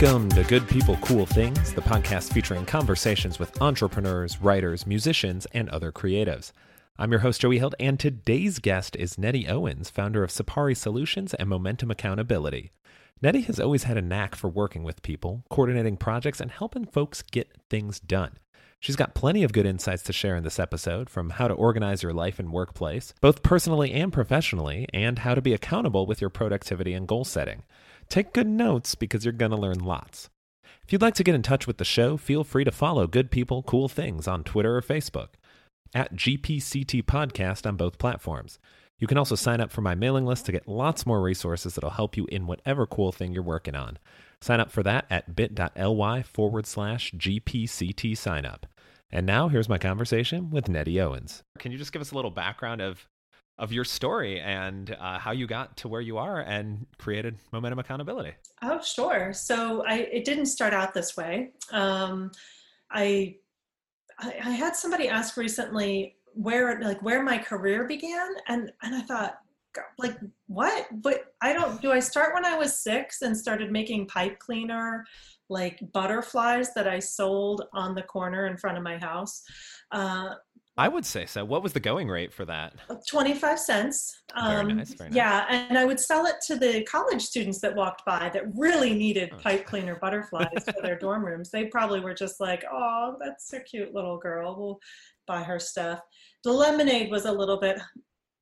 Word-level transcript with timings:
Welcome 0.00 0.28
to 0.30 0.42
Good 0.42 0.68
People, 0.68 0.96
Cool 1.02 1.24
Things, 1.24 1.72
the 1.72 1.80
podcast 1.80 2.32
featuring 2.32 2.66
conversations 2.66 3.38
with 3.38 3.62
entrepreneurs, 3.62 4.40
writers, 4.40 4.88
musicians, 4.88 5.46
and 5.52 5.68
other 5.68 5.92
creatives. 5.92 6.50
I'm 6.98 7.12
your 7.12 7.20
host, 7.20 7.40
Joey 7.40 7.58
Held, 7.58 7.76
and 7.78 7.98
today's 7.98 8.58
guest 8.58 8.96
is 8.96 9.18
Nettie 9.18 9.46
Owens, 9.46 9.90
founder 9.90 10.24
of 10.24 10.30
Sapari 10.30 10.76
Solutions 10.76 11.32
and 11.34 11.48
Momentum 11.48 11.92
Accountability. 11.92 12.72
Nettie 13.22 13.42
has 13.42 13.60
always 13.60 13.84
had 13.84 13.96
a 13.96 14.02
knack 14.02 14.34
for 14.34 14.48
working 14.48 14.82
with 14.82 15.00
people, 15.02 15.44
coordinating 15.48 15.96
projects, 15.96 16.40
and 16.40 16.50
helping 16.50 16.86
folks 16.86 17.22
get 17.22 17.52
things 17.70 18.00
done. 18.00 18.32
She's 18.80 18.96
got 18.96 19.14
plenty 19.14 19.44
of 19.44 19.52
good 19.52 19.64
insights 19.64 20.02
to 20.02 20.12
share 20.12 20.34
in 20.34 20.42
this 20.42 20.58
episode 20.58 21.08
from 21.08 21.30
how 21.30 21.46
to 21.46 21.54
organize 21.54 22.02
your 22.02 22.12
life 22.12 22.40
and 22.40 22.52
workplace, 22.52 23.14
both 23.20 23.44
personally 23.44 23.92
and 23.92 24.12
professionally, 24.12 24.88
and 24.92 25.20
how 25.20 25.36
to 25.36 25.40
be 25.40 25.54
accountable 25.54 26.04
with 26.04 26.20
your 26.20 26.30
productivity 26.30 26.94
and 26.94 27.06
goal 27.06 27.24
setting. 27.24 27.62
Take 28.08 28.32
good 28.32 28.46
notes 28.46 28.94
because 28.94 29.24
you're 29.24 29.32
going 29.32 29.50
to 29.50 29.56
learn 29.56 29.78
lots. 29.78 30.30
If 30.84 30.92
you'd 30.92 31.02
like 31.02 31.14
to 31.14 31.24
get 31.24 31.34
in 31.34 31.42
touch 31.42 31.66
with 31.66 31.78
the 31.78 31.84
show, 31.84 32.16
feel 32.16 32.44
free 32.44 32.64
to 32.64 32.70
follow 32.70 33.06
Good 33.06 33.30
People, 33.30 33.62
Cool 33.62 33.88
Things 33.88 34.28
on 34.28 34.44
Twitter 34.44 34.76
or 34.76 34.82
Facebook, 34.82 35.28
at 35.94 36.14
GPCT 36.14 37.04
Podcast 37.04 37.66
on 37.66 37.76
both 37.76 37.98
platforms. 37.98 38.58
You 38.98 39.06
can 39.06 39.18
also 39.18 39.34
sign 39.34 39.60
up 39.60 39.72
for 39.72 39.80
my 39.80 39.94
mailing 39.94 40.24
list 40.24 40.46
to 40.46 40.52
get 40.52 40.68
lots 40.68 41.06
more 41.06 41.20
resources 41.20 41.74
that'll 41.74 41.90
help 41.90 42.16
you 42.16 42.26
in 42.30 42.46
whatever 42.46 42.86
cool 42.86 43.12
thing 43.12 43.32
you're 43.32 43.42
working 43.42 43.74
on. 43.74 43.98
Sign 44.40 44.60
up 44.60 44.70
for 44.70 44.82
that 44.82 45.06
at 45.10 45.34
bit.ly 45.34 46.22
forward 46.22 46.66
slash 46.66 47.12
GPCT 47.12 48.12
signup. 48.12 48.64
And 49.10 49.26
now 49.26 49.48
here's 49.48 49.68
my 49.68 49.78
conversation 49.78 50.50
with 50.50 50.68
Nettie 50.68 51.00
Owens. 51.00 51.42
Can 51.58 51.72
you 51.72 51.78
just 51.78 51.92
give 51.92 52.02
us 52.02 52.12
a 52.12 52.14
little 52.14 52.30
background 52.30 52.80
of 52.80 53.08
of 53.58 53.72
your 53.72 53.84
story 53.84 54.40
and 54.40 54.96
uh, 54.98 55.18
how 55.18 55.30
you 55.30 55.46
got 55.46 55.76
to 55.76 55.88
where 55.88 56.00
you 56.00 56.18
are 56.18 56.40
and 56.40 56.86
created 56.98 57.36
momentum 57.52 57.78
accountability. 57.78 58.32
Oh 58.62 58.80
sure. 58.80 59.32
So 59.32 59.84
i 59.86 59.98
it 59.98 60.24
didn't 60.24 60.46
start 60.46 60.74
out 60.74 60.94
this 60.94 61.16
way. 61.16 61.52
Um, 61.70 62.32
I, 62.90 63.36
I 64.18 64.34
i 64.44 64.50
had 64.50 64.76
somebody 64.76 65.08
ask 65.08 65.36
recently 65.36 66.16
where 66.34 66.80
like 66.80 67.00
where 67.02 67.22
my 67.22 67.38
career 67.38 67.86
began 67.86 68.28
and 68.48 68.72
and 68.82 68.94
i 68.94 69.00
thought 69.02 69.38
like 69.98 70.16
what? 70.46 70.86
But 71.02 71.34
i 71.40 71.52
don't 71.52 71.80
do 71.80 71.92
i 71.92 72.00
start 72.00 72.34
when 72.34 72.44
i 72.44 72.56
was 72.56 72.78
six 72.78 73.22
and 73.22 73.36
started 73.36 73.72
making 73.72 74.06
pipe 74.06 74.38
cleaner 74.38 75.04
like 75.48 75.80
butterflies 75.92 76.72
that 76.74 76.88
i 76.88 76.98
sold 76.98 77.64
on 77.72 77.94
the 77.94 78.02
corner 78.02 78.46
in 78.46 78.56
front 78.56 78.76
of 78.76 78.82
my 78.82 78.98
house? 78.98 79.42
Uh, 79.90 80.34
I 80.76 80.88
would 80.88 81.06
say 81.06 81.24
so. 81.24 81.44
What 81.44 81.62
was 81.62 81.72
the 81.72 81.80
going 81.80 82.08
rate 82.08 82.32
for 82.32 82.44
that? 82.46 82.74
25 83.08 83.60
cents. 83.60 84.22
Um, 84.34 84.66
very 84.66 84.74
nice, 84.74 84.94
very 84.94 85.10
nice. 85.10 85.16
Yeah, 85.16 85.46
and 85.48 85.78
I 85.78 85.84
would 85.84 86.00
sell 86.00 86.26
it 86.26 86.36
to 86.48 86.56
the 86.56 86.82
college 86.82 87.22
students 87.22 87.60
that 87.60 87.76
walked 87.76 88.04
by 88.04 88.28
that 88.34 88.42
really 88.56 88.92
needed 88.92 89.30
oh. 89.32 89.38
pipe 89.38 89.66
cleaner 89.66 89.96
butterflies 90.00 90.64
for 90.64 90.82
their 90.82 90.98
dorm 90.98 91.24
rooms. 91.24 91.50
They 91.50 91.66
probably 91.66 92.00
were 92.00 92.14
just 92.14 92.40
like, 92.40 92.64
oh, 92.70 93.16
that's 93.20 93.52
a 93.52 93.60
cute 93.60 93.94
little 93.94 94.18
girl. 94.18 94.56
We'll 94.58 94.80
buy 95.28 95.44
her 95.44 95.60
stuff. 95.60 96.00
The 96.42 96.52
lemonade 96.52 97.08
was 97.08 97.24
a 97.24 97.32
little 97.32 97.60
bit, 97.60 97.80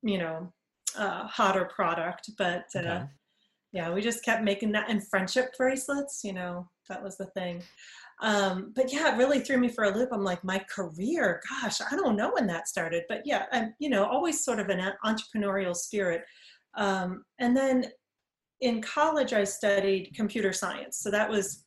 you 0.01 0.17
know, 0.17 0.51
uh, 0.97 1.27
hotter 1.27 1.65
product, 1.65 2.31
but 2.39 2.65
uh, 2.75 2.79
okay. 2.79 3.03
yeah, 3.73 3.93
we 3.93 4.01
just 4.01 4.25
kept 4.25 4.43
making 4.43 4.71
that. 4.71 4.89
And 4.89 5.07
friendship 5.07 5.53
bracelets, 5.55 6.21
you 6.23 6.33
know, 6.33 6.67
that 6.89 7.03
was 7.03 7.15
the 7.17 7.27
thing. 7.27 7.61
Um, 8.21 8.71
but 8.75 8.91
yeah, 8.93 9.13
it 9.13 9.17
really 9.17 9.39
threw 9.39 9.57
me 9.57 9.69
for 9.69 9.85
a 9.85 9.95
loop. 9.95 10.09
I'm 10.11 10.23
like, 10.23 10.43
my 10.43 10.63
career, 10.73 11.41
gosh, 11.49 11.79
I 11.81 11.95
don't 11.95 12.15
know 12.15 12.31
when 12.31 12.47
that 12.47 12.67
started. 12.67 13.03
But 13.09 13.21
yeah, 13.25 13.45
I'm, 13.51 13.73
you 13.79 13.89
know, 13.89 14.05
always 14.05 14.43
sort 14.43 14.59
of 14.59 14.69
an 14.69 14.93
entrepreneurial 15.05 15.75
spirit. 15.75 16.23
Um, 16.75 17.23
and 17.39 17.55
then 17.55 17.85
in 18.61 18.81
college, 18.81 19.33
I 19.33 19.43
studied 19.43 20.13
computer 20.15 20.53
science. 20.53 20.99
So 20.99 21.11
that 21.11 21.29
was 21.29 21.65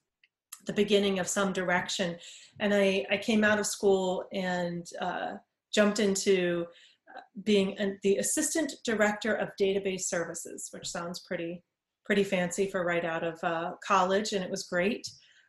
the 0.66 0.72
beginning 0.72 1.18
of 1.18 1.28
some 1.28 1.52
direction. 1.52 2.16
And 2.60 2.72
I, 2.74 3.04
I 3.10 3.18
came 3.18 3.44
out 3.44 3.58
of 3.58 3.66
school 3.66 4.24
and 4.32 4.86
uh, 5.00 5.34
jumped 5.74 6.00
into 6.00 6.64
uh, 7.14 7.20
being 7.44 7.76
an, 7.78 7.98
the 8.02 8.16
assistant 8.16 8.72
director 8.84 9.34
of 9.34 9.50
database 9.60 10.02
services, 10.02 10.68
which 10.72 10.88
sounds 10.88 11.20
pretty 11.20 11.62
pretty 12.06 12.24
fancy 12.24 12.70
for 12.70 12.84
right 12.84 13.04
out 13.04 13.24
of 13.24 13.42
uh, 13.42 13.72
college, 13.84 14.32
and 14.32 14.42
it 14.44 14.50
was 14.50 14.62
great. 14.62 15.06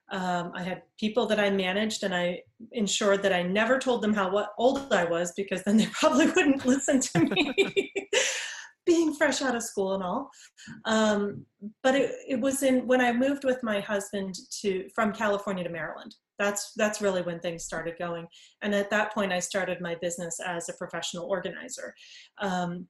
Um, 0.09 0.51
I 0.55 0.63
had 0.63 0.83
people 0.99 1.25
that 1.27 1.39
I 1.39 1.49
managed, 1.49 2.03
and 2.03 2.15
I 2.15 2.41
ensured 2.71 3.21
that 3.23 3.33
I 3.33 3.43
never 3.43 3.77
told 3.77 4.01
them 4.01 4.13
how 4.13 4.31
what, 4.31 4.53
old 4.57 4.91
I 4.93 5.05
was 5.05 5.33
because 5.35 5.63
then 5.63 5.77
they 5.77 5.85
probably 5.93 6.27
wouldn't 6.27 6.65
listen 6.65 6.99
to 6.99 7.19
me, 7.19 7.93
being 8.85 9.13
fresh 9.13 9.41
out 9.41 9.55
of 9.55 9.63
school 9.63 9.95
and 9.95 10.03
all. 10.03 10.29
Um, 10.85 11.45
but 11.83 11.95
it, 11.95 12.15
it 12.27 12.39
was 12.39 12.63
in 12.63 12.87
when 12.87 13.01
I 13.01 13.11
moved 13.11 13.43
with 13.43 13.61
my 13.63 13.79
husband 13.79 14.35
to 14.61 14.87
from 14.95 15.13
California 15.13 15.63
to 15.63 15.69
Maryland. 15.69 16.15
That's 16.39 16.71
that's 16.75 17.01
really 17.01 17.21
when 17.21 17.39
things 17.39 17.65
started 17.65 17.95
going. 17.97 18.27
And 18.61 18.73
at 18.73 18.89
that 18.91 19.13
point, 19.13 19.33
I 19.33 19.39
started 19.39 19.81
my 19.81 19.95
business 20.01 20.39
as 20.45 20.69
a 20.69 20.73
professional 20.73 21.25
organizer. 21.25 21.93
Um, 22.39 22.87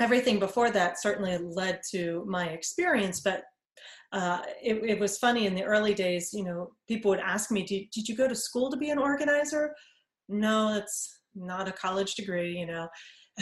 everything 0.00 0.38
before 0.38 0.70
that 0.70 1.00
certainly 1.00 1.38
led 1.38 1.80
to 1.90 2.24
my 2.28 2.46
experience, 2.46 3.20
but 3.20 3.44
uh, 4.16 4.40
it, 4.62 4.82
it, 4.82 4.98
was 4.98 5.18
funny 5.18 5.46
in 5.46 5.54
the 5.54 5.62
early 5.62 5.92
days, 5.92 6.30
you 6.32 6.42
know, 6.42 6.70
people 6.88 7.10
would 7.10 7.20
ask 7.20 7.50
me, 7.50 7.62
did, 7.62 7.90
did 7.90 8.08
you 8.08 8.16
go 8.16 8.26
to 8.26 8.34
school 8.34 8.70
to 8.70 8.76
be 8.76 8.88
an 8.88 8.98
organizer? 8.98 9.74
No, 10.30 10.74
it's 10.74 11.20
not 11.34 11.68
a 11.68 11.72
college 11.72 12.14
degree, 12.14 12.58
you 12.58 12.64
know. 12.64 12.88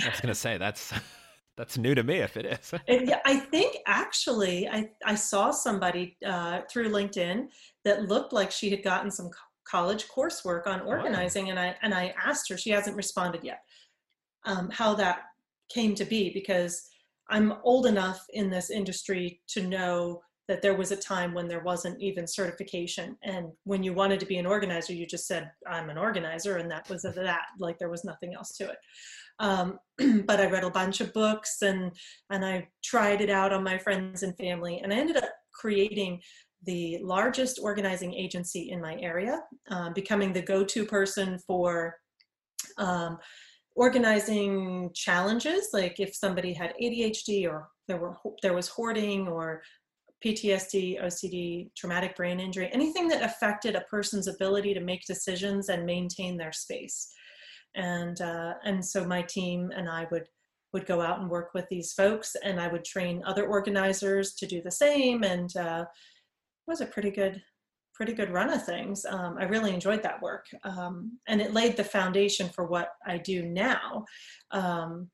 I 0.04 0.08
was 0.08 0.20
going 0.20 0.34
to 0.34 0.34
say 0.34 0.58
that's 0.58 0.92
that's 1.56 1.78
new 1.78 1.94
to 1.94 2.02
me 2.02 2.16
if 2.16 2.36
it 2.36 2.46
is. 2.46 2.74
yeah, 2.88 3.20
I 3.24 3.36
think 3.36 3.76
actually 3.86 4.68
I, 4.68 4.90
I 5.04 5.14
saw 5.14 5.52
somebody 5.52 6.16
uh, 6.26 6.62
through 6.68 6.90
LinkedIn 6.90 7.46
that 7.84 8.08
looked 8.08 8.32
like 8.32 8.50
she 8.50 8.68
had 8.68 8.82
gotten 8.82 9.12
some 9.12 9.30
college 9.64 10.08
coursework 10.08 10.66
on 10.66 10.80
organizing, 10.80 11.46
oh. 11.46 11.50
and 11.50 11.60
I 11.60 11.76
and 11.82 11.94
I 11.94 12.12
asked 12.20 12.48
her. 12.50 12.58
She 12.58 12.70
hasn't 12.70 12.96
responded 12.96 13.44
yet. 13.44 13.60
Um, 14.44 14.70
how 14.70 14.94
that 14.94 15.20
came 15.72 15.94
to 15.94 16.04
be 16.04 16.32
because 16.34 16.82
I'm 17.30 17.54
old 17.62 17.86
enough 17.86 18.26
in 18.32 18.50
this 18.50 18.70
industry 18.70 19.40
to 19.48 19.62
know 19.62 20.20
that 20.48 20.60
there 20.60 20.74
was 20.74 20.92
a 20.92 20.96
time 20.96 21.32
when 21.32 21.48
there 21.48 21.62
wasn't 21.62 22.00
even 22.00 22.26
certification. 22.26 23.16
And 23.22 23.48
when 23.64 23.82
you 23.82 23.94
wanted 23.94 24.20
to 24.20 24.26
be 24.26 24.36
an 24.36 24.46
organizer 24.46 24.92
you 24.92 25.06
just 25.06 25.26
said 25.26 25.50
i'm 25.68 25.90
an 25.90 25.98
organizer 25.98 26.56
and 26.56 26.70
that 26.70 26.88
was 26.88 27.02
that 27.02 27.40
like 27.58 27.78
there 27.78 27.90
was 27.90 28.04
nothing 28.04 28.34
else 28.34 28.52
to 28.56 28.64
it. 28.64 28.78
Um, 29.38 29.78
but 30.26 30.40
i 30.40 30.46
read 30.46 30.64
a 30.64 30.70
bunch 30.70 31.00
of 31.00 31.12
books 31.12 31.62
and 31.62 31.92
and 32.30 32.44
i 32.44 32.68
tried 32.82 33.20
it 33.20 33.30
out 33.30 33.52
on 33.52 33.64
my 33.64 33.78
friends 33.78 34.22
and 34.22 34.36
family 34.36 34.80
and 34.82 34.92
i 34.92 34.96
ended 34.96 35.16
up 35.16 35.30
creating 35.52 36.20
the 36.66 36.98
largest 37.02 37.58
organizing 37.62 38.14
agency 38.14 38.70
in 38.70 38.80
my 38.80 38.96
area 39.00 39.40
um, 39.70 39.92
becoming 39.92 40.32
the 40.32 40.42
go-to 40.42 40.84
person 40.84 41.38
for 41.46 41.96
um, 42.78 43.18
organizing 43.76 44.90
challenges 44.94 45.68
like 45.72 45.98
if 45.98 46.14
somebody 46.14 46.52
had 46.52 46.72
adhd 46.82 47.48
or 47.48 47.68
there 47.88 47.98
were 47.98 48.14
there 48.42 48.54
was 48.54 48.68
hoarding 48.68 49.26
or 49.28 49.62
PTSD, 50.24 51.02
OCD, 51.02 51.70
traumatic 51.76 52.16
brain 52.16 52.40
injury, 52.40 52.70
anything 52.72 53.08
that 53.08 53.22
affected 53.22 53.76
a 53.76 53.82
person's 53.82 54.26
ability 54.26 54.72
to 54.72 54.80
make 54.80 55.04
decisions 55.04 55.68
and 55.68 55.84
maintain 55.84 56.36
their 56.36 56.52
space. 56.52 57.12
And 57.74 58.20
uh, 58.20 58.54
and 58.64 58.84
so 58.84 59.04
my 59.04 59.22
team 59.22 59.70
and 59.76 59.88
I 59.88 60.06
would 60.10 60.26
would 60.72 60.86
go 60.86 61.00
out 61.00 61.20
and 61.20 61.30
work 61.30 61.50
with 61.54 61.66
these 61.68 61.92
folks, 61.92 62.36
and 62.42 62.60
I 62.60 62.68
would 62.68 62.84
train 62.84 63.22
other 63.26 63.46
organizers 63.46 64.34
to 64.34 64.46
do 64.46 64.62
the 64.62 64.70
same. 64.70 65.22
And 65.22 65.54
uh, 65.56 65.84
it 65.86 66.70
was 66.70 66.80
a 66.80 66.86
pretty 66.86 67.10
good 67.10 67.42
pretty 67.94 68.12
good 68.12 68.30
run 68.30 68.50
of 68.50 68.64
things. 68.64 69.04
Um, 69.04 69.36
I 69.38 69.44
really 69.44 69.72
enjoyed 69.72 70.02
that 70.02 70.22
work, 70.22 70.46
um, 70.64 71.18
and 71.28 71.40
it 71.40 71.52
laid 71.52 71.76
the 71.76 71.84
foundation 71.84 72.48
for 72.48 72.64
what 72.66 72.88
I 73.06 73.18
do 73.18 73.44
now. 73.44 74.04
Um, 74.52 75.10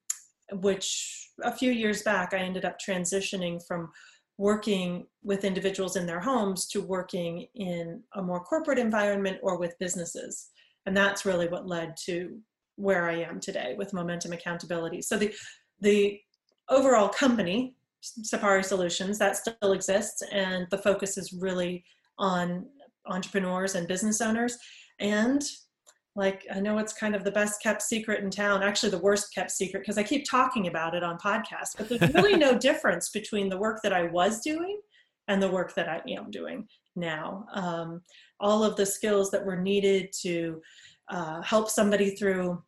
which 0.52 1.30
a 1.44 1.54
few 1.54 1.70
years 1.70 2.02
back 2.02 2.34
I 2.34 2.38
ended 2.38 2.64
up 2.64 2.76
transitioning 2.78 3.60
from 3.66 3.88
working 4.40 5.06
with 5.22 5.44
individuals 5.44 5.96
in 5.96 6.06
their 6.06 6.18
homes 6.18 6.66
to 6.66 6.80
working 6.80 7.46
in 7.56 8.02
a 8.14 8.22
more 8.22 8.42
corporate 8.42 8.78
environment 8.78 9.36
or 9.42 9.58
with 9.58 9.78
businesses. 9.78 10.48
And 10.86 10.96
that's 10.96 11.26
really 11.26 11.46
what 11.46 11.68
led 11.68 11.94
to 12.06 12.38
where 12.76 13.10
I 13.10 13.16
am 13.16 13.38
today 13.38 13.74
with 13.76 13.92
Momentum 13.92 14.32
Accountability. 14.32 15.02
So 15.02 15.18
the 15.18 15.34
the 15.82 16.18
overall 16.70 17.10
company, 17.10 17.74
Sapari 18.02 18.64
Solutions, 18.64 19.18
that 19.18 19.36
still 19.36 19.72
exists, 19.74 20.22
and 20.32 20.66
the 20.70 20.78
focus 20.78 21.18
is 21.18 21.34
really 21.34 21.84
on 22.18 22.64
entrepreneurs 23.10 23.74
and 23.74 23.86
business 23.86 24.22
owners. 24.22 24.56
And 25.00 25.42
like 26.16 26.44
i 26.54 26.60
know 26.60 26.78
it's 26.78 26.92
kind 26.92 27.14
of 27.14 27.24
the 27.24 27.30
best 27.30 27.62
kept 27.62 27.82
secret 27.82 28.22
in 28.22 28.30
town 28.30 28.62
actually 28.62 28.90
the 28.90 28.98
worst 28.98 29.32
kept 29.34 29.50
secret 29.50 29.80
because 29.80 29.98
i 29.98 30.02
keep 30.02 30.28
talking 30.28 30.66
about 30.66 30.94
it 30.94 31.02
on 31.02 31.18
podcasts 31.18 31.76
but 31.76 31.88
there's 31.88 32.14
really 32.14 32.36
no 32.36 32.56
difference 32.58 33.10
between 33.10 33.48
the 33.48 33.58
work 33.58 33.80
that 33.82 33.92
i 33.92 34.04
was 34.04 34.40
doing 34.40 34.80
and 35.28 35.42
the 35.42 35.50
work 35.50 35.74
that 35.74 35.88
i 35.88 36.00
am 36.10 36.30
doing 36.30 36.66
now. 36.96 37.46
Um, 37.52 38.02
all 38.38 38.64
of 38.64 38.76
the 38.76 38.86
skills 38.86 39.30
that 39.30 39.44
were 39.44 39.60
needed 39.60 40.12
to 40.22 40.60
uh, 41.08 41.42
help 41.42 41.68
somebody 41.68 42.14
through 42.14 42.62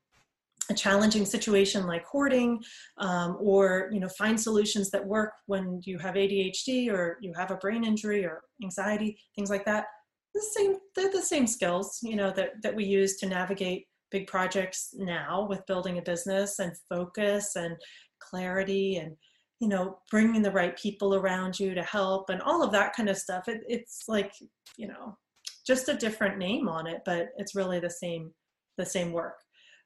a 0.70 0.74
challenging 0.74 1.24
situation 1.24 1.88
like 1.88 2.04
hoarding 2.04 2.62
um, 2.98 3.36
or 3.40 3.90
you 3.92 3.98
know 3.98 4.08
find 4.10 4.40
solutions 4.40 4.90
that 4.90 5.04
work 5.04 5.32
when 5.46 5.80
you 5.84 5.98
have 5.98 6.14
adhd 6.14 6.88
or 6.88 7.18
you 7.20 7.32
have 7.36 7.50
a 7.50 7.56
brain 7.56 7.82
injury 7.82 8.24
or 8.24 8.42
anxiety 8.62 9.18
things 9.34 9.50
like 9.50 9.64
that 9.64 9.86
the 10.34 10.44
same 10.55 10.76
they're 10.94 11.11
the 11.11 11.23
same 11.23 11.46
skills 11.46 11.99
you 12.02 12.17
know 12.17 12.31
that, 12.31 12.50
that 12.62 12.75
we 12.75 12.84
use 12.84 13.17
to 13.17 13.26
navigate 13.26 13.87
big 14.11 14.26
projects 14.26 14.94
now 14.96 15.46
with 15.49 15.67
building 15.67 15.99
a 15.99 16.02
business 16.02 16.58
and 16.58 16.73
focus 16.88 17.56
and 17.56 17.76
clarity 18.19 18.96
and 18.96 19.17
you 19.61 19.69
know 19.69 19.99
bringing 20.11 20.43
the 20.43 20.50
right 20.50 20.76
people 20.79 21.14
around 21.14 21.58
you 21.58 21.75
to 21.75 21.82
help 21.82 22.31
and 22.31 22.43
all 22.43 22.62
of 22.62 22.73
that 22.73 22.94
kind 22.94 23.08
of 23.08 23.17
stuff 23.17 23.49
it, 23.49 23.62
it's 23.69 24.05
like 24.08 24.32
you 24.76 24.88
know 24.88 25.17
just 25.67 25.88
a 25.88 25.96
different 25.96 26.38
name 26.38 26.69
on 26.69 26.87
it 26.87 27.02
but 27.05 27.29
it's 27.37 27.55
really 27.55 27.79
the 27.79 27.90
same 27.90 28.32
the 28.79 28.87
same 28.87 29.12
work 29.12 29.37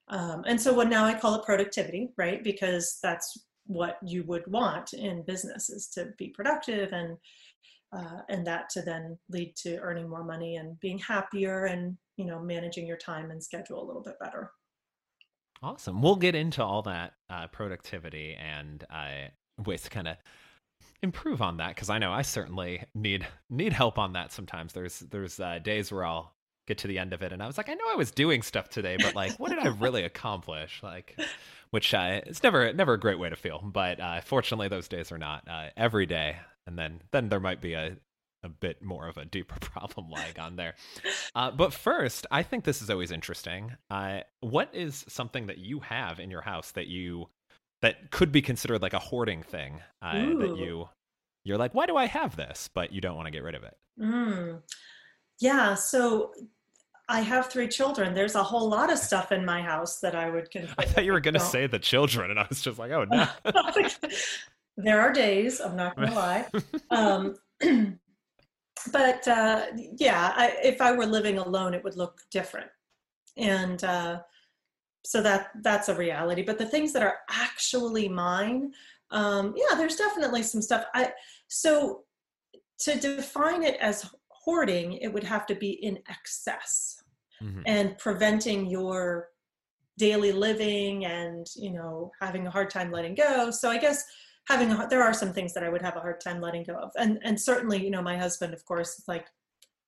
um, 0.09 0.45
and 0.47 0.61
so 0.61 0.73
what 0.73 0.89
now 0.89 1.05
I 1.05 1.19
call 1.19 1.35
it 1.35 1.45
productivity, 1.45 2.11
right? 2.17 2.43
Because 2.43 2.99
that's 3.03 3.39
what 3.67 3.99
you 4.05 4.23
would 4.25 4.47
want 4.47 4.93
in 4.93 5.25
business 5.25 5.69
is 5.69 5.89
to 5.89 6.11
be 6.17 6.29
productive 6.29 6.93
and 6.93 7.17
uh, 7.93 8.21
and 8.29 8.47
that 8.47 8.69
to 8.71 8.83
then 8.83 9.19
lead 9.29 9.55
to 9.57 9.79
earning 9.79 10.09
more 10.09 10.25
money 10.25 10.57
and 10.57 10.79
being 10.81 10.99
happier 10.99 11.67
and 11.67 11.97
you 12.17 12.27
know 12.27 12.39
managing 12.39 12.87
your 12.87 12.97
time 12.97 13.31
and 13.31 13.43
schedule 13.43 13.83
a 13.83 13.87
little 13.87 14.03
bit 14.03 14.19
better. 14.21 14.53
Awesome. 15.63 16.03
We'll 16.03 16.17
get 16.17 16.35
into 16.35 16.63
all 16.63 16.83
that 16.83 17.15
uh, 17.31 17.47
productivity 17.49 18.37
and 18.39 18.85
uh, 18.91 19.29
ways 19.65 19.83
to 19.83 19.91
kind 19.91 20.09
of 20.09 20.17
improve 21.03 21.41
on 21.41 21.59
that 21.59 21.75
because 21.75 21.91
I 21.91 21.99
know 21.99 22.13
I 22.13 22.23
certainly 22.23 22.85
need 22.95 23.27
need 23.51 23.73
help 23.73 23.99
on 23.99 24.13
that 24.15 24.33
sometimes. 24.33 24.73
There's 24.73 25.01
there's 25.01 25.41
uh, 25.41 25.59
days 25.59 25.91
where 25.91 26.05
I'll 26.05 26.35
get 26.67 26.79
to 26.79 26.89
the 26.89 26.99
end 26.99 27.13
of 27.13 27.23
it 27.23 27.33
and 27.33 27.43
I 27.43 27.47
was 27.47 27.57
like, 27.57 27.69
I 27.69 27.75
know 27.75 27.85
I 27.89 27.95
was 27.95 28.11
doing 28.11 28.43
stuff 28.43 28.69
today, 28.69 28.97
but 29.01 29.15
like, 29.15 29.39
what 29.39 29.51
did 29.51 29.61
I 29.61 29.69
really 29.69 30.03
accomplish? 30.05 30.81
Like, 30.83 31.17
which 31.71 31.95
uh, 31.95 32.21
it's 32.27 32.43
never 32.43 32.73
never 32.73 32.95
a 32.95 33.01
great 33.01 33.19
way 33.19 33.31
to 33.31 33.37
feel, 33.37 33.63
but 33.65 34.01
uh, 34.01 34.21
fortunately 34.21 34.69
those 34.69 34.89
days 34.89 35.13
are 35.13 35.19
not 35.19 35.47
uh, 35.49 35.69
every 35.77 36.07
day, 36.07 36.37
and 36.67 36.79
then 36.79 37.01
then 37.13 37.29
there 37.29 37.41
might 37.41 37.61
be 37.61 37.75
a 37.75 37.97
a 38.43 38.49
bit 38.49 38.83
more 38.83 39.09
of 39.09 39.17
a 39.17 39.25
deeper 39.25 39.57
problem 39.61 40.09
lying 40.09 40.39
on 40.39 40.57
there. 40.57 40.75
Uh, 41.35 41.51
but 41.51 41.73
first, 41.73 42.27
I 42.31 42.43
think 42.43 42.65
this 42.65 42.81
is 42.81 42.91
always 42.91 43.11
interesting. 43.11 43.73
Uh, 43.91 44.21
what 44.41 44.71
is 44.73 45.05
something 45.09 45.47
that 45.47 45.59
you 45.59 45.81
have 45.81 46.21
in 46.21 46.31
your 46.31 46.43
house 46.43 46.73
that 46.73 46.87
you 46.87 47.29
that 47.83 48.11
could 48.11 48.33
be 48.33 48.41
considered 48.41 48.81
like 48.81 48.95
a 48.95 48.99
hoarding 48.99 49.43
thing 49.43 49.81
uh, 50.01 50.15
that 50.15 50.57
you 50.57 50.89
you're 51.45 51.59
like, 51.59 51.75
why 51.75 51.87
do 51.87 51.97
I 51.97 52.07
have 52.07 52.37
this? 52.37 52.69
But 52.73 52.93
you 52.93 53.01
don't 53.01 53.17
want 53.17 53.27
to 53.27 53.31
get 53.31 53.43
rid 53.43 53.55
of 53.55 53.63
it. 53.63 53.77
Mm. 54.01 54.63
Yeah. 55.39 55.75
So 55.75 56.33
I 57.09 57.21
have 57.21 57.47
three 57.47 57.69
children. 57.69 58.15
There's 58.15 58.35
a 58.35 58.43
whole 58.43 58.69
lot 58.69 58.91
of 58.91 58.99
stuff 58.99 59.31
in 59.31 59.45
my 59.45 59.63
house 59.63 60.01
that 60.01 60.17
I 60.17 60.29
would 60.29 60.51
consider. 60.51 60.75
I 60.79 60.85
thought 60.85 61.05
you 61.05 61.13
were 61.13 61.21
going 61.21 61.35
to 61.35 61.41
say 61.41 61.67
the 61.67 61.79
children, 61.79 62.31
and 62.31 62.41
I 62.41 62.47
was 62.49 62.61
just 62.61 62.79
like, 62.79 62.91
oh 62.91 63.05
no. 63.05 63.29
there 64.77 65.01
are 65.01 65.13
days. 65.13 65.61
I'm 65.61 65.77
not 65.77 65.97
going 65.97 66.09
to 66.11 66.15
lie. 66.15 66.47
Um, 66.91 67.37
but 68.93 69.27
uh, 69.29 69.67
yeah, 69.97 70.33
I, 70.37 70.57
if 70.63 70.81
I 70.81 70.93
were 70.93 71.07
living 71.07 71.39
alone, 71.39 71.75
it 71.75 71.83
would 71.85 71.97
look 71.97 72.21
different, 72.31 72.71
and 73.37 73.83
uh, 73.85 74.21
so 75.05 75.23
that 75.23 75.51
that's 75.63 75.89
a 75.89 75.95
reality. 75.95 76.43
But 76.43 76.59
the 76.59 76.67
things 76.67 76.93
that 76.93 77.03
are 77.03 77.19
actually 77.31 78.09
mine, 78.09 78.73
um, 79.11 79.55
yeah, 79.57 79.77
there's 79.77 79.97
definitely 79.97 80.43
some 80.43 80.63
stuff. 80.63 80.85
I 80.95 81.13
so 81.49 82.05
to 82.81 82.97
define 82.97 83.63
it 83.63 83.79
as 83.81 84.11
hoarding, 84.29 84.95
it 84.95 85.09
would 85.09 85.25
have 85.25 85.47
to 85.47 85.55
be 85.55 85.71
in 85.71 85.99
excess 86.09 87.03
mm-hmm. 87.43 87.63
and 87.67 87.97
preventing 87.99 88.67
your 88.67 89.29
daily 89.99 90.31
living 90.31 91.07
and 91.07 91.47
you 91.57 91.73
know 91.73 92.13
having 92.21 92.47
a 92.47 92.51
hard 92.51 92.71
time 92.71 92.91
letting 92.91 93.15
go. 93.15 93.51
So 93.51 93.71
I 93.71 93.79
guess 93.79 94.05
having 94.47 94.73
a, 94.73 94.87
there 94.89 95.03
are 95.03 95.15
some 95.15 95.33
things 95.33 95.53
that 95.55 95.65
I 95.65 95.69
would 95.69 95.83
have 95.83 95.97
a 95.97 96.01
hard 96.01 96.21
time 96.21 96.41
letting 96.41 96.65
go 96.65 96.75
of, 96.75 96.91
and 96.97 97.19
and 97.23 97.41
certainly 97.41 97.83
you 97.83 97.91
know 97.91 98.03
my 98.03 98.17
husband, 98.17 98.55
of 98.55 98.65
course, 98.65 98.99
is 98.99 99.05
like 99.09 99.27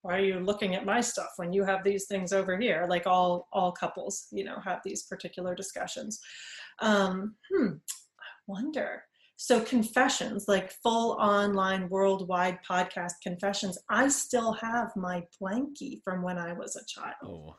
why 0.03 0.17
are 0.17 0.25
you 0.25 0.39
looking 0.39 0.75
at 0.75 0.87
my 0.87 1.01
stuff 1.01 1.31
when 1.37 1.53
you 1.53 1.65
have 1.65 1.83
these 1.83 2.07
things 2.07 2.33
over 2.33 2.57
here 2.57 2.87
like 2.89 3.05
all 3.05 3.49
all 3.53 3.73
couples 3.73 4.29
you 4.31 4.45
know 4.45 4.57
have 4.65 4.79
these 4.85 5.03
particular 5.03 5.57
discussions 5.57 6.21
um 6.81 7.35
hmm 7.53 7.73
i 7.73 8.31
wonder 8.47 9.03
so 9.41 9.61
confessions, 9.61 10.47
like 10.49 10.73
full 10.83 11.13
online 11.13 11.89
worldwide 11.89 12.59
podcast 12.69 13.13
confessions, 13.23 13.79
I 13.89 14.09
still 14.09 14.53
have 14.55 14.91
my 14.97 15.23
blankie 15.41 16.03
from 16.03 16.23
when 16.23 16.39
I 16.39 16.55
was 16.55 16.75
a 16.75 16.85
child. 16.87 17.15
Oh. 17.25 17.55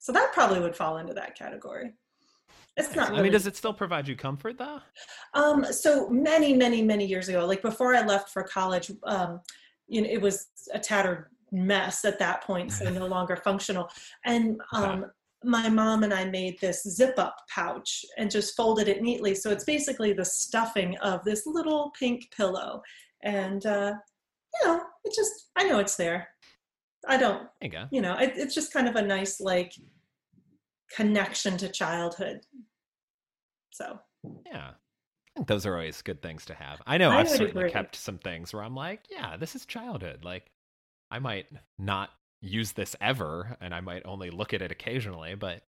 So 0.00 0.10
that 0.10 0.32
probably 0.32 0.58
would 0.58 0.74
fall 0.74 0.98
into 0.98 1.14
that 1.14 1.38
category. 1.38 1.92
It's 2.76 2.94
not. 2.96 3.10
Really, 3.10 3.20
I 3.20 3.22
mean, 3.24 3.32
does 3.32 3.46
it 3.46 3.56
still 3.56 3.74
provide 3.74 4.08
you 4.08 4.16
comfort 4.16 4.58
though? 4.58 4.80
Um, 5.34 5.64
so 5.70 6.08
many, 6.08 6.54
many, 6.54 6.82
many 6.82 7.04
years 7.04 7.28
ago, 7.28 7.44
like 7.44 7.62
before 7.62 7.94
I 7.94 8.04
left 8.04 8.30
for 8.30 8.42
college, 8.42 8.90
um, 9.04 9.40
you 9.88 10.02
know, 10.02 10.08
it 10.10 10.20
was 10.20 10.48
a 10.72 10.78
tattered 10.78 11.26
mess 11.50 12.04
at 12.04 12.18
that 12.18 12.42
point, 12.42 12.72
so 12.72 12.88
no 12.90 13.06
longer 13.16 13.36
functional. 13.36 13.90
And 14.24 14.60
um, 14.72 15.06
my 15.44 15.68
mom 15.68 16.02
and 16.02 16.14
I 16.14 16.24
made 16.24 16.58
this 16.60 16.82
zip 16.82 17.14
up 17.18 17.36
pouch 17.54 18.04
and 18.16 18.30
just 18.30 18.56
folded 18.56 18.88
it 18.88 19.02
neatly. 19.02 19.34
So 19.34 19.50
it's 19.50 19.64
basically 19.64 20.12
the 20.12 20.24
stuffing 20.24 20.96
of 20.98 21.22
this 21.24 21.46
little 21.46 21.92
pink 21.98 22.30
pillow. 22.34 22.82
And, 23.22 23.64
uh, 23.66 23.94
you 24.54 24.68
know, 24.68 24.80
it 25.04 25.14
just, 25.14 25.50
I 25.56 25.64
know 25.64 25.78
it's 25.78 25.96
there. 25.96 26.28
I 27.08 27.16
don't, 27.16 27.48
you, 27.60 27.68
go. 27.68 27.86
you 27.90 28.00
know, 28.00 28.16
it, 28.16 28.34
it's 28.36 28.54
just 28.54 28.72
kind 28.72 28.88
of 28.88 28.96
a 28.96 29.02
nice, 29.02 29.40
like, 29.40 29.72
connection 30.94 31.56
to 31.58 31.68
childhood. 31.68 32.40
So, 33.70 33.98
yeah. 34.46 34.72
Those 35.46 35.64
are 35.64 35.72
always 35.72 36.02
good 36.02 36.20
things 36.20 36.44
to 36.46 36.54
have. 36.54 36.82
I 36.86 36.98
know 36.98 37.10
I 37.10 37.18
have 37.18 37.28
certainly 37.30 37.62
agree. 37.62 37.70
kept 37.70 37.96
some 37.96 38.18
things 38.18 38.52
where 38.52 38.62
I'm 38.62 38.74
like, 38.74 39.00
yeah, 39.10 39.36
this 39.38 39.54
is 39.54 39.64
childhood. 39.64 40.24
Like, 40.24 40.50
I 41.10 41.18
might 41.18 41.46
not 41.78 42.10
use 42.42 42.72
this 42.72 42.94
ever 43.00 43.56
and 43.60 43.74
I 43.74 43.80
might 43.80 44.02
only 44.04 44.30
look 44.30 44.52
at 44.52 44.60
it 44.60 44.70
occasionally, 44.70 45.34
but 45.34 45.62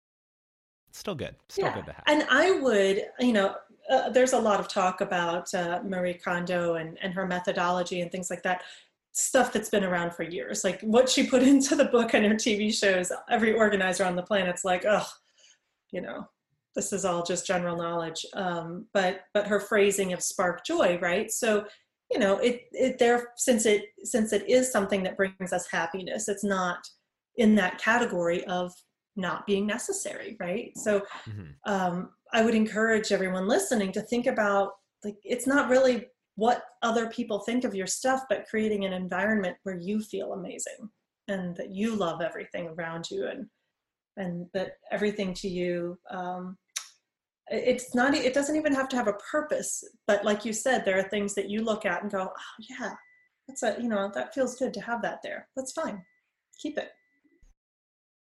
it's 0.88 0.98
still 0.98 1.14
good. 1.14 1.34
Still 1.48 1.66
yeah. 1.66 1.74
good 1.74 1.86
to 1.86 1.92
have. 1.92 2.02
And 2.06 2.26
I 2.30 2.60
would, 2.60 3.04
you 3.20 3.32
know, 3.32 3.54
uh, 3.90 4.10
there's 4.10 4.32
a 4.32 4.38
lot 4.38 4.60
of 4.60 4.68
talk 4.68 5.00
about 5.00 5.52
uh, 5.54 5.80
Marie 5.84 6.14
Kondo 6.14 6.74
and, 6.74 6.98
and 7.02 7.12
her 7.14 7.26
methodology 7.26 8.00
and 8.00 8.12
things 8.12 8.30
like 8.30 8.42
that. 8.42 8.62
Stuff 9.14 9.52
that's 9.52 9.70
been 9.70 9.84
around 9.84 10.12
for 10.12 10.22
years, 10.24 10.64
like 10.64 10.80
what 10.82 11.08
she 11.08 11.26
put 11.26 11.42
into 11.52 11.76
the 11.76 11.86
book 11.86 12.14
and 12.14 12.24
her 12.26 12.34
TV 12.34 12.72
shows. 12.72 13.10
Every 13.30 13.54
organizer 13.54 14.04
on 14.04 14.16
the 14.16 14.22
planet's 14.22 14.64
like, 14.64 14.84
oh, 14.86 15.06
you 15.92 16.00
know, 16.00 16.28
this 16.74 16.92
is 16.92 17.04
all 17.04 17.22
just 17.22 17.46
general 17.46 17.76
knowledge. 17.76 18.26
Um, 18.34 18.86
but 18.92 19.20
but 19.32 19.46
her 19.46 19.60
phrasing 19.60 20.12
of 20.12 20.22
spark 20.22 20.64
joy, 20.64 20.98
right? 21.00 21.30
So 21.30 21.66
you 22.10 22.18
know 22.18 22.38
it 22.38 22.62
it 22.72 22.98
there 22.98 23.28
since 23.36 23.66
it 23.66 23.86
since 24.02 24.32
it 24.32 24.48
is 24.48 24.70
something 24.70 25.02
that 25.02 25.16
brings 25.16 25.52
us 25.52 25.66
happiness 25.70 26.28
it's 26.28 26.44
not 26.44 26.78
in 27.36 27.54
that 27.54 27.78
category 27.78 28.44
of 28.44 28.72
not 29.16 29.46
being 29.46 29.66
necessary 29.66 30.36
right 30.40 30.76
so 30.76 31.00
mm-hmm. 31.28 31.72
um, 31.72 32.10
i 32.32 32.44
would 32.44 32.54
encourage 32.54 33.12
everyone 33.12 33.48
listening 33.48 33.92
to 33.92 34.02
think 34.02 34.26
about 34.26 34.72
like 35.02 35.16
it's 35.24 35.46
not 35.46 35.68
really 35.68 36.06
what 36.36 36.64
other 36.82 37.08
people 37.08 37.40
think 37.40 37.64
of 37.64 37.74
your 37.74 37.86
stuff 37.86 38.22
but 38.28 38.46
creating 38.48 38.84
an 38.84 38.92
environment 38.92 39.56
where 39.62 39.78
you 39.78 40.00
feel 40.00 40.32
amazing 40.32 40.88
and 41.28 41.56
that 41.56 41.72
you 41.72 41.94
love 41.94 42.20
everything 42.20 42.68
around 42.68 43.08
you 43.10 43.26
and 43.28 43.46
and 44.16 44.46
that 44.54 44.72
everything 44.92 45.34
to 45.34 45.48
you 45.48 45.98
um, 46.10 46.56
it's 47.48 47.94
not 47.94 48.14
it 48.14 48.34
doesn't 48.34 48.56
even 48.56 48.74
have 48.74 48.88
to 48.88 48.96
have 48.96 49.08
a 49.08 49.18
purpose 49.30 49.82
but 50.06 50.24
like 50.24 50.44
you 50.44 50.52
said 50.52 50.84
there 50.84 50.98
are 50.98 51.08
things 51.08 51.34
that 51.34 51.50
you 51.50 51.62
look 51.62 51.84
at 51.84 52.02
and 52.02 52.10
go 52.10 52.30
oh 52.30 52.64
yeah 52.80 52.94
that's 53.46 53.62
a 53.62 53.76
you 53.80 53.88
know 53.88 54.10
that 54.14 54.34
feels 54.34 54.56
good 54.56 54.72
to 54.74 54.80
have 54.80 55.02
that 55.02 55.20
there. 55.22 55.48
That's 55.56 55.72
fine. 55.72 56.02
Keep 56.60 56.78
it. 56.78 56.90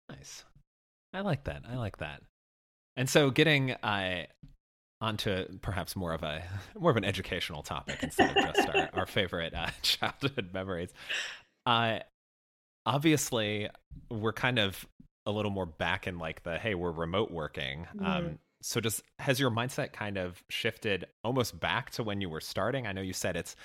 Nice. 0.09 0.43
I 1.13 1.21
like 1.21 1.45
that. 1.45 1.63
I 1.69 1.75
like 1.75 1.97
that. 1.97 2.21
And 2.97 3.09
so 3.09 3.29
getting 3.29 3.71
uh, 3.71 4.23
onto 5.01 5.45
perhaps 5.59 5.95
more 5.95 6.13
of 6.13 6.23
a 6.23 6.43
more 6.79 6.91
of 6.91 6.97
an 6.97 7.05
educational 7.05 7.63
topic 7.63 8.01
instead 8.01 8.35
of 8.35 8.55
just 8.55 8.69
our, 8.69 8.89
our 8.93 9.05
favorite 9.05 9.53
uh, 9.53 9.67
childhood 9.81 10.49
memories 10.53 10.89
uh, 11.65 11.99
obviously 12.85 13.69
we're 14.09 14.33
kind 14.33 14.59
of 14.59 14.85
a 15.25 15.31
little 15.31 15.51
more 15.51 15.65
back 15.65 16.07
in 16.07 16.19
like 16.19 16.43
the 16.43 16.57
hey 16.57 16.75
we're 16.75 16.91
remote 16.91 17.31
working 17.31 17.87
mm-hmm. 17.95 18.05
um, 18.05 18.39
so 18.65 18.81
just 18.81 19.03
has 19.19 19.39
your 19.39 19.51
mindset 19.51 19.93
kind 19.93 20.17
of 20.17 20.43
shifted 20.49 21.05
almost 21.23 21.59
back 21.59 21.91
to 21.91 22.03
when 22.03 22.19
you 22.19 22.29
were 22.29 22.41
starting? 22.41 22.87
I 22.87 22.93
know 22.93 23.01
you 23.01 23.13
said 23.13 23.35
it's 23.35 23.55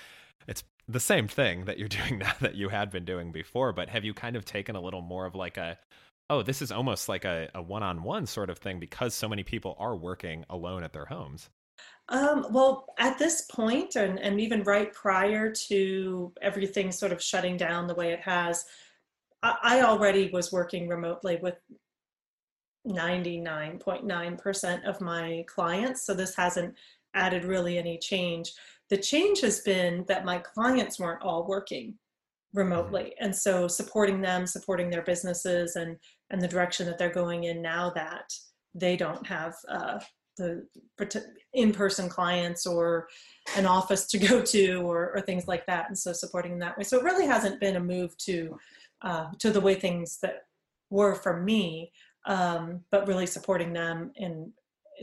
it's 0.47 0.63
the 0.87 0.99
same 0.99 1.27
thing 1.27 1.65
that 1.65 1.79
you're 1.79 1.87
doing 2.07 2.19
now 2.19 2.33
that 2.39 2.53
you 2.53 2.69
had 2.69 2.91
been 2.91 3.03
doing 3.03 3.31
before, 3.31 3.73
but 3.73 3.89
have 3.89 4.05
you 4.05 4.13
kind 4.13 4.35
of 4.35 4.45
taken 4.45 4.75
a 4.75 4.81
little 4.81 5.01
more 5.01 5.25
of 5.25 5.33
like 5.33 5.57
a 5.57 5.79
oh, 6.31 6.41
this 6.41 6.61
is 6.61 6.71
almost 6.71 7.09
like 7.09 7.25
a, 7.25 7.49
one-on-one 7.53 8.25
sort 8.25 8.49
of 8.49 8.57
thing 8.57 8.79
because 8.79 9.13
so 9.13 9.27
many 9.27 9.43
people 9.43 9.75
are 9.77 9.97
working 9.97 10.45
alone 10.49 10.81
at 10.81 10.93
their 10.93 11.05
homes? 11.05 11.49
Um, 12.07 12.47
well, 12.51 12.85
at 12.97 13.19
this 13.19 13.41
point, 13.51 13.97
and, 13.97 14.17
and 14.17 14.39
even 14.39 14.63
right 14.63 14.93
prior 14.93 15.51
to 15.67 16.31
everything 16.41 16.91
sort 16.91 17.11
of 17.11 17.21
shutting 17.21 17.57
down 17.57 17.85
the 17.85 17.95
way 17.95 18.13
it 18.13 18.21
has, 18.21 18.63
I, 19.43 19.57
I 19.61 19.81
already 19.81 20.29
was 20.31 20.53
working 20.53 20.87
remotely 20.87 21.37
with 21.41 21.55
99.9% 22.87 24.85
of 24.85 25.01
my 25.01 25.43
clients. 25.47 26.05
So 26.05 26.13
this 26.13 26.33
hasn't 26.35 26.75
added 27.13 27.43
really 27.43 27.77
any 27.77 27.97
change. 27.97 28.53
The 28.89 28.97
change 28.97 29.41
has 29.41 29.59
been 29.59 30.05
that 30.07 30.23
my 30.23 30.37
clients 30.37 30.97
weren't 30.97 31.23
all 31.23 31.45
working 31.45 31.95
remotely. 32.53 33.03
Mm-hmm. 33.03 33.25
And 33.25 33.35
so 33.35 33.67
supporting 33.67 34.21
them, 34.21 34.45
supporting 34.45 34.89
their 34.89 35.03
businesses 35.03 35.75
and, 35.75 35.97
and 36.29 36.41
the 36.41 36.47
direction 36.47 36.85
that 36.87 36.97
they're 36.97 37.13
going 37.13 37.45
in 37.45 37.61
now 37.61 37.91
that 37.91 38.31
they 38.73 38.95
don't 38.95 39.25
have 39.27 39.55
uh, 39.69 39.99
the 40.37 40.65
in-person 41.53 42.09
clients 42.09 42.65
or 42.65 43.07
an 43.55 43.65
office 43.65 44.07
to 44.07 44.17
go 44.27 44.41
to 44.41 44.75
or, 44.77 45.11
or, 45.15 45.21
things 45.21 45.47
like 45.47 45.65
that. 45.65 45.87
And 45.87 45.97
so 45.97 46.13
supporting 46.13 46.51
them 46.51 46.59
that 46.59 46.77
way. 46.77 46.83
So 46.83 46.97
it 46.97 47.03
really 47.03 47.27
hasn't 47.27 47.59
been 47.59 47.75
a 47.75 47.81
move 47.81 48.17
to, 48.19 48.57
uh, 49.01 49.27
to 49.39 49.51
the 49.51 49.61
way 49.61 49.75
things 49.75 50.19
that 50.21 50.43
were 50.89 51.15
for 51.15 51.41
me, 51.41 51.91
um, 52.25 52.81
but 52.91 53.07
really 53.07 53.25
supporting 53.25 53.73
them 53.73 54.11
in 54.15 54.53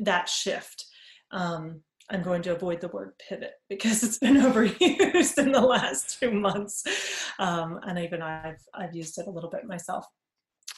that 0.00 0.28
shift. 0.28 0.86
Um, 1.30 1.82
I'm 2.10 2.22
going 2.22 2.42
to 2.42 2.54
avoid 2.54 2.80
the 2.80 2.88
word 2.88 3.12
pivot 3.28 3.52
because 3.68 4.02
it's 4.02 4.18
been 4.18 4.36
overused 4.40 5.38
in 5.38 5.52
the 5.52 5.60
last 5.60 6.18
two 6.18 6.30
months, 6.30 6.82
um, 7.38 7.80
and 7.86 7.98
even 7.98 8.22
I've 8.22 8.60
I've 8.74 8.94
used 8.94 9.18
it 9.18 9.26
a 9.26 9.30
little 9.30 9.50
bit 9.50 9.66
myself. 9.66 10.06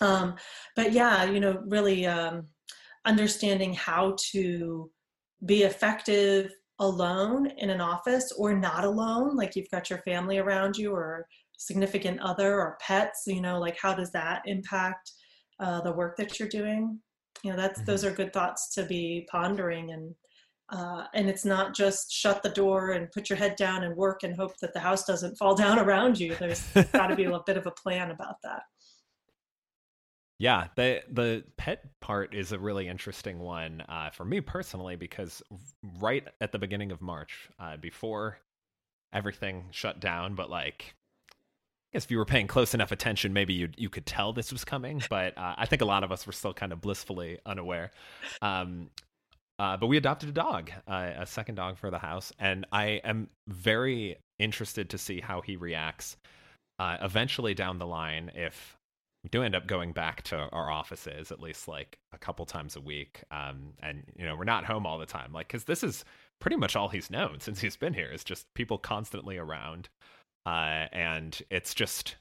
Um, 0.01 0.37
but 0.77 0.93
yeah, 0.93 1.25
you 1.25 1.41
know, 1.41 1.63
really 1.67 2.07
um, 2.07 2.49
understanding 3.05 3.75
how 3.75 4.17
to 4.33 4.91
be 5.47 5.63
effective 5.63 6.51
alone 6.79 7.47
in 7.59 7.71
an 7.71 7.81
office 7.81 8.33
or 8.37 8.55
not 8.55 8.85
alone, 8.85 9.37
like 9.37 9.55
you've 9.55 9.71
got 9.71 9.91
your 9.91 10.01
family 10.01 10.39
around 10.39 10.77
you 10.77 10.93
or 10.93 11.27
significant 11.59 12.19
other 12.21 12.59
or 12.59 12.79
pets. 12.81 13.25
You 13.27 13.43
know, 13.43 13.61
like 13.61 13.77
how 13.81 13.95
does 13.95 14.11
that 14.13 14.43
impact 14.47 15.13
uh, 15.61 15.81
the 15.83 15.93
work 15.93 16.17
that 16.17 16.39
you're 16.39 16.49
doing? 16.49 16.99
You 17.43 17.51
know, 17.51 17.57
that's 17.57 17.81
mm-hmm. 17.81 17.91
those 17.91 18.05
are 18.05 18.11
good 18.11 18.33
thoughts 18.33 18.75
to 18.75 18.85
be 18.85 19.29
pondering 19.31 19.93
and 19.93 20.15
uh, 20.71 21.05
and 21.15 21.29
it's 21.29 21.45
not 21.45 21.75
just 21.75 22.13
shut 22.13 22.43
the 22.43 22.49
door 22.49 22.91
and 22.93 23.11
put 23.11 23.29
your 23.29 23.37
head 23.37 23.57
down 23.57 23.83
and 23.85 23.97
work 23.97 24.23
and 24.23 24.37
hope 24.37 24.57
that 24.59 24.73
the 24.73 24.81
house 24.81 25.05
doesn't 25.05 25.37
fall 25.37 25.55
down 25.57 25.79
around 25.79 26.19
you. 26.19 26.35
There's 26.35 26.63
got 26.93 27.09
to 27.09 27.17
be 27.17 27.25
a 27.25 27.41
bit 27.45 27.57
of 27.57 27.67
a 27.67 27.73
plan 27.73 28.11
about 28.11 28.37
that. 28.43 28.63
Yeah, 30.39 30.69
the 30.75 31.03
the 31.11 31.45
pet 31.59 31.85
part 32.01 32.35
is 32.35 32.53
a 32.53 32.59
really 32.59 32.89
interesting 32.89 33.41
one 33.41 33.83
uh, 33.89 34.09
for 34.09 34.25
me 34.25 34.41
personally 34.41 34.97
because 34.97 35.43
right 36.01 36.27
at 36.41 36.51
the 36.51 36.59
beginning 36.59 36.93
of 36.93 37.03
March, 37.03 37.51
uh, 37.59 37.77
before 37.77 38.39
everything 39.13 39.67
shut 39.71 40.01
down, 40.01 40.35
but 40.35 40.49
like 40.49 40.95
I 41.93 41.97
guess 41.97 42.05
if 42.05 42.11
you 42.11 42.17
were 42.17 42.25
paying 42.25 42.47
close 42.47 42.73
enough 42.73 42.91
attention, 42.91 43.35
maybe 43.35 43.53
you 43.53 43.69
you 43.77 43.91
could 43.91 44.07
tell 44.07 44.33
this 44.33 44.51
was 44.51 44.65
coming. 44.65 45.03
But 45.11 45.37
uh, 45.37 45.57
I 45.59 45.67
think 45.67 45.83
a 45.83 45.85
lot 45.85 46.05
of 46.05 46.11
us 46.11 46.27
were 46.27 46.33
still 46.33 46.55
kind 46.55 46.73
of 46.73 46.81
blissfully 46.81 47.39
unaware. 47.45 47.91
Um, 48.41 48.89
uh, 49.61 49.77
but 49.77 49.89
we 49.89 49.99
adopted 49.99 50.31
a 50.31 50.33
dog, 50.33 50.71
uh, 50.89 51.11
a 51.19 51.27
second 51.27 51.57
dog 51.57 51.77
for 51.77 51.91
the 51.91 51.99
house, 51.99 52.33
and 52.39 52.65
I 52.73 53.03
am 53.05 53.29
very 53.47 54.17
interested 54.39 54.89
to 54.89 54.97
see 54.97 55.21
how 55.21 55.43
he 55.43 55.57
reacts. 55.57 56.17
Uh, 56.79 56.97
eventually, 57.03 57.53
down 57.53 57.79
the 57.79 57.87
line, 57.87 58.31
if 58.35 58.79
we 59.23 59.29
do 59.29 59.43
end 59.43 59.55
up 59.55 59.67
going 59.67 59.93
back 59.93 60.23
to 60.23 60.37
our 60.39 60.71
offices 60.71 61.31
at 61.31 61.41
least 61.41 61.69
like 61.69 61.99
a 62.15 62.17
couple 62.17 62.47
times 62.47 62.75
a 62.75 62.81
week, 62.81 63.23
um, 63.31 63.75
and 63.83 64.03
you 64.17 64.25
know 64.25 64.35
we're 64.35 64.45
not 64.45 64.65
home 64.65 64.87
all 64.87 64.99
the 64.99 65.05
time, 65.05 65.31
like 65.31 65.49
because 65.49 65.65
this 65.65 65.85
is 65.85 66.07
pretty 66.41 66.57
much 66.57 66.75
all 66.75 66.89
he's 66.89 67.11
known 67.11 67.39
since 67.41 67.61
he's 67.61 67.77
been 67.77 67.93
here 67.93 68.11
is 68.11 68.25
just 68.25 68.47
people 68.55 68.79
constantly 68.79 69.37
around, 69.37 69.91
uh, 70.47 70.87
and 70.91 71.43
it's 71.51 71.75
just 71.75 72.17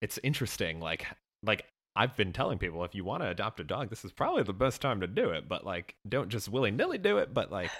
it's 0.00 0.20
interesting, 0.22 0.78
like 0.78 1.06
like 1.42 1.66
I've 1.94 2.16
been 2.16 2.32
telling 2.32 2.58
people 2.58 2.84
if 2.84 2.94
you 2.94 3.04
want 3.04 3.22
to 3.22 3.28
adopt 3.28 3.60
a 3.60 3.64
dog, 3.64 3.90
this 3.90 4.04
is 4.04 4.12
probably 4.12 4.42
the 4.42 4.52
best 4.52 4.80
time 4.80 5.00
to 5.00 5.06
do 5.06 5.30
it. 5.30 5.48
But 5.48 5.64
like, 5.64 5.94
don't 6.08 6.28
just 6.28 6.48
willy 6.48 6.70
nilly 6.70 6.98
do 6.98 7.18
it. 7.18 7.34
But 7.34 7.52
like, 7.52 7.70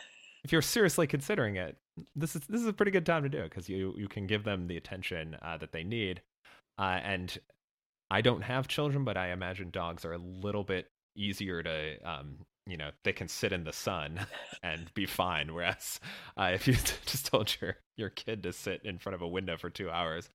if 0.45 0.53
you're 0.53 0.63
seriously 0.63 1.07
considering 1.07 1.57
it, 1.57 1.77
this 2.15 2.37
is 2.37 2.43
this 2.49 2.61
is 2.61 2.67
a 2.67 2.73
pretty 2.73 2.93
good 2.93 3.07
time 3.07 3.23
to 3.23 3.29
do 3.29 3.39
it 3.39 3.51
because 3.51 3.69
you 3.69 3.95
you 3.97 4.09
can 4.09 4.27
give 4.27 4.45
them 4.45 4.67
the 4.67 4.77
attention 4.77 5.37
uh, 5.43 5.57
that 5.59 5.73
they 5.73 5.85
need. 5.85 6.21
Uh, 6.79 7.01
and 7.03 7.39
I 8.11 8.21
don't 8.21 8.43
have 8.43 8.69
children, 8.69 9.05
but 9.05 9.17
I 9.17 9.33
imagine 9.33 9.71
dogs 9.71 10.05
are 10.05 10.13
a 10.13 10.19
little 10.19 10.65
bit 10.65 10.89
easier 11.17 11.63
to 11.63 11.97
um, 12.05 12.39
you 12.67 12.77
know 12.77 12.91
they 13.05 13.13
can 13.13 13.29
sit 13.29 13.53
in 13.53 13.65
the 13.65 13.73
sun 13.73 14.21
and 14.63 14.93
be 14.95 15.07
fine 15.07 15.53
whereas 15.53 16.01
uh, 16.39 16.51
if 16.55 16.67
you 16.67 16.75
just 17.07 17.27
told 17.27 17.55
your 17.61 17.77
your 17.97 18.11
kid 18.11 18.43
to 18.43 18.53
sit 18.53 18.81
in 18.85 18.99
front 18.99 19.15
of 19.15 19.23
a 19.23 19.29
window 19.29 19.57
for 19.57 19.71
two 19.71 19.91
hours 19.91 20.31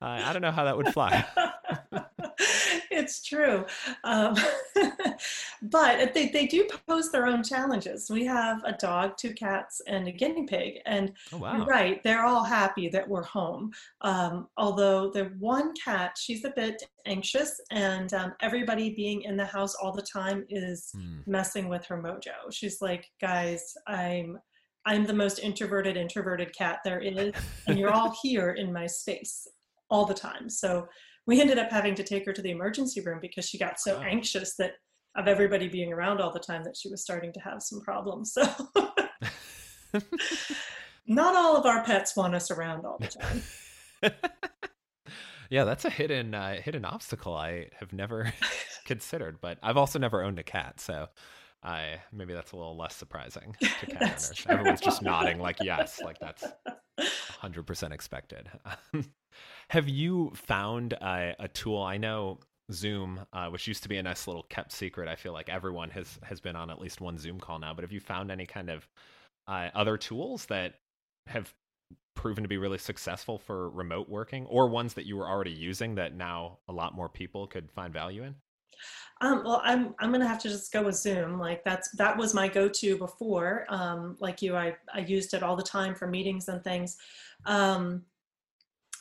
uh, 0.00 0.20
i 0.24 0.32
don't 0.32 0.42
know 0.42 0.50
how 0.50 0.64
that 0.64 0.76
would 0.76 0.88
fly 0.88 1.24
it's 3.12 3.22
true. 3.22 3.66
Um, 4.04 4.34
but 5.62 6.14
they, 6.14 6.28
they 6.28 6.46
do 6.46 6.66
pose 6.88 7.10
their 7.10 7.26
own 7.26 7.42
challenges. 7.42 8.10
We 8.10 8.24
have 8.24 8.62
a 8.64 8.72
dog, 8.72 9.18
two 9.18 9.34
cats, 9.34 9.82
and 9.86 10.08
a 10.08 10.12
guinea 10.12 10.46
pig. 10.46 10.78
And 10.86 11.12
oh, 11.32 11.38
wow. 11.38 11.64
right, 11.66 12.02
they're 12.02 12.24
all 12.24 12.42
happy 12.42 12.88
that 12.88 13.06
we're 13.06 13.24
home. 13.24 13.70
Um, 14.00 14.48
although 14.56 15.10
the 15.10 15.24
one 15.38 15.74
cat, 15.74 16.16
she's 16.18 16.44
a 16.44 16.52
bit 16.56 16.82
anxious, 17.06 17.60
and 17.70 18.12
um, 18.14 18.32
everybody 18.40 18.94
being 18.94 19.22
in 19.22 19.36
the 19.36 19.44
house 19.44 19.74
all 19.74 19.92
the 19.92 20.02
time 20.02 20.46
is 20.48 20.90
hmm. 20.94 21.18
messing 21.26 21.68
with 21.68 21.84
her 21.86 22.02
mojo. 22.02 22.50
She's 22.50 22.80
like, 22.80 23.10
guys, 23.20 23.74
I'm 23.86 24.38
I'm 24.84 25.06
the 25.06 25.14
most 25.14 25.38
introverted, 25.38 25.96
introverted 25.96 26.52
cat 26.56 26.80
there 26.84 26.98
is, 26.98 27.32
and 27.68 27.78
you're 27.78 27.92
all 27.92 28.12
here 28.22 28.52
in 28.52 28.72
my 28.72 28.88
space 28.88 29.46
all 29.90 30.06
the 30.06 30.14
time. 30.14 30.48
So 30.48 30.88
we 31.26 31.40
ended 31.40 31.58
up 31.58 31.70
having 31.70 31.94
to 31.94 32.02
take 32.02 32.26
her 32.26 32.32
to 32.32 32.42
the 32.42 32.50
emergency 32.50 33.00
room 33.00 33.18
because 33.20 33.48
she 33.48 33.58
got 33.58 33.78
so 33.78 34.00
anxious 34.00 34.56
that 34.56 34.72
of 35.16 35.28
everybody 35.28 35.68
being 35.68 35.92
around 35.92 36.20
all 36.20 36.32
the 36.32 36.40
time 36.40 36.64
that 36.64 36.76
she 36.76 36.88
was 36.88 37.02
starting 37.02 37.32
to 37.32 37.40
have 37.40 37.62
some 37.62 37.80
problems. 37.80 38.32
So 38.32 38.42
not 41.06 41.36
all 41.36 41.56
of 41.56 41.66
our 41.66 41.84
pets 41.84 42.16
want 42.16 42.34
us 42.34 42.50
around 42.50 42.86
all 42.86 42.98
the 42.98 43.08
time. 43.08 44.12
yeah, 45.50 45.64
that's 45.64 45.84
a 45.84 45.90
hidden 45.90 46.34
uh, 46.34 46.54
hidden 46.60 46.84
obstacle 46.84 47.34
I 47.34 47.68
have 47.78 47.92
never 47.92 48.32
considered, 48.84 49.40
but 49.40 49.58
I've 49.62 49.76
also 49.76 49.98
never 49.98 50.22
owned 50.22 50.38
a 50.38 50.42
cat, 50.42 50.80
so 50.80 51.08
I 51.62 52.00
maybe 52.10 52.32
that's 52.32 52.52
a 52.52 52.56
little 52.56 52.76
less 52.76 52.96
surprising 52.96 53.54
to 53.60 53.86
cat 53.86 54.02
owners. 54.02 54.44
Everyone's 54.48 54.80
just 54.80 55.02
nodding 55.02 55.38
like 55.38 55.58
yes, 55.62 56.00
like 56.02 56.18
that's 56.18 56.44
100% 57.42 57.92
expected. 57.92 58.48
Have 59.70 59.88
you 59.88 60.32
found 60.34 60.94
uh, 60.94 61.32
a 61.38 61.48
tool? 61.48 61.82
I 61.82 61.96
know 61.96 62.38
Zoom, 62.70 63.20
uh, 63.32 63.48
which 63.48 63.66
used 63.66 63.82
to 63.82 63.88
be 63.88 63.96
a 63.96 64.02
nice 64.02 64.26
little 64.26 64.44
kept 64.44 64.72
secret. 64.72 65.08
I 65.08 65.16
feel 65.16 65.32
like 65.32 65.48
everyone 65.48 65.90
has 65.90 66.18
has 66.22 66.40
been 66.40 66.56
on 66.56 66.70
at 66.70 66.80
least 66.80 67.00
one 67.00 67.18
Zoom 67.18 67.40
call 67.40 67.58
now. 67.58 67.74
But 67.74 67.82
have 67.82 67.92
you 67.92 68.00
found 68.00 68.30
any 68.30 68.46
kind 68.46 68.70
of 68.70 68.86
uh, 69.46 69.68
other 69.74 69.96
tools 69.96 70.46
that 70.46 70.74
have 71.26 71.52
proven 72.14 72.44
to 72.44 72.48
be 72.48 72.58
really 72.58 72.78
successful 72.78 73.38
for 73.38 73.70
remote 73.70 74.08
working, 74.08 74.46
or 74.46 74.68
ones 74.68 74.94
that 74.94 75.06
you 75.06 75.16
were 75.16 75.28
already 75.28 75.50
using 75.50 75.94
that 75.96 76.14
now 76.14 76.58
a 76.68 76.72
lot 76.72 76.94
more 76.94 77.08
people 77.08 77.46
could 77.46 77.70
find 77.72 77.92
value 77.92 78.22
in? 78.22 78.34
Um, 79.20 79.42
well, 79.44 79.60
I'm 79.64 79.94
I'm 80.00 80.10
gonna 80.10 80.26
have 80.26 80.40
to 80.40 80.48
just 80.48 80.72
go 80.72 80.82
with 80.82 80.96
Zoom. 80.96 81.38
Like 81.38 81.62
that's 81.64 81.90
that 81.96 82.16
was 82.16 82.34
my 82.34 82.48
go-to 82.48 82.98
before. 82.98 83.66
Um, 83.68 84.16
like 84.20 84.42
you, 84.42 84.56
I 84.56 84.76
I 84.92 85.00
used 85.00 85.32
it 85.34 85.42
all 85.42 85.56
the 85.56 85.62
time 85.62 85.94
for 85.94 86.08
meetings 86.08 86.48
and 86.48 86.62
things. 86.64 86.96
Um, 87.46 88.02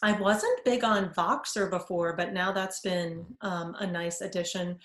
I 0.04 0.14
wasn't 0.14 0.64
big 0.66 0.84
on 0.84 1.14
Voxer 1.14 1.70
before, 1.70 2.16
but 2.16 2.34
now 2.34 2.52
that's 2.52 2.80
been 2.82 3.26
um, 3.42 3.76
a 3.80 3.88
nice 3.88 4.22
addition. 4.22 4.80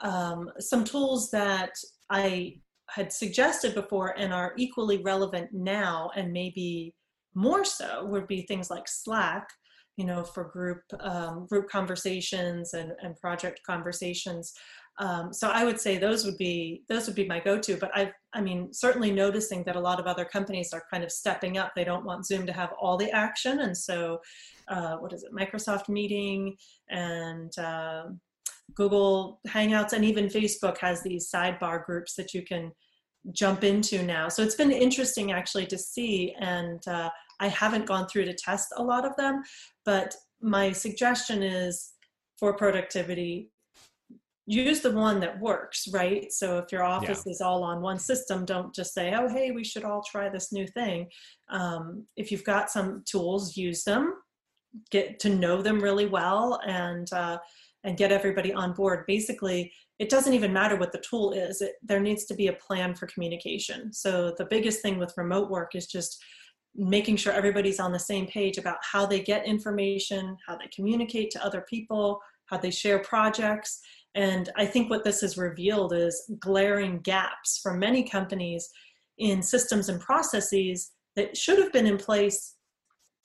Um, 0.00 0.50
some 0.58 0.84
tools 0.84 1.30
that 1.30 1.72
I 2.10 2.60
had 2.88 3.12
suggested 3.12 3.74
before 3.74 4.18
and 4.18 4.32
are 4.32 4.54
equally 4.56 5.02
relevant 5.02 5.52
now, 5.52 6.10
and 6.16 6.32
maybe 6.32 6.94
more 7.34 7.64
so, 7.64 8.04
would 8.06 8.26
be 8.26 8.42
things 8.42 8.70
like 8.70 8.88
Slack. 8.88 9.48
You 9.96 10.04
know, 10.04 10.24
for 10.24 10.44
group 10.44 10.82
um, 11.00 11.46
group 11.46 11.68
conversations 11.70 12.74
and, 12.74 12.92
and 13.02 13.16
project 13.16 13.60
conversations. 13.66 14.52
Um, 14.98 15.32
so 15.32 15.48
I 15.48 15.64
would 15.64 15.80
say 15.80 15.98
those 15.98 16.24
would 16.24 16.38
be 16.38 16.82
those 16.88 17.06
would 17.06 17.16
be 17.16 17.26
my 17.26 17.40
go-to. 17.40 17.76
But 17.76 17.90
I, 17.94 18.12
I 18.32 18.40
mean, 18.40 18.72
certainly 18.72 19.10
noticing 19.10 19.62
that 19.64 19.76
a 19.76 19.80
lot 19.80 20.00
of 20.00 20.06
other 20.06 20.24
companies 20.24 20.72
are 20.72 20.84
kind 20.90 21.04
of 21.04 21.10
stepping 21.10 21.58
up. 21.58 21.72
They 21.74 21.84
don't 21.84 22.04
want 22.04 22.26
Zoom 22.26 22.46
to 22.46 22.52
have 22.52 22.72
all 22.80 22.96
the 22.96 23.10
action, 23.10 23.60
and 23.60 23.76
so 23.76 24.20
uh, 24.68 24.96
what 24.96 25.12
is 25.12 25.22
it, 25.22 25.32
Microsoft 25.32 25.88
Meeting 25.88 26.56
and 26.90 27.56
uh, 27.58 28.04
Google 28.74 29.40
Hangouts, 29.48 29.92
and 29.92 30.04
even 30.04 30.26
Facebook 30.28 30.78
has 30.78 31.02
these 31.02 31.30
sidebar 31.30 31.84
groups 31.84 32.14
that 32.16 32.34
you 32.34 32.42
can 32.42 32.72
jump 33.32 33.64
into 33.64 34.02
now. 34.02 34.28
So 34.28 34.42
it's 34.42 34.54
been 34.54 34.72
interesting 34.72 35.32
actually 35.32 35.66
to 35.66 35.78
see, 35.78 36.34
and 36.40 36.80
uh, 36.86 37.10
I 37.40 37.48
haven't 37.48 37.86
gone 37.86 38.06
through 38.08 38.24
to 38.26 38.34
test 38.34 38.68
a 38.76 38.82
lot 38.82 39.04
of 39.04 39.16
them, 39.16 39.42
but 39.84 40.14
my 40.40 40.72
suggestion 40.72 41.42
is 41.42 41.92
for 42.38 42.56
productivity 42.56 43.50
use 44.48 44.80
the 44.80 44.92
one 44.92 45.18
that 45.18 45.40
works, 45.40 45.88
right? 45.92 46.32
So 46.32 46.58
if 46.58 46.70
your 46.70 46.84
office 46.84 47.24
yeah. 47.26 47.32
is 47.32 47.40
all 47.40 47.64
on 47.64 47.82
one 47.82 47.98
system, 47.98 48.44
don't 48.44 48.72
just 48.72 48.94
say, 48.94 49.12
oh, 49.12 49.28
hey, 49.28 49.50
we 49.50 49.64
should 49.64 49.82
all 49.82 50.04
try 50.08 50.28
this 50.28 50.52
new 50.52 50.68
thing. 50.68 51.08
Um, 51.48 52.06
if 52.16 52.30
you've 52.30 52.44
got 52.44 52.70
some 52.70 53.02
tools, 53.10 53.56
use 53.56 53.82
them, 53.82 54.14
get 54.90 55.18
to 55.20 55.30
know 55.30 55.62
them 55.62 55.80
really 55.80 56.06
well, 56.06 56.60
and 56.64 57.12
uh, 57.12 57.38
and 57.82 57.96
get 57.96 58.12
everybody 58.12 58.52
on 58.52 58.72
board. 58.72 59.04
Basically, 59.08 59.72
it 59.98 60.10
doesn't 60.10 60.34
even 60.34 60.52
matter 60.52 60.76
what 60.76 60.92
the 60.92 61.02
tool 61.08 61.32
is 61.32 61.60
it, 61.62 61.74
there 61.82 62.00
needs 62.00 62.24
to 62.26 62.34
be 62.34 62.48
a 62.48 62.52
plan 62.52 62.94
for 62.94 63.06
communication 63.06 63.92
so 63.92 64.34
the 64.36 64.46
biggest 64.46 64.82
thing 64.82 64.98
with 64.98 65.14
remote 65.16 65.50
work 65.50 65.74
is 65.74 65.86
just 65.86 66.22
making 66.76 67.16
sure 67.16 67.32
everybody's 67.32 67.80
on 67.80 67.92
the 67.92 67.98
same 67.98 68.26
page 68.26 68.58
about 68.58 68.78
how 68.82 69.06
they 69.06 69.20
get 69.20 69.46
information 69.46 70.36
how 70.46 70.56
they 70.56 70.68
communicate 70.74 71.30
to 71.30 71.44
other 71.44 71.64
people 71.68 72.20
how 72.46 72.56
they 72.56 72.70
share 72.70 73.00
projects. 73.00 73.80
And 74.14 74.50
i 74.56 74.64
think 74.64 74.90
what 74.90 75.04
this 75.04 75.20
has 75.20 75.36
revealed 75.36 75.92
is 75.92 76.30
glaring 76.40 77.00
gaps 77.00 77.60
for 77.62 77.74
many 77.74 78.02
companies 78.08 78.68
in 79.18 79.42
systems 79.42 79.88
and 79.88 80.00
processes 80.00 80.92
that 81.16 81.36
should 81.36 81.58
have 81.58 81.72
been 81.72 81.86
in 81.86 81.96
place 81.96 82.54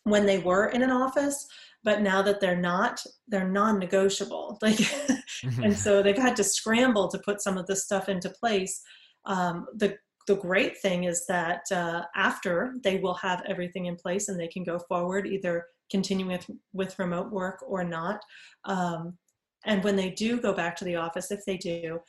when 0.03 0.25
they 0.25 0.39
were 0.39 0.67
in 0.69 0.81
an 0.81 0.91
office 0.91 1.47
but 1.83 2.01
now 2.01 2.21
that 2.21 2.39
they're 2.39 2.59
not 2.59 3.03
they're 3.27 3.47
non-negotiable. 3.47 4.57
Like 4.61 4.75
mm-hmm. 4.75 5.63
and 5.63 5.77
so 5.77 6.03
they've 6.03 6.17
had 6.17 6.35
to 6.35 6.43
scramble 6.43 7.07
to 7.09 7.19
put 7.19 7.41
some 7.41 7.57
of 7.57 7.65
this 7.67 7.83
stuff 7.83 8.09
into 8.09 8.29
place. 8.29 8.81
Um, 9.25 9.65
the 9.75 9.97
the 10.27 10.35
great 10.35 10.77
thing 10.77 11.05
is 11.05 11.25
that 11.27 11.63
uh, 11.71 12.03
after 12.15 12.75
they 12.83 12.97
will 12.97 13.13
have 13.15 13.43
everything 13.47 13.85
in 13.85 13.95
place 13.95 14.29
and 14.29 14.39
they 14.39 14.47
can 14.47 14.63
go 14.63 14.79
forward 14.79 15.27
either 15.27 15.65
continuing 15.89 16.31
with, 16.31 16.49
with 16.73 16.99
remote 16.99 17.31
work 17.31 17.63
or 17.67 17.83
not 17.83 18.21
um, 18.65 19.17
and 19.65 19.83
when 19.83 19.95
they 19.95 20.09
do 20.09 20.39
go 20.39 20.53
back 20.53 20.75
to 20.75 20.85
the 20.85 20.95
office 20.95 21.31
if 21.31 21.41
they 21.45 21.57
do 21.57 21.99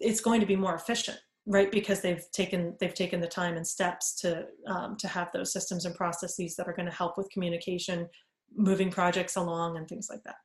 it's 0.00 0.20
going 0.20 0.40
to 0.40 0.46
be 0.46 0.56
more 0.56 0.74
efficient 0.74 1.18
right? 1.48 1.72
Because 1.72 2.02
they've 2.02 2.24
taken 2.32 2.76
they've 2.78 2.94
taken 2.94 3.20
the 3.20 3.26
time 3.26 3.56
and 3.56 3.66
steps 3.66 4.14
to 4.20 4.46
um, 4.66 4.96
to 4.98 5.08
have 5.08 5.32
those 5.32 5.52
systems 5.52 5.86
and 5.86 5.94
processes 5.94 6.54
that 6.56 6.68
are 6.68 6.74
going 6.74 6.86
to 6.86 6.94
help 6.94 7.16
with 7.16 7.30
communication 7.30 8.06
moving 8.54 8.90
projects 8.90 9.36
along 9.36 9.76
and 9.76 9.88
things 9.88 10.08
like 10.10 10.22
that 10.24 10.36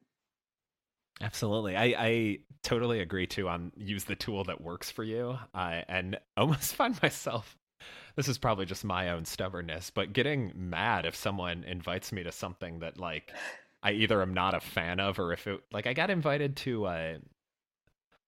absolutely 1.22 1.75
i 1.75 1.84
i 1.98 2.38
totally 2.62 3.00
agree 3.00 3.27
too 3.27 3.48
on 3.50 3.72
use 3.75 4.05
the 4.05 4.15
tool 4.15 4.43
that 4.43 4.62
works 4.62 4.89
for 4.89 5.03
you 5.03 5.38
uh, 5.53 5.82
and 5.88 6.17
almost 6.38 6.75
find 6.75 7.00
myself 7.01 7.58
this 8.15 8.27
is 8.27 8.38
probably 8.38 8.65
just 8.65 8.84
my 8.84 9.10
own 9.10 9.25
stubbornness 9.25 9.89
but 9.89 10.13
getting 10.13 10.51
mad 10.55 11.05
if 11.05 11.15
someone 11.15 11.63
invites 11.65 12.12
me 12.12 12.24
to 12.24 12.32
something 12.32 12.79
that 12.79 13.00
like 13.00 13.32
i 13.84 13.91
either 13.91 14.22
am 14.22 14.34
not 14.34 14.53
a 14.53 14.60
fan 14.60 15.00
of 15.00 15.20
or 15.20 15.34
if 15.34 15.46
it 15.48 15.60
like 15.72 15.88
i 15.88 15.93
got 15.93 16.10
invited 16.10 16.55
to 16.55 16.86
uh 16.86 17.15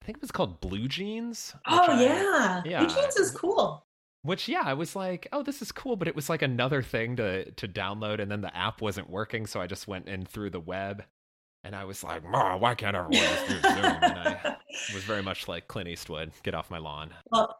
I 0.02 0.06
think 0.06 0.20
it 0.20 0.22
was 0.22 0.32
called 0.32 0.62
Blue 0.62 0.88
Jeans. 0.88 1.56
Oh 1.66 1.80
I, 1.88 2.04
yeah. 2.04 2.62
yeah, 2.64 2.86
Blue 2.86 2.96
Jeans 2.96 3.16
is 3.16 3.32
cool. 3.32 3.88
Which 4.22 4.48
yeah, 4.48 4.62
I 4.64 4.76
was 4.76 4.96
like, 4.96 5.28
oh, 5.32 5.42
this 5.42 5.64
is 5.64 5.72
cool, 5.72 5.96
but 5.96 6.08
it 6.08 6.16
was 6.16 6.30
like 6.30 6.44
another 6.44 6.84
thing 6.84 7.16
to 7.16 7.50
to 7.50 7.68
download, 7.68 8.20
and 8.20 8.30
then 8.30 8.42
the 8.42 8.56
app 8.56 8.82
wasn't 8.82 9.10
working, 9.10 9.48
so 9.48 9.60
I 9.60 9.66
just 9.66 9.88
went 9.88 10.08
in 10.08 10.24
through 10.24 10.52
the 10.52 10.60
web, 10.60 11.04
and 11.66 11.76
I 11.76 11.84
was 11.84 12.04
like, 12.04 12.22
why 12.24 12.76
can't 12.76 12.96
everyone 12.96 13.14
just 13.14 13.48
do 13.48 13.60
Zoom? 13.60 13.76
And 13.76 14.20
I 14.20 14.58
was 14.94 15.04
very 15.04 15.24
much 15.24 15.48
like 15.48 15.68
Clint 15.68 15.90
Eastwood, 15.90 16.32
get 16.44 16.54
off 16.54 16.70
my 16.70 16.78
lawn. 16.78 17.10
Well, 17.32 17.58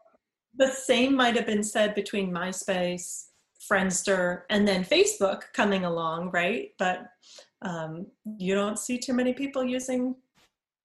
the 0.56 0.68
same 0.68 1.16
might 1.16 1.34
have 1.34 1.44
been 1.44 1.64
said 1.64 1.94
between 1.94 2.30
MySpace, 2.30 3.26
Friendster, 3.68 4.42
and 4.48 4.66
then 4.66 4.84
Facebook 4.84 5.42
coming 5.52 5.84
along, 5.84 6.30
right? 6.30 6.70
But 6.78 7.08
um, 7.62 8.06
you 8.38 8.54
don't 8.54 8.78
see 8.78 8.96
too 8.96 9.12
many 9.12 9.32
people 9.32 9.64
using 9.64 10.14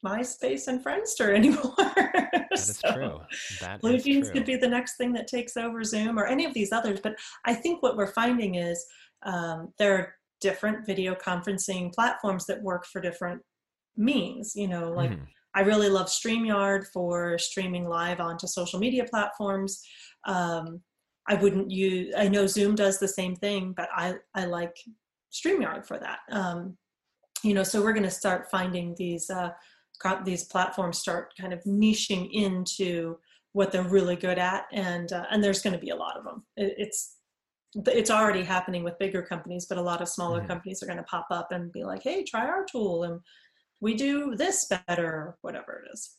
MySpace 0.03 0.67
and 0.67 0.83
Friendster 0.83 1.33
anymore. 1.35 1.75
that 1.77 2.47
is 2.51 2.77
so 2.77 2.91
true. 2.91 3.19
That 3.61 3.81
Blue 3.81 3.99
Jeans 3.99 4.31
could 4.31 4.45
be 4.45 4.55
the 4.55 4.67
next 4.67 4.97
thing 4.97 5.13
that 5.13 5.27
takes 5.27 5.55
over 5.57 5.83
Zoom 5.83 6.17
or 6.17 6.25
any 6.25 6.43
of 6.43 6.55
these 6.55 6.71
others. 6.71 6.99
But 7.01 7.17
I 7.45 7.53
think 7.53 7.83
what 7.83 7.97
we're 7.97 8.13
finding 8.13 8.55
is 8.55 8.83
um, 9.23 9.71
there 9.77 9.93
are 9.95 10.15
different 10.41 10.85
video 10.85 11.15
conferencing 11.15 11.93
platforms 11.93 12.45
that 12.47 12.61
work 12.61 12.85
for 12.85 12.99
different 12.99 13.41
means. 13.95 14.53
You 14.55 14.67
know, 14.67 14.91
like 14.91 15.11
mm. 15.11 15.25
I 15.55 15.61
really 15.61 15.89
love 15.89 16.07
StreamYard 16.07 16.85
for 16.93 17.37
streaming 17.37 17.87
live 17.87 18.19
onto 18.19 18.47
social 18.47 18.79
media 18.79 19.05
platforms. 19.09 19.81
Um, 20.25 20.81
I 21.27 21.35
wouldn't 21.35 21.69
use, 21.69 22.13
I 22.17 22.27
know 22.27 22.47
Zoom 22.47 22.75
does 22.75 22.99
the 22.99 23.07
same 23.07 23.35
thing, 23.35 23.73
but 23.75 23.89
I, 23.95 24.15
I 24.33 24.45
like 24.45 24.75
StreamYard 25.31 25.85
for 25.85 25.99
that. 25.99 26.19
Um, 26.31 26.77
you 27.43 27.53
know, 27.53 27.63
so 27.63 27.81
we're 27.81 27.93
going 27.93 28.03
to 28.03 28.11
start 28.11 28.49
finding 28.49 28.95
these 28.97 29.29
uh, 29.29 29.51
these 30.25 30.45
platforms 30.45 30.97
start 30.97 31.31
kind 31.39 31.53
of 31.53 31.63
niching 31.63 32.29
into 32.31 33.17
what 33.53 33.71
they're 33.71 33.83
really 33.83 34.15
good 34.15 34.39
at 34.39 34.65
and 34.71 35.11
uh, 35.11 35.25
and 35.31 35.43
there's 35.43 35.61
going 35.61 35.73
to 35.73 35.79
be 35.79 35.91
a 35.91 35.95
lot 35.95 36.17
of 36.17 36.23
them 36.23 36.43
it, 36.57 36.73
it's 36.77 37.17
it's 37.73 38.11
already 38.11 38.43
happening 38.43 38.83
with 38.83 38.99
bigger 38.99 39.21
companies 39.21 39.65
but 39.65 39.77
a 39.77 39.81
lot 39.81 40.01
of 40.01 40.09
smaller 40.09 40.39
mm-hmm. 40.39 40.47
companies 40.47 40.83
are 40.83 40.85
going 40.85 40.97
to 40.97 41.03
pop 41.03 41.27
up 41.31 41.51
and 41.51 41.71
be 41.71 41.83
like 41.83 42.03
hey 42.03 42.23
try 42.23 42.45
our 42.45 42.65
tool 42.65 43.03
and 43.03 43.19
we 43.79 43.95
do 43.95 44.35
this 44.35 44.69
better 44.87 45.37
whatever 45.41 45.83
it 45.83 45.91
is 45.93 46.17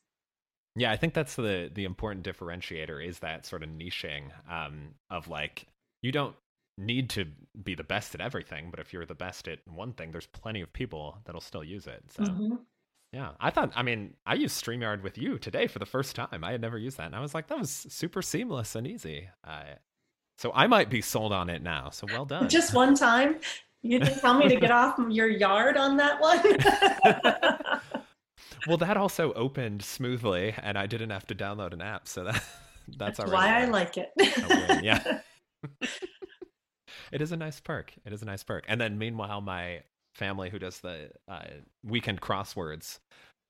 yeah 0.77 0.91
i 0.91 0.97
think 0.97 1.15
that's 1.15 1.37
the 1.37 1.71
the 1.75 1.85
important 1.85 2.25
differentiator 2.25 3.07
is 3.07 3.19
that 3.19 3.45
sort 3.45 3.63
of 3.63 3.69
niching 3.69 4.31
um, 4.51 4.95
of 5.11 5.29
like 5.29 5.67
you 6.01 6.11
don't 6.11 6.35
need 6.79 7.11
to 7.11 7.27
be 7.63 7.75
the 7.75 7.85
best 7.85 8.15
at 8.15 8.21
everything 8.21 8.69
but 8.71 8.81
if 8.81 8.93
you're 8.93 9.05
the 9.05 9.15
best 9.15 9.47
at 9.47 9.59
one 9.67 9.93
thing 9.93 10.11
there's 10.11 10.27
plenty 10.27 10.63
of 10.63 10.73
people 10.73 11.19
that'll 11.25 11.41
still 11.41 11.65
use 11.65 11.87
it 11.87 12.03
so 12.09 12.23
mm-hmm. 12.23 12.55
Yeah, 13.15 13.33
I 13.41 13.51
thought. 13.51 13.73
I 13.77 13.83
mean, 13.83 14.15
I 14.25 14.33
used 14.35 14.65
Streamyard 14.65 15.03
with 15.03 15.19
you 15.19 15.39
today 15.39 15.67
for 15.67 15.79
the 15.79 15.85
first 15.85 16.17
time. 16.17 16.43
I 16.43 16.53
had 16.53 16.63
never 16.63 16.79
used 16.79 16.97
that, 16.97 17.05
and 17.05 17.15
I 17.15 17.21
was 17.21 17.35
like, 17.35 17.49
that 17.49 17.59
was 17.59 17.71
super 17.71 18.23
seamless 18.23 18.75
and 18.75 18.87
easy. 18.87 19.29
Uh, 19.47 19.75
so 20.43 20.51
I 20.57 20.67
might 20.67 20.91
be 20.91 21.01
sold 21.01 21.33
on 21.33 21.49
it 21.49 21.63
now. 21.63 21.91
So 21.91 22.05
well 22.11 22.25
done. 22.25 22.49
Just 22.49 22.75
one 22.75 22.97
time, 22.97 23.37
you 23.83 24.01
didn't 24.01 24.19
tell 24.19 24.35
me 24.35 24.49
to 24.49 24.57
get 24.57 24.73
off 24.73 24.99
your 25.09 25.29
yard 25.29 25.77
on 25.77 25.97
that 25.99 26.21
one. 26.21 26.43
well, 28.67 28.77
that 28.77 28.97
also 28.97 29.33
opened 29.35 29.85
smoothly, 29.85 30.53
and 30.61 30.77
I 30.77 30.87
didn't 30.87 31.11
have 31.11 31.29
to 31.29 31.37
download 31.37 31.73
an 31.73 31.81
app, 31.81 32.09
so 32.09 32.25
that 32.25 32.35
that's, 32.89 33.19
that's 33.19 33.31
why 33.31 33.63
I 33.63 33.67
like 33.67 33.97
it. 33.97 34.11
yeah. 34.83 35.21
it 37.13 37.23
is 37.23 37.31
a 37.31 37.37
nice 37.37 37.61
perk. 37.61 37.93
It 38.05 38.13
is 38.13 38.23
a 38.23 38.25
nice 38.25 38.43
perk. 38.43 38.65
And 38.67 38.81
then 38.81 38.99
meanwhile, 38.99 39.41
my 39.41 39.83
family 40.17 40.51
who 40.51 40.59
does 40.59 40.81
the 40.81 41.11
uh, 41.29 41.45
weekend 41.85 42.21
crosswords 42.21 42.99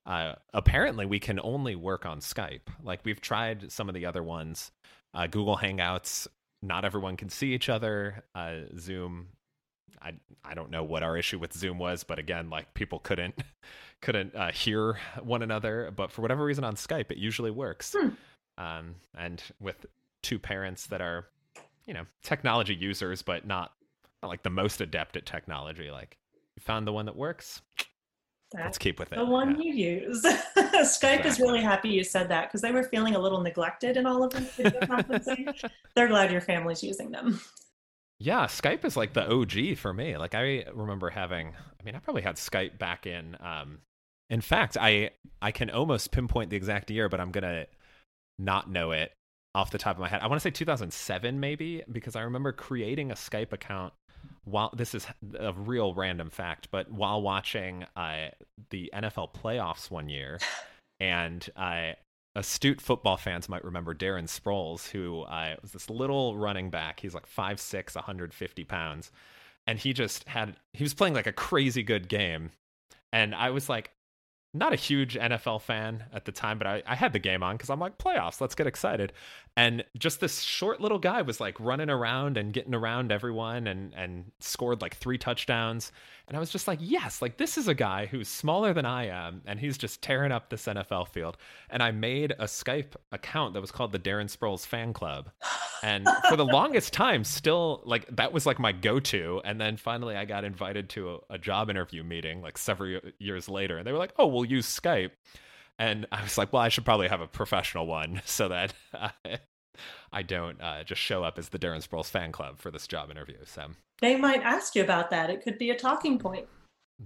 uh, 0.05 0.33
apparently 0.53 1.05
we 1.05 1.19
can 1.19 1.39
only 1.41 1.75
work 1.75 2.05
on 2.05 2.19
skype 2.19 2.69
like 2.81 3.01
we've 3.03 3.19
tried 3.19 3.69
some 3.69 3.89
of 3.89 3.95
the 3.95 4.05
other 4.05 4.23
ones 4.23 4.71
uh, 5.13 5.27
google 5.27 5.57
hangouts 5.57 6.25
not 6.63 6.85
everyone 6.85 7.17
can 7.17 7.29
see 7.29 7.53
each 7.53 7.69
other 7.69 8.23
uh, 8.35 8.55
zoom 8.77 9.27
I, 10.01 10.13
I 10.43 10.53
don't 10.53 10.71
know 10.71 10.83
what 10.83 11.03
our 11.03 11.17
issue 11.17 11.39
with 11.39 11.53
zoom 11.53 11.77
was 11.77 12.03
but 12.03 12.19
again 12.19 12.49
like 12.49 12.73
people 12.73 12.99
couldn't 12.99 13.35
couldn't 14.01 14.35
uh, 14.35 14.51
hear 14.51 14.97
one 15.21 15.43
another 15.43 15.91
but 15.95 16.11
for 16.11 16.21
whatever 16.21 16.43
reason 16.43 16.63
on 16.63 16.75
skype 16.75 17.11
it 17.11 17.17
usually 17.17 17.51
works 17.51 17.95
hmm. 17.97 18.09
um, 18.57 18.95
and 19.17 19.43
with 19.59 19.85
two 20.21 20.39
parents 20.39 20.87
that 20.87 21.01
are 21.01 21.27
you 21.85 21.93
know 21.93 22.05
technology 22.23 22.73
users 22.73 23.21
but 23.21 23.45
not, 23.45 23.71
not 24.21 24.29
like 24.29 24.43
the 24.43 24.49
most 24.49 24.81
adept 24.81 25.15
at 25.17 25.25
technology 25.25 25.91
like 25.91 26.17
you 26.55 26.61
found 26.61 26.87
the 26.87 26.93
one 26.93 27.05
that 27.05 27.15
works. 27.15 27.61
Let's 28.53 28.77
keep 28.77 28.99
with 28.99 29.11
it. 29.11 29.15
The 29.15 29.25
one 29.25 29.59
yeah. 29.59 29.73
you 29.73 29.73
use. 29.73 30.21
Skype 30.57 30.79
exactly. 30.79 31.29
is 31.29 31.39
really 31.39 31.61
happy 31.61 31.89
you 31.89 32.03
said 32.03 32.29
that 32.29 32.47
because 32.47 32.61
they 32.61 32.71
were 32.71 32.83
feeling 32.83 33.15
a 33.15 33.19
little 33.19 33.41
neglected 33.41 33.97
in 33.97 34.05
all 34.05 34.23
of 34.23 34.31
them. 34.31 34.47
They're 35.95 36.07
glad 36.07 36.31
your 36.31 36.41
family's 36.41 36.83
using 36.83 37.11
them. 37.11 37.41
Yeah, 38.19 38.45
Skype 38.45 38.85
is 38.85 38.95
like 38.95 39.13
the 39.13 39.29
OG 39.29 39.77
for 39.77 39.93
me. 39.93 40.17
Like 40.17 40.35
I 40.35 40.65
remember 40.73 41.09
having 41.09 41.47
I 41.49 41.83
mean, 41.83 41.95
I 41.95 41.99
probably 41.99 42.21
had 42.21 42.35
Skype 42.35 42.77
back 42.77 43.07
in 43.07 43.35
um 43.39 43.79
in 44.29 44.41
fact, 44.41 44.77
I 44.79 45.11
I 45.41 45.51
can 45.51 45.69
almost 45.69 46.11
pinpoint 46.11 46.49
the 46.49 46.57
exact 46.57 46.89
year, 46.89 47.09
but 47.09 47.19
I'm 47.19 47.31
going 47.31 47.43
to 47.43 47.67
not 48.39 48.69
know 48.69 48.91
it 48.91 49.11
off 49.55 49.69
the 49.71 49.77
top 49.77 49.95
of 49.95 50.01
my 50.01 50.07
head. 50.07 50.21
I 50.21 50.27
want 50.27 50.41
to 50.41 50.43
say 50.43 50.49
2007 50.49 51.39
maybe 51.39 51.83
because 51.91 52.15
I 52.15 52.21
remember 52.21 52.51
creating 52.51 53.11
a 53.11 53.15
Skype 53.15 53.53
account 53.53 53.93
while 54.45 54.71
this 54.75 54.93
is 54.93 55.07
a 55.37 55.53
real 55.53 55.93
random 55.93 56.29
fact, 56.29 56.69
but 56.71 56.91
while 56.91 57.21
watching 57.21 57.85
uh, 57.95 58.29
the 58.69 58.91
NFL 58.93 59.33
playoffs 59.33 59.89
one 59.89 60.09
year, 60.09 60.39
and 60.99 61.47
uh, 61.55 61.91
astute 62.35 62.81
football 62.81 63.17
fans 63.17 63.47
might 63.47 63.63
remember 63.63 63.93
Darren 63.93 64.25
Sproles, 64.25 64.89
who 64.89 65.21
uh, 65.21 65.55
was 65.61 65.71
this 65.71 65.89
little 65.89 66.37
running 66.37 66.69
back. 66.69 66.99
He's 66.99 67.13
like 67.13 67.27
5'6", 67.27 67.95
150 67.95 68.63
pounds, 68.65 69.11
and 69.67 69.79
he 69.79 69.93
just 69.93 70.27
had 70.27 70.55
he 70.73 70.83
was 70.83 70.93
playing 70.93 71.13
like 71.13 71.27
a 71.27 71.33
crazy 71.33 71.83
good 71.83 72.09
game, 72.09 72.51
and 73.11 73.33
I 73.33 73.51
was 73.51 73.69
like, 73.69 73.91
not 74.53 74.71
a 74.71 74.75
huge 74.75 75.15
NFL 75.15 75.61
fan 75.61 76.03
at 76.13 76.25
the 76.25 76.31
time, 76.31 76.59
but 76.59 76.67
I, 76.67 76.83
I 76.85 76.95
had 76.95 77.11
the 77.11 77.19
game 77.19 77.41
on 77.41 77.57
because 77.57 77.71
I'm 77.71 77.79
like, 77.79 77.97
playoffs, 77.97 78.39
let's 78.39 78.53
get 78.53 78.67
excited. 78.67 79.11
And 79.57 79.83
just 79.97 80.19
this 80.19 80.41
short 80.41 80.79
little 80.79 80.99
guy 80.99 81.23
was 81.23 81.39
like 81.39 81.59
running 81.59 81.89
around 81.89 82.37
and 82.37 82.53
getting 82.53 82.75
around 82.75 83.11
everyone 83.11 83.65
and, 83.65 83.93
and 83.95 84.31
scored 84.39 84.81
like 84.81 84.95
three 84.95 85.17
touchdowns. 85.17 85.91
And 86.27 86.37
I 86.37 86.39
was 86.39 86.49
just 86.49 86.67
like, 86.67 86.79
yes, 86.81 87.21
like 87.21 87.37
this 87.37 87.57
is 87.57 87.67
a 87.67 87.73
guy 87.73 88.05
who's 88.05 88.29
smaller 88.29 88.73
than 88.73 88.85
I 88.85 89.07
am, 89.07 89.41
and 89.45 89.59
he's 89.59 89.77
just 89.77 90.01
tearing 90.01 90.31
up 90.31 90.49
this 90.49 90.65
NFL 90.65 91.09
field. 91.09 91.37
And 91.69 91.83
I 91.83 91.91
made 91.91 92.31
a 92.31 92.45
Skype 92.45 92.95
account 93.11 93.53
that 93.53 93.61
was 93.61 93.71
called 93.71 93.91
the 93.91 93.99
Darren 93.99 94.35
Sproles 94.35 94.65
Fan 94.65 94.93
Club. 94.93 95.29
And 95.81 96.07
for 96.29 96.37
the 96.37 96.45
longest 96.59 96.93
time, 96.93 97.25
still 97.25 97.81
like 97.85 98.07
that 98.15 98.31
was 98.31 98.45
like 98.45 98.57
my 98.57 98.71
go 98.71 98.99
to. 99.01 99.41
And 99.43 99.59
then 99.59 99.75
finally, 99.75 100.15
I 100.15 100.23
got 100.23 100.45
invited 100.45 100.89
to 100.91 101.15
a, 101.15 101.19
a 101.31 101.37
job 101.37 101.69
interview 101.69 102.03
meeting 102.03 102.41
like 102.41 102.57
several 102.57 103.01
years 103.19 103.49
later, 103.49 103.77
and 103.77 103.85
they 103.85 103.91
were 103.91 103.97
like, 103.97 104.13
oh, 104.17 104.27
we'll 104.27 104.45
use 104.45 104.65
Skype. 104.67 105.11
and 105.77 106.05
I 106.11 106.23
was 106.23 106.37
like, 106.37 106.53
well, 106.53 106.61
I 106.61 106.69
should 106.69 106.85
probably 106.85 107.09
have 107.09 107.21
a 107.21 107.27
professional 107.27 107.85
one 107.85 108.21
so 108.25 108.47
that 108.47 108.73
I 110.11 110.21
don't 110.21 110.61
uh, 110.61 110.83
just 110.83 111.01
show 111.01 111.23
up 111.23 111.37
as 111.37 111.49
the 111.49 111.59
Darren 111.59 111.87
Sproles 111.87 112.09
fan 112.09 112.31
club 112.31 112.59
for 112.59 112.71
this 112.71 112.87
job 112.87 113.09
interview. 113.11 113.37
So 113.45 113.67
they 114.01 114.15
might 114.15 114.41
ask 114.41 114.75
you 114.75 114.83
about 114.83 115.09
that. 115.11 115.29
It 115.29 115.43
could 115.43 115.57
be 115.57 115.71
a 115.71 115.75
talking 115.75 116.19
point. 116.19 116.47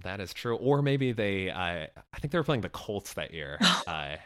That 0.02 0.20
is 0.20 0.34
true. 0.34 0.56
Or 0.56 0.82
maybe 0.82 1.12
they, 1.12 1.50
uh, 1.50 1.86
I 2.12 2.18
think 2.18 2.32
they 2.32 2.38
were 2.38 2.44
playing 2.44 2.60
the 2.60 2.68
Colts 2.68 3.14
that 3.14 3.32
year. 3.32 3.58
uh, 3.86 4.16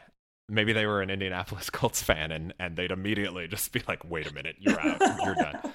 maybe 0.49 0.73
they 0.73 0.87
were 0.87 1.03
an 1.03 1.11
Indianapolis 1.11 1.71
Colts 1.71 2.03
fan 2.03 2.33
and, 2.33 2.55
and 2.59 2.77
they'd 2.77 2.91
immediately 2.91 3.49
just 3.49 3.73
be 3.73 3.83
like, 3.89 4.09
wait 4.09 4.31
a 4.31 4.35
minute, 4.35 4.57
you're 4.59 4.81
out. 4.81 5.01
You're 5.25 5.35
done. 5.35 5.61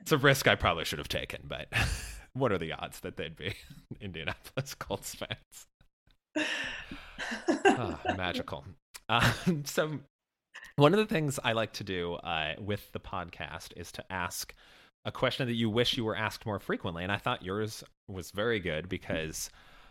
It's 0.00 0.12
a 0.12 0.18
risk 0.18 0.48
I 0.48 0.54
probably 0.54 0.86
should 0.86 0.98
have 0.98 1.08
taken, 1.08 1.42
but 1.44 1.70
what 2.32 2.52
are 2.52 2.58
the 2.58 2.72
odds 2.72 3.00
that 3.00 3.18
they'd 3.18 3.36
be 3.36 3.54
Indianapolis 4.00 4.74
Colts 4.74 5.14
fans? 5.14 5.66
oh, 7.66 7.98
magical. 8.16 8.64
Um, 9.10 9.62
so, 9.66 10.00
one 10.80 10.94
of 10.94 10.98
the 10.98 11.06
things 11.06 11.38
I 11.44 11.52
like 11.52 11.74
to 11.74 11.84
do 11.84 12.14
uh, 12.14 12.54
with 12.58 12.90
the 12.92 13.00
podcast 13.00 13.76
is 13.76 13.92
to 13.92 14.04
ask 14.10 14.54
a 15.04 15.12
question 15.12 15.46
that 15.46 15.54
you 15.54 15.68
wish 15.68 15.96
you 15.96 16.04
were 16.06 16.16
asked 16.16 16.46
more 16.46 16.58
frequently. 16.58 17.02
And 17.02 17.12
I 17.12 17.18
thought 17.18 17.44
yours 17.44 17.84
was 18.08 18.30
very 18.30 18.60
good 18.60 18.88
because 18.88 19.50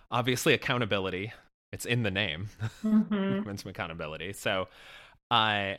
obviously 0.09 0.53
accountability, 0.55 1.31
it's 1.71 1.85
in 1.85 2.01
the 2.01 2.09
name, 2.09 2.49
mm-hmm. 2.83 3.67
accountability. 3.69 4.33
So, 4.33 4.67
uh, 5.29 5.75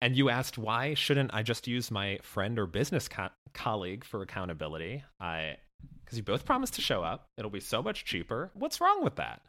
and 0.00 0.16
you 0.16 0.28
asked 0.28 0.58
why 0.58 0.94
shouldn't 0.94 1.34
I 1.34 1.42
just 1.42 1.66
use 1.66 1.90
my 1.90 2.20
friend 2.22 2.56
or 2.56 2.66
business 2.66 3.08
co- 3.08 3.30
colleague 3.52 4.04
for 4.04 4.22
accountability? 4.22 5.02
I 5.18 5.56
because 6.04 6.18
you 6.18 6.22
both 6.22 6.44
promised 6.44 6.74
to 6.74 6.82
show 6.82 7.02
up. 7.02 7.26
It'll 7.36 7.50
be 7.50 7.58
so 7.58 7.82
much 7.82 8.04
cheaper. 8.04 8.52
What's 8.54 8.80
wrong 8.80 9.02
with 9.02 9.16
that? 9.16 9.42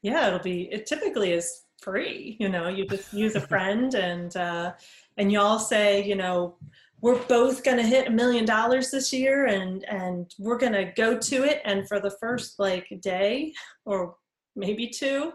Yeah, 0.00 0.28
it'll 0.28 0.38
be. 0.38 0.72
It 0.72 0.86
typically 0.86 1.32
is 1.32 1.64
free. 1.80 2.36
You 2.38 2.48
know, 2.48 2.68
you 2.68 2.86
just 2.86 3.12
use 3.24 3.34
a 3.34 3.40
friend 3.40 3.94
and 3.94 4.36
uh, 4.36 4.72
and 5.16 5.32
you 5.32 5.40
all 5.40 5.58
say, 5.58 6.04
you 6.04 6.14
know, 6.14 6.56
we're 7.00 7.22
both 7.24 7.62
going 7.62 7.76
to 7.76 7.82
hit 7.82 8.08
a 8.08 8.10
million 8.10 8.44
dollars 8.44 8.90
this 8.90 9.12
year 9.12 9.46
and 9.46 9.84
and 9.84 10.34
we're 10.38 10.58
going 10.58 10.72
to 10.72 10.92
go 10.96 11.18
to 11.18 11.44
it 11.44 11.62
and 11.64 11.86
for 11.88 12.00
the 12.00 12.10
first 12.10 12.58
like 12.58 12.86
day 13.00 13.52
or 13.84 14.16
maybe 14.56 14.88
two 14.88 15.32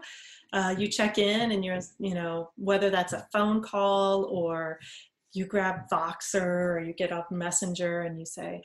uh, 0.52 0.74
you 0.76 0.86
check 0.88 1.18
in 1.18 1.52
and 1.52 1.64
you're 1.64 1.80
you 1.98 2.14
know 2.14 2.50
whether 2.56 2.90
that's 2.90 3.12
a 3.12 3.26
phone 3.32 3.62
call 3.62 4.24
or 4.24 4.78
you 5.34 5.46
grab 5.46 5.88
Voxer 5.92 6.76
or 6.76 6.80
you 6.80 6.94
get 6.94 7.12
off 7.12 7.30
Messenger 7.30 8.02
and 8.02 8.18
you 8.18 8.24
say, 8.24 8.62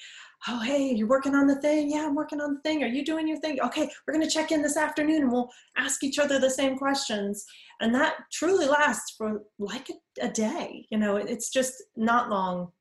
Oh, 0.47 0.61
hey, 0.61 0.93
you're 0.93 1.07
working 1.07 1.35
on 1.35 1.47
the 1.47 1.59
thing? 1.61 1.91
Yeah, 1.91 2.05
I'm 2.05 2.15
working 2.15 2.39
on 2.39 2.53
the 2.53 2.61
thing. 2.61 2.83
Are 2.83 2.87
you 2.87 3.03
doing 3.03 3.27
your 3.27 3.39
thing? 3.39 3.59
Okay, 3.59 3.89
we're 4.07 4.13
going 4.13 4.25
to 4.25 4.33
check 4.33 4.51
in 4.51 4.61
this 4.61 4.77
afternoon 4.77 5.23
and 5.23 5.31
we'll 5.31 5.49
ask 5.77 6.03
each 6.03 6.19
other 6.19 6.39
the 6.39 6.49
same 6.49 6.77
questions. 6.77 7.45
And 7.81 7.93
that 7.95 8.15
truly 8.31 8.67
lasts 8.67 9.15
for 9.17 9.41
like 9.57 9.89
a, 9.89 10.25
a 10.27 10.29
day. 10.29 10.85
You 10.91 10.97
know, 10.97 11.17
it's 11.17 11.49
just 11.49 11.73
not 11.95 12.29
long 12.29 12.71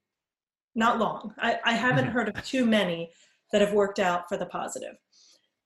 not 0.79 0.99
long. 1.01 1.35
I, 1.39 1.59
I 1.65 1.73
haven't 1.73 2.05
mm-hmm. 2.05 2.13
heard 2.13 2.29
of 2.29 2.45
too 2.45 2.65
many 2.65 3.11
that 3.53 3.61
have 3.61 3.73
worked 3.73 3.99
out 3.99 4.29
for 4.29 4.37
the 4.37 4.47
positive. 4.47 4.95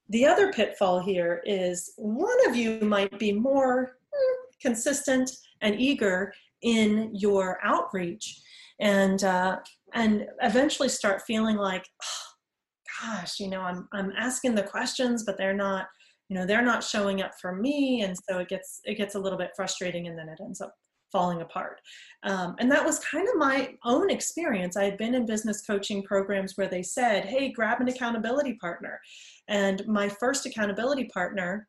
The 0.08 0.26
other 0.26 0.52
pitfall 0.52 1.00
here 1.00 1.42
is 1.44 1.92
one 1.96 2.48
of 2.48 2.56
you 2.56 2.80
might 2.80 3.18
be 3.18 3.32
more 3.32 3.96
hmm, 4.12 4.36
consistent 4.60 5.30
and 5.60 5.78
eager 5.78 6.32
in 6.62 7.10
your 7.14 7.58
outreach 7.62 8.40
and 8.80 9.24
uh, 9.24 9.58
and 9.94 10.26
eventually 10.42 10.88
start 10.88 11.22
feeling 11.26 11.56
like 11.56 11.84
oh, 12.02 13.06
gosh 13.06 13.38
you 13.40 13.48
know 13.48 13.60
I'm, 13.60 13.88
I'm 13.92 14.12
asking 14.16 14.54
the 14.54 14.62
questions 14.62 15.24
but 15.24 15.36
they're 15.36 15.54
not 15.54 15.86
you 16.28 16.36
know 16.36 16.46
they're 16.46 16.62
not 16.62 16.84
showing 16.84 17.22
up 17.22 17.32
for 17.40 17.54
me 17.54 18.02
and 18.02 18.16
so 18.28 18.38
it 18.38 18.48
gets 18.48 18.80
it 18.84 18.96
gets 18.96 19.14
a 19.14 19.20
little 19.20 19.38
bit 19.38 19.50
frustrating 19.56 20.06
and 20.06 20.18
then 20.18 20.28
it 20.28 20.38
ends 20.40 20.60
up 20.60 20.72
falling 21.12 21.42
apart. 21.42 21.80
Um, 22.24 22.56
and 22.58 22.72
that 22.72 22.84
was 22.84 22.98
kind 23.00 23.28
of 23.28 23.36
my 23.36 23.74
own 23.84 24.10
experience. 24.10 24.76
I 24.76 24.84
had 24.84 24.96
been 24.96 25.14
in 25.14 25.26
business 25.26 25.60
coaching 25.64 26.02
programs 26.02 26.56
where 26.56 26.68
they 26.68 26.82
said, 26.82 27.26
hey, 27.26 27.52
grab 27.52 27.80
an 27.80 27.88
accountability 27.88 28.54
partner. 28.54 28.98
And 29.46 29.86
my 29.86 30.08
first 30.08 30.46
accountability 30.46 31.04
partner, 31.12 31.68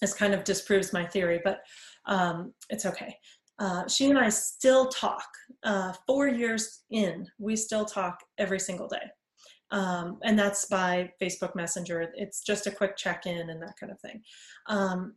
this 0.00 0.14
kind 0.14 0.32
of 0.32 0.44
disproves 0.44 0.92
my 0.92 1.04
theory, 1.04 1.40
but 1.44 1.60
um, 2.06 2.54
it's 2.70 2.86
okay. 2.86 3.14
Uh, 3.60 3.86
she 3.86 4.08
and 4.08 4.18
I 4.18 4.30
still 4.30 4.88
talk. 4.88 5.28
Uh, 5.62 5.92
four 6.06 6.26
years 6.26 6.80
in, 6.90 7.26
we 7.38 7.54
still 7.54 7.84
talk 7.84 8.18
every 8.38 8.58
single 8.58 8.88
day. 8.88 9.10
Um, 9.70 10.18
and 10.24 10.36
that's 10.36 10.64
by 10.64 11.12
Facebook 11.22 11.54
Messenger. 11.54 12.10
It's 12.14 12.42
just 12.42 12.66
a 12.66 12.70
quick 12.72 12.96
check 12.96 13.26
in 13.26 13.50
and 13.50 13.62
that 13.62 13.74
kind 13.78 13.92
of 13.92 14.00
thing. 14.00 14.22
Um, 14.66 15.14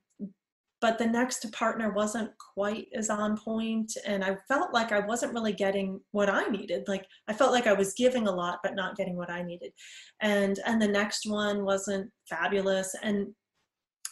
but 0.84 0.98
the 0.98 1.08
next 1.08 1.50
partner 1.54 1.94
wasn't 1.94 2.30
quite 2.38 2.88
as 2.94 3.10
on 3.10 3.38
point 3.38 3.96
and 4.06 4.22
i 4.22 4.36
felt 4.50 4.74
like 4.74 4.92
i 4.92 5.00
wasn't 5.00 5.34
really 5.34 5.54
getting 5.54 5.98
what 6.12 6.30
i 6.30 6.44
needed 6.48 6.84
like 6.90 7.06
i 7.30 7.34
felt 7.34 7.54
like 7.54 7.68
i 7.68 7.74
was 7.74 7.94
giving 7.94 8.28
a 8.28 8.32
lot 8.32 8.60
but 8.62 8.76
not 8.76 8.98
getting 8.98 9.16
what 9.16 9.30
i 9.30 9.42
needed 9.42 9.72
and 10.20 10.60
and 10.66 10.82
the 10.82 10.88
next 10.88 11.26
one 11.26 11.64
wasn't 11.64 12.12
fabulous 12.30 12.94
and 13.02 13.28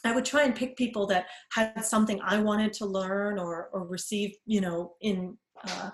i 0.03 0.11
would 0.11 0.25
try 0.25 0.43
and 0.43 0.55
pick 0.55 0.75
people 0.77 1.05
that 1.05 1.25
had 1.51 1.83
something 1.83 2.19
i 2.23 2.37
wanted 2.37 2.73
to 2.73 2.85
learn 2.85 3.39
or 3.39 3.69
or 3.73 3.85
receive 3.85 4.31
you 4.45 4.61
know 4.61 4.93
in 5.01 5.37
uh, 5.67 5.89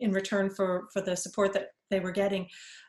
in 0.00 0.12
return 0.12 0.50
for 0.50 0.88
for 0.92 1.02
the 1.02 1.16
support 1.16 1.52
that 1.52 1.68
they 1.90 2.00
were 2.00 2.12
getting 2.12 2.46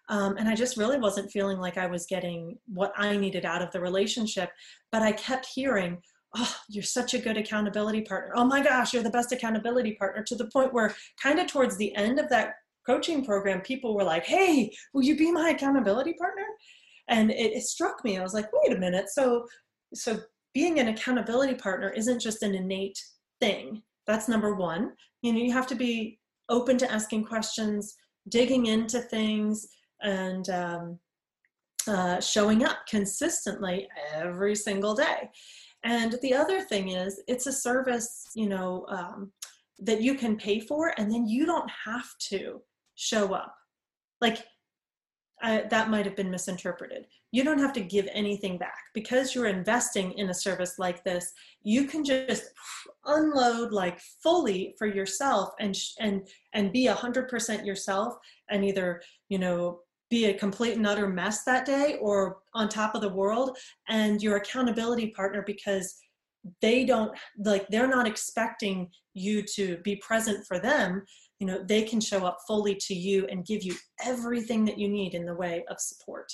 um, 0.10 0.38
and 0.38 0.48
i 0.48 0.56
just 0.56 0.78
really 0.78 0.98
wasn't 0.98 1.32
feeling 1.32 1.58
like 1.58 1.78
i 1.78 1.88
was 1.88 2.06
getting 2.06 2.58
what 2.68 2.94
i 2.98 3.16
needed 3.18 3.46
out 3.46 3.62
of 3.62 3.72
the 3.72 3.80
relationship 3.80 4.50
but 4.92 5.02
i 5.02 5.12
kept 5.12 5.46
hearing 5.46 5.98
oh, 6.38 6.56
you're 6.70 6.84
such 6.84 7.14
a 7.14 7.20
good 7.20 7.38
accountability 7.38 8.02
partner. 8.02 8.34
Oh 8.36 8.46
my 8.46 8.62
gosh, 8.62 8.94
you're 8.94 9.04
the 9.04 9.10
best 9.10 9.32
accountability 9.32 9.96
partner 9.96 10.24
to 10.24 10.36
the 10.36 10.48
point 10.48 10.74
where 10.74 10.96
kind 11.22 11.40
of 11.40 11.48
towards 11.48 11.78
the 11.78 11.94
end 11.96 12.20
of 12.20 12.30
that 12.30 12.54
coaching 12.86 13.24
program, 13.24 13.62
people 13.62 13.96
were 13.96 14.04
like, 14.04 14.26
hey, 14.26 14.72
will 14.94 15.04
you 15.04 15.18
be 15.18 15.32
my 15.32 15.50
accountability 15.50 16.14
partner? 16.14 16.46
And 17.08 17.32
it, 17.32 17.54
it 17.54 17.64
struck 17.64 18.04
me. 18.04 18.18
I 18.18 18.24
was 18.24 18.34
like, 18.34 18.48
wait 18.54 18.76
a 18.76 18.80
minute. 18.80 19.10
So, 19.10 19.46
so 19.94 20.20
being 20.54 20.80
an 20.80 20.90
accountability 20.90 21.56
partner 21.56 21.90
isn't 21.90 22.20
just 22.20 22.44
an 22.44 22.56
innate 22.56 23.00
thing. 23.40 23.82
That's 24.08 24.28
number 24.28 24.56
one. 24.56 24.94
You 25.22 25.34
know, 25.34 25.40
you 25.40 25.52
have 25.54 25.68
to 25.68 25.76
be 25.76 26.20
open 26.50 26.78
to 26.80 26.92
asking 26.92 27.26
questions, 27.26 27.96
digging 28.30 28.66
into 28.66 29.00
things, 29.00 29.68
and 30.02 30.50
um, 30.50 31.00
uh, 31.88 32.20
showing 32.20 32.64
up 32.64 32.80
consistently 32.90 33.88
every 34.14 34.56
single 34.56 34.94
day. 34.94 35.30
And 35.84 36.18
the 36.22 36.34
other 36.34 36.62
thing 36.62 36.90
is, 36.90 37.22
it's 37.28 37.48
a 37.48 37.54
service, 37.54 38.26
you 38.36 38.48
know, 38.48 38.86
um, 38.90 39.32
that 39.80 40.02
you 40.02 40.16
can 40.16 40.38
pay 40.38 40.60
for, 40.60 40.94
and 40.98 41.12
then 41.12 41.28
you 41.28 41.46
don't 41.46 41.70
have 41.86 42.10
to 42.30 42.62
show 42.96 43.34
up. 43.34 43.56
Like 44.20 44.46
I, 45.42 45.64
that 45.70 45.90
might 45.90 46.06
have 46.06 46.16
been 46.16 46.30
misinterpreted. 46.30 47.08
You 47.32 47.44
don't 47.44 47.60
have 47.60 47.74
to 47.74 47.82
give 47.82 48.08
anything 48.14 48.58
back 48.58 48.78
because 48.94 49.34
you're 49.34 49.48
investing 49.48 50.12
in 50.14 50.30
a 50.30 50.34
service 50.34 50.78
like 50.78 51.04
this. 51.04 51.34
You 51.64 51.86
can 51.86 52.04
just 52.04 52.44
unload 53.06 53.72
like 53.72 54.00
fully 54.22 54.76
for 54.78 54.88
yourself 54.88 55.54
and 55.60 55.76
and 56.00 56.28
and 56.54 56.72
be 56.72 56.88
a 56.88 56.94
hundred 56.94 57.30
percent 57.30 57.66
yourself, 57.66 58.16
and 58.50 58.64
either 58.64 59.02
you 59.30 59.40
know 59.40 59.80
be 60.12 60.26
a 60.26 60.34
complete 60.34 60.76
and 60.76 60.86
utter 60.86 61.08
mess 61.08 61.44
that 61.46 61.66
day 61.66 61.98
or 62.02 62.40
on 62.54 62.68
top 62.68 62.94
of 62.94 63.02
the 63.02 63.10
world 63.10 63.58
and 63.88 64.22
your 64.22 64.36
accountability 64.36 65.08
partner 65.08 65.42
because 65.48 65.96
they 66.62 66.84
don't 66.84 67.18
like 67.46 67.66
they're 67.70 67.88
not 67.88 68.08
expecting 68.08 68.90
you 69.14 69.42
to 69.42 69.78
be 69.78 69.96
present 69.98 70.46
for 70.46 70.60
them 70.60 71.04
you 71.42 71.48
know 71.48 71.62
they 71.64 71.82
can 71.82 72.00
show 72.00 72.26
up 72.26 72.38
fully 72.48 72.76
to 72.76 72.94
you 72.94 73.26
and 73.28 73.46
give 73.46 73.64
you 73.64 73.76
everything 74.06 74.64
that 74.64 74.78
you 74.78 74.88
need 74.88 75.14
in 75.16 75.26
the 75.26 75.36
way 75.36 75.66
of 75.70 75.78
support 75.80 76.32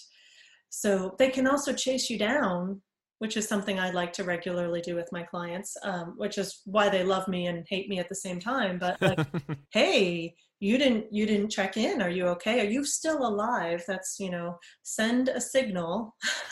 so 0.70 1.16
they 1.18 1.30
can 1.30 1.48
also 1.48 1.74
chase 1.74 2.10
you 2.10 2.20
down 2.20 2.82
which 3.20 3.36
is 3.36 3.48
something 3.48 3.80
I 3.80 3.90
like 3.90 4.14
to 4.14 4.24
regularly 4.24 4.82
do 4.82 4.96
with 4.96 5.12
my 5.12 5.24
clients, 5.24 5.76
um, 5.84 6.14
which 6.18 6.38
is 6.38 6.62
why 6.66 6.90
they 6.90 7.04
love 7.04 7.28
me 7.28 7.48
and 7.48 7.66
hate 7.68 7.90
me 7.90 8.00
at 8.00 8.10
the 8.10 8.16
same 8.16 8.40
time. 8.40 8.78
But 8.78 9.02
like, 9.02 9.20
hey, 9.72 10.36
you 10.60 10.78
didn't 10.78 11.06
you 11.12 11.26
didn't 11.26 11.50
check 11.50 11.78
in. 11.78 12.02
Are 12.02 12.10
you 12.10 12.28
okay? 12.28 12.60
Are 12.62 12.70
you 12.70 12.84
still 12.84 13.28
alive? 13.28 13.84
That's 13.88 14.18
you 14.20 14.30
know, 14.30 14.58
send 14.84 15.30
a 15.30 15.42
signal 15.42 16.16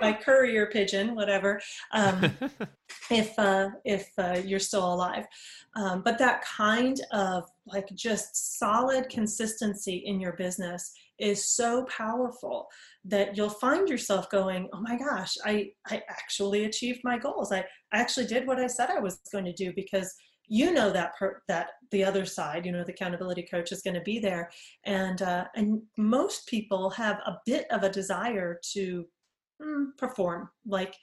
by 0.00 0.12
courier 0.12 0.66
pigeon, 0.66 1.14
whatever. 1.14 1.60
Um, 1.92 2.32
if 3.10 3.38
uh, 3.38 3.70
if 3.84 4.08
uh, 4.18 4.40
you're 4.44 4.58
still 4.60 4.92
alive, 4.92 5.26
um, 5.76 6.02
but 6.02 6.18
that 6.18 6.42
kind 6.42 7.00
of 7.12 7.44
like 7.66 7.88
just 7.94 8.58
solid 8.58 9.08
consistency 9.08 10.02
in 10.06 10.20
your 10.20 10.32
business 10.32 10.92
is 11.18 11.48
so 11.48 11.84
powerful 11.84 12.68
that 13.04 13.36
you'll 13.36 13.48
find 13.48 13.88
yourself 13.88 14.28
going, 14.30 14.68
oh 14.72 14.80
my 14.80 14.98
gosh, 14.98 15.36
I, 15.44 15.70
I 15.86 16.02
actually 16.08 16.64
achieved 16.64 17.00
my 17.04 17.18
goals. 17.18 17.52
I, 17.52 17.60
I 17.92 18.00
actually 18.00 18.26
did 18.26 18.46
what 18.46 18.58
I 18.58 18.66
said 18.66 18.90
I 18.90 19.00
was 19.00 19.20
going 19.32 19.46
to 19.46 19.52
do 19.52 19.72
because 19.74 20.14
you 20.48 20.72
know 20.72 20.90
that 20.92 21.16
per, 21.16 21.42
that 21.48 21.70
the 21.90 22.04
other 22.04 22.24
side, 22.24 22.66
you 22.66 22.72
know, 22.72 22.84
the 22.84 22.92
accountability 22.92 23.42
coach 23.42 23.72
is 23.72 23.82
going 23.82 23.94
to 23.94 24.00
be 24.02 24.18
there, 24.18 24.50
and 24.84 25.20
uh, 25.22 25.44
and 25.56 25.82
most 25.96 26.46
people 26.46 26.88
have 26.90 27.16
a 27.26 27.38
bit 27.44 27.66
of 27.70 27.82
a 27.82 27.90
desire 27.90 28.60
to 28.72 29.06
mm, 29.62 29.96
perform. 29.96 30.48
Like 30.66 30.94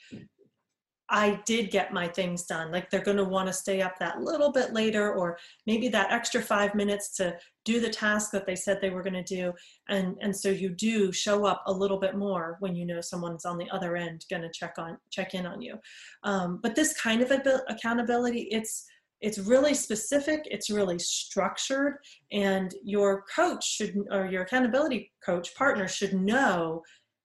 I 1.10 1.42
did 1.46 1.70
get 1.70 1.94
my 1.94 2.08
things 2.08 2.46
done. 2.46 2.72
Like 2.72 2.90
they're 2.90 3.04
going 3.04 3.18
to 3.18 3.24
want 3.24 3.48
to 3.48 3.54
stay 3.54 3.82
up 3.82 4.00
that 4.00 4.22
little 4.22 4.52
bit 4.52 4.74
later, 4.74 5.14
or 5.14 5.38
maybe 5.68 5.88
that 5.90 6.12
extra 6.12 6.42
five 6.42 6.74
minutes 6.74 7.16
to 7.18 7.36
do 7.66 7.80
the 7.80 7.90
task 7.90 8.32
that 8.32 8.48
they 8.48 8.56
said 8.56 8.80
they 8.82 8.90
were 8.90 9.04
going 9.04 9.14
to 9.14 9.24
do. 9.24 9.54
And 9.90 10.16
and 10.22 10.36
so 10.36 10.50
you 10.50 10.70
do 10.70 11.12
show 11.12 11.46
up 11.46 11.62
a 11.68 11.74
little 11.74 12.00
bit 12.00 12.16
more 12.16 12.58
when 12.62 12.76
you 12.76 12.86
know 12.86 13.02
someone's 13.02 13.46
on 13.46 13.58
the 13.58 13.70
other 13.70 13.96
end 13.96 14.26
going 14.30 14.42
to 14.42 14.50
check 14.50 14.76
on 14.78 14.98
check 15.12 15.34
in 15.34 15.46
on 15.46 15.62
you. 15.62 15.78
Um, 16.24 16.60
but 16.64 16.76
this 16.76 17.00
kind 17.00 17.22
of 17.22 17.32
accountability, 17.70 18.48
it's 18.50 18.86
it's 19.22 19.40
really 19.40 19.74
specific 19.74 20.42
it's 20.46 20.70
really 20.70 21.00
structured 21.00 21.96
and 22.34 22.76
your 22.84 23.24
coach 23.34 23.66
should 23.66 23.96
or 24.12 24.26
your 24.26 24.42
accountability 24.42 25.12
coach 25.26 25.56
partner 25.56 25.88
should 25.88 26.14
know 26.14 26.82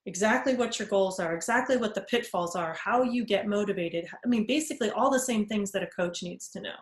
exactly 0.08 0.54
what 0.54 0.78
your 0.78 0.88
goals 0.88 1.20
are 1.20 1.34
exactly 1.34 1.76
what 1.76 1.94
the 1.94 2.00
pitfalls 2.12 2.56
are 2.56 2.74
how 2.74 3.02
you 3.02 3.24
get 3.24 3.46
motivated. 3.46 4.06
I 4.24 4.28
mean 4.28 4.46
basically 4.46 4.90
all 4.90 5.10
the 5.10 5.20
same 5.30 5.44
things 5.46 5.70
that 5.72 5.82
a 5.82 5.94
coach 6.00 6.22
needs 6.22 6.48
to 6.50 6.60
know. 6.60 6.78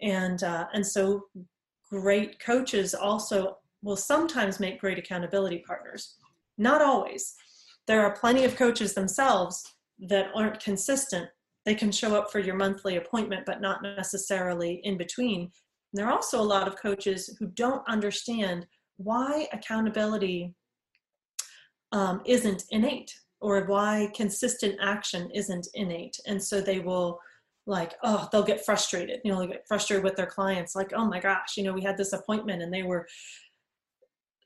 And 0.00 0.42
uh, 0.42 0.64
and 0.72 0.84
so 0.84 1.24
great 1.90 2.40
coaches 2.40 2.94
also 2.94 3.58
will 3.82 3.96
sometimes 3.96 4.60
make 4.60 4.80
great 4.80 4.98
accountability 4.98 5.62
partners. 5.66 6.16
Not 6.56 6.80
always. 6.82 7.34
There 7.86 8.02
are 8.04 8.16
plenty 8.16 8.44
of 8.44 8.56
coaches 8.56 8.94
themselves 8.94 9.62
that 10.08 10.30
aren't 10.34 10.60
consistent. 10.60 11.28
They 11.64 11.74
can 11.74 11.92
show 11.92 12.16
up 12.16 12.30
for 12.32 12.38
your 12.38 12.56
monthly 12.56 12.96
appointment, 12.96 13.44
but 13.46 13.60
not 13.60 13.82
necessarily 13.82 14.80
in 14.84 14.96
between. 14.96 15.50
There 15.92 16.06
are 16.06 16.12
also 16.12 16.40
a 16.40 16.52
lot 16.54 16.68
of 16.68 16.80
coaches 16.80 17.34
who 17.38 17.46
don't 17.48 17.82
understand 17.88 18.66
why 18.96 19.48
accountability 19.52 20.54
um, 21.92 22.20
isn't 22.26 22.64
innate 22.70 23.14
or 23.40 23.64
why 23.64 24.10
consistent 24.14 24.76
action 24.80 25.30
isn't 25.32 25.68
innate. 25.74 26.16
And 26.26 26.42
so 26.42 26.60
they 26.60 26.80
will 26.80 27.18
like, 27.66 27.94
oh, 28.02 28.28
they'll 28.32 28.42
get 28.42 28.64
frustrated. 28.64 29.20
You 29.24 29.32
know, 29.32 29.40
they 29.40 29.46
get 29.46 29.68
frustrated 29.68 30.02
with 30.02 30.16
their 30.16 30.26
clients, 30.26 30.74
like, 30.74 30.92
oh 30.94 31.04
my 31.04 31.20
gosh, 31.20 31.56
you 31.56 31.62
know, 31.62 31.72
we 31.72 31.82
had 31.82 31.96
this 31.96 32.12
appointment 32.12 32.62
and 32.62 32.72
they 32.72 32.82
were 32.82 33.06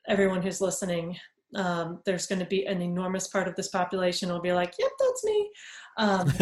everyone 0.09 0.42
who's 0.42 0.61
listening 0.61 1.16
um, 1.55 2.00
there's 2.07 2.26
going 2.26 2.38
to 2.38 2.46
be 2.46 2.64
an 2.64 2.81
enormous 2.81 3.28
part 3.28 3.46
of 3.46 3.55
this 3.57 3.68
population 3.68 4.31
will 4.31 4.40
be 4.40 4.55
like, 4.55 4.72
yep, 4.78 4.90
that's 4.98 5.22
me. 5.22 5.50
Um, 5.98 6.33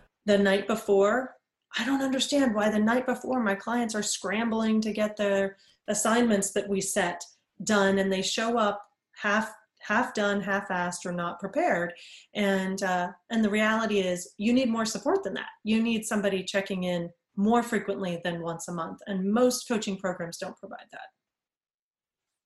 the 0.26 0.36
night 0.36 0.66
before 0.66 1.34
i 1.78 1.84
don't 1.84 2.02
understand 2.02 2.54
why 2.54 2.68
the 2.68 2.78
night 2.78 3.06
before 3.06 3.42
my 3.42 3.54
clients 3.54 3.94
are 3.94 4.02
scrambling 4.02 4.80
to 4.80 4.92
get 4.92 5.16
their 5.16 5.56
assignments 5.88 6.50
that 6.52 6.68
we 6.68 6.80
set 6.80 7.22
done 7.64 7.98
and 7.98 8.12
they 8.12 8.22
show 8.22 8.58
up 8.58 8.82
half 9.16 9.52
half 9.86 10.14
done 10.14 10.40
half-assed 10.40 11.04
or 11.04 11.12
not 11.12 11.38
prepared. 11.38 11.92
And 12.34 12.82
uh, 12.82 13.08
and 13.30 13.44
the 13.44 13.50
reality 13.50 14.00
is 14.00 14.34
you 14.38 14.52
need 14.52 14.68
more 14.68 14.86
support 14.86 15.22
than 15.24 15.34
that. 15.34 15.48
You 15.64 15.82
need 15.82 16.04
somebody 16.04 16.42
checking 16.42 16.84
in 16.84 17.10
more 17.36 17.62
frequently 17.62 18.20
than 18.24 18.40
once 18.40 18.68
a 18.68 18.72
month 18.72 18.98
and 19.06 19.30
most 19.30 19.68
coaching 19.68 19.96
programs 19.98 20.38
don't 20.38 20.56
provide 20.56 20.86
that. 20.92 21.08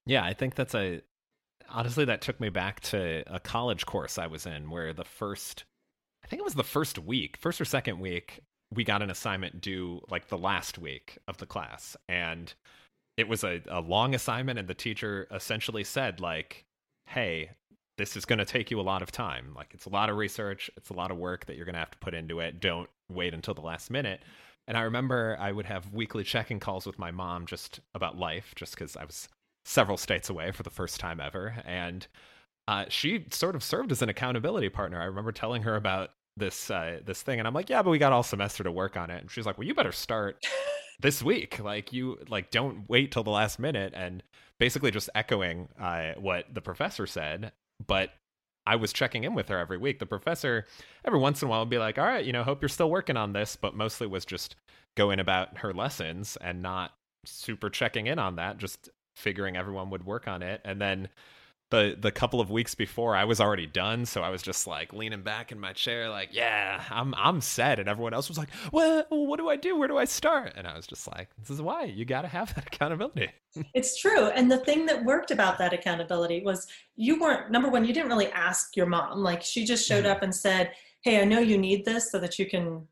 Yeah 0.04 0.24
i 0.24 0.32
think 0.32 0.56
that's 0.56 0.74
a 0.74 1.00
honestly 1.68 2.04
that 2.06 2.22
took 2.22 2.40
me 2.40 2.48
back 2.48 2.80
to 2.80 3.22
a 3.32 3.38
college 3.38 3.86
course 3.86 4.18
i 4.18 4.26
was 4.26 4.46
in 4.46 4.68
where 4.68 4.92
the 4.92 5.04
first 5.04 5.64
I 6.24 6.26
think 6.26 6.40
it 6.40 6.44
was 6.44 6.54
the 6.54 6.64
first 6.64 6.98
week, 6.98 7.36
first 7.38 7.60
or 7.60 7.64
second 7.64 7.98
week, 7.98 8.40
we 8.72 8.84
got 8.84 9.02
an 9.02 9.10
assignment 9.10 9.60
due 9.60 10.00
like 10.10 10.28
the 10.28 10.38
last 10.38 10.78
week 10.78 11.18
of 11.26 11.38
the 11.38 11.46
class. 11.46 11.96
And 12.08 12.52
it 13.16 13.28
was 13.28 13.42
a, 13.42 13.60
a 13.68 13.80
long 13.80 14.14
assignment, 14.14 14.58
and 14.58 14.68
the 14.68 14.74
teacher 14.74 15.26
essentially 15.32 15.84
said, 15.84 16.20
like, 16.20 16.64
hey, 17.10 17.50
this 17.98 18.16
is 18.16 18.24
going 18.24 18.38
to 18.38 18.44
take 18.44 18.70
you 18.70 18.80
a 18.80 18.82
lot 18.82 19.02
of 19.02 19.10
time. 19.10 19.52
Like, 19.54 19.74
it's 19.74 19.86
a 19.86 19.90
lot 19.90 20.08
of 20.08 20.16
research, 20.16 20.70
it's 20.76 20.90
a 20.90 20.94
lot 20.94 21.10
of 21.10 21.18
work 21.18 21.46
that 21.46 21.56
you're 21.56 21.64
going 21.64 21.74
to 21.74 21.80
have 21.80 21.90
to 21.90 21.98
put 21.98 22.14
into 22.14 22.38
it. 22.38 22.60
Don't 22.60 22.88
wait 23.10 23.34
until 23.34 23.52
the 23.52 23.60
last 23.60 23.90
minute. 23.90 24.22
And 24.68 24.76
I 24.76 24.82
remember 24.82 25.36
I 25.40 25.50
would 25.50 25.66
have 25.66 25.92
weekly 25.92 26.22
checking 26.22 26.60
calls 26.60 26.86
with 26.86 27.00
my 27.00 27.10
mom 27.10 27.46
just 27.46 27.80
about 27.96 28.16
life, 28.16 28.52
just 28.54 28.74
because 28.74 28.96
I 28.96 29.04
was 29.04 29.28
several 29.64 29.96
states 29.96 30.30
away 30.30 30.52
for 30.52 30.62
the 30.62 30.70
first 30.70 31.00
time 31.00 31.20
ever. 31.20 31.56
And 31.64 32.06
uh, 32.68 32.84
she 32.88 33.26
sort 33.32 33.56
of 33.56 33.64
served 33.64 33.90
as 33.90 34.02
an 34.02 34.08
accountability 34.08 34.68
partner. 34.68 35.00
I 35.00 35.06
remember 35.06 35.32
telling 35.32 35.62
her 35.62 35.74
about 35.74 36.10
this 36.36 36.70
uh, 36.70 37.00
this 37.04 37.22
thing 37.22 37.38
and 37.38 37.46
i'm 37.46 37.54
like 37.54 37.68
yeah 37.68 37.82
but 37.82 37.90
we 37.90 37.98
got 37.98 38.12
all 38.12 38.22
semester 38.22 38.64
to 38.64 38.72
work 38.72 38.96
on 38.96 39.10
it. 39.10 39.20
And 39.22 39.30
she's 39.30 39.46
like 39.46 39.58
well 39.58 39.66
you 39.66 39.74
better 39.74 39.92
start 39.92 40.42
this 41.00 41.22
week 41.22 41.58
like 41.60 41.92
you 41.92 42.18
like 42.28 42.50
don't 42.50 42.88
wait 42.88 43.12
till 43.12 43.24
the 43.24 43.30
last 43.30 43.58
minute 43.58 43.92
and 43.96 44.22
basically 44.58 44.90
just 44.90 45.08
echoing 45.14 45.68
uh, 45.80 46.12
what 46.18 46.44
the 46.52 46.60
professor 46.60 47.06
said 47.06 47.52
but 47.86 48.10
i 48.66 48.76
was 48.76 48.92
checking 48.92 49.24
in 49.24 49.34
with 49.34 49.48
her 49.48 49.58
every 49.58 49.78
week. 49.78 49.98
The 49.98 50.06
professor 50.06 50.66
every 51.04 51.18
once 51.18 51.42
in 51.42 51.48
a 51.48 51.50
while 51.50 51.60
would 51.60 51.70
be 51.70 51.78
like 51.78 51.98
all 51.98 52.04
right 52.06 52.24
you 52.24 52.32
know 52.32 52.42
hope 52.42 52.62
you're 52.62 52.68
still 52.68 52.90
working 52.90 53.16
on 53.16 53.32
this 53.32 53.56
but 53.56 53.74
mostly 53.74 54.06
was 54.06 54.24
just 54.24 54.56
going 54.96 55.20
about 55.20 55.58
her 55.58 55.72
lessons 55.72 56.36
and 56.40 56.62
not 56.62 56.92
super 57.24 57.70
checking 57.70 58.06
in 58.06 58.18
on 58.18 58.36
that 58.36 58.58
just 58.58 58.88
figuring 59.16 59.56
everyone 59.56 59.90
would 59.90 60.04
work 60.04 60.26
on 60.28 60.42
it 60.42 60.60
and 60.64 60.80
then 60.80 61.08
the 61.70 61.96
the 61.98 62.10
couple 62.10 62.40
of 62.40 62.50
weeks 62.50 62.74
before 62.74 63.16
I 63.16 63.24
was 63.24 63.40
already 63.40 63.66
done, 63.66 64.04
so 64.04 64.22
I 64.22 64.30
was 64.30 64.42
just 64.42 64.66
like 64.66 64.92
leaning 64.92 65.22
back 65.22 65.52
in 65.52 65.58
my 65.58 65.72
chair, 65.72 66.10
like, 66.10 66.30
yeah, 66.32 66.82
I'm 66.90 67.14
I'm 67.16 67.40
set. 67.40 67.78
And 67.78 67.88
everyone 67.88 68.12
else 68.12 68.28
was 68.28 68.38
like, 68.38 68.48
well, 68.72 69.04
what 69.10 69.38
do 69.38 69.48
I 69.48 69.56
do? 69.56 69.78
Where 69.78 69.88
do 69.88 69.96
I 69.96 70.04
start? 70.04 70.54
And 70.56 70.66
I 70.66 70.76
was 70.76 70.86
just 70.86 71.06
like, 71.06 71.28
this 71.38 71.50
is 71.50 71.62
why 71.62 71.84
you 71.84 72.04
got 72.04 72.22
to 72.22 72.28
have 72.28 72.54
that 72.54 72.66
accountability. 72.66 73.30
it's 73.74 74.00
true. 74.00 74.26
And 74.26 74.50
the 74.50 74.58
thing 74.58 74.86
that 74.86 75.04
worked 75.04 75.30
about 75.30 75.58
that 75.58 75.72
accountability 75.72 76.42
was 76.42 76.66
you 76.96 77.20
weren't 77.20 77.50
number 77.50 77.68
one, 77.68 77.84
you 77.84 77.94
didn't 77.94 78.10
really 78.10 78.30
ask 78.32 78.76
your 78.76 78.86
mom. 78.86 79.20
Like 79.20 79.42
she 79.42 79.64
just 79.64 79.86
showed 79.86 80.04
mm-hmm. 80.04 80.12
up 80.12 80.22
and 80.22 80.34
said, 80.34 80.72
hey, 81.02 81.20
I 81.20 81.24
know 81.24 81.38
you 81.38 81.56
need 81.56 81.84
this 81.84 82.10
so 82.10 82.18
that 82.18 82.38
you 82.38 82.46
can 82.46 82.86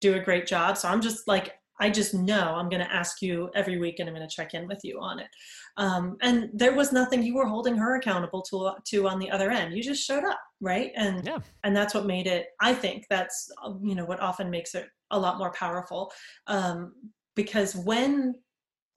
do 0.00 0.14
a 0.14 0.20
great 0.20 0.46
job. 0.46 0.78
So 0.78 0.88
I'm 0.88 1.00
just 1.00 1.28
like 1.28 1.56
I 1.80 1.88
just 1.88 2.12
know 2.12 2.54
I'm 2.54 2.68
going 2.68 2.84
to 2.84 2.94
ask 2.94 3.22
you 3.22 3.50
every 3.54 3.78
week 3.78 3.98
and 3.98 4.08
I'm 4.08 4.14
going 4.14 4.28
to 4.28 4.34
check 4.34 4.52
in 4.52 4.68
with 4.68 4.80
you 4.84 5.00
on 5.00 5.18
it. 5.18 5.28
Um, 5.76 6.16
and 6.20 6.50
there 6.52 6.74
was 6.74 6.92
nothing 6.92 7.22
you 7.22 7.34
were 7.34 7.46
holding 7.46 7.76
her 7.76 7.96
accountable 7.96 8.42
to, 8.42 8.72
to 8.86 9.08
on 9.08 9.18
the 9.18 9.30
other 9.30 9.50
end. 9.50 9.74
You 9.74 9.82
just 9.82 10.04
showed 10.04 10.24
up, 10.24 10.40
right? 10.60 10.92
And 10.96 11.26
yeah. 11.26 11.38
and 11.64 11.74
that's 11.74 11.94
what 11.94 12.06
made 12.06 12.26
it. 12.26 12.46
I 12.60 12.74
think 12.74 13.06
that's 13.08 13.50
you 13.82 13.94
know 13.94 14.04
what 14.04 14.20
often 14.20 14.50
makes 14.50 14.74
it 14.74 14.86
a 15.10 15.18
lot 15.18 15.38
more 15.38 15.52
powerful 15.52 16.12
um, 16.46 16.92
because 17.34 17.74
when 17.74 18.34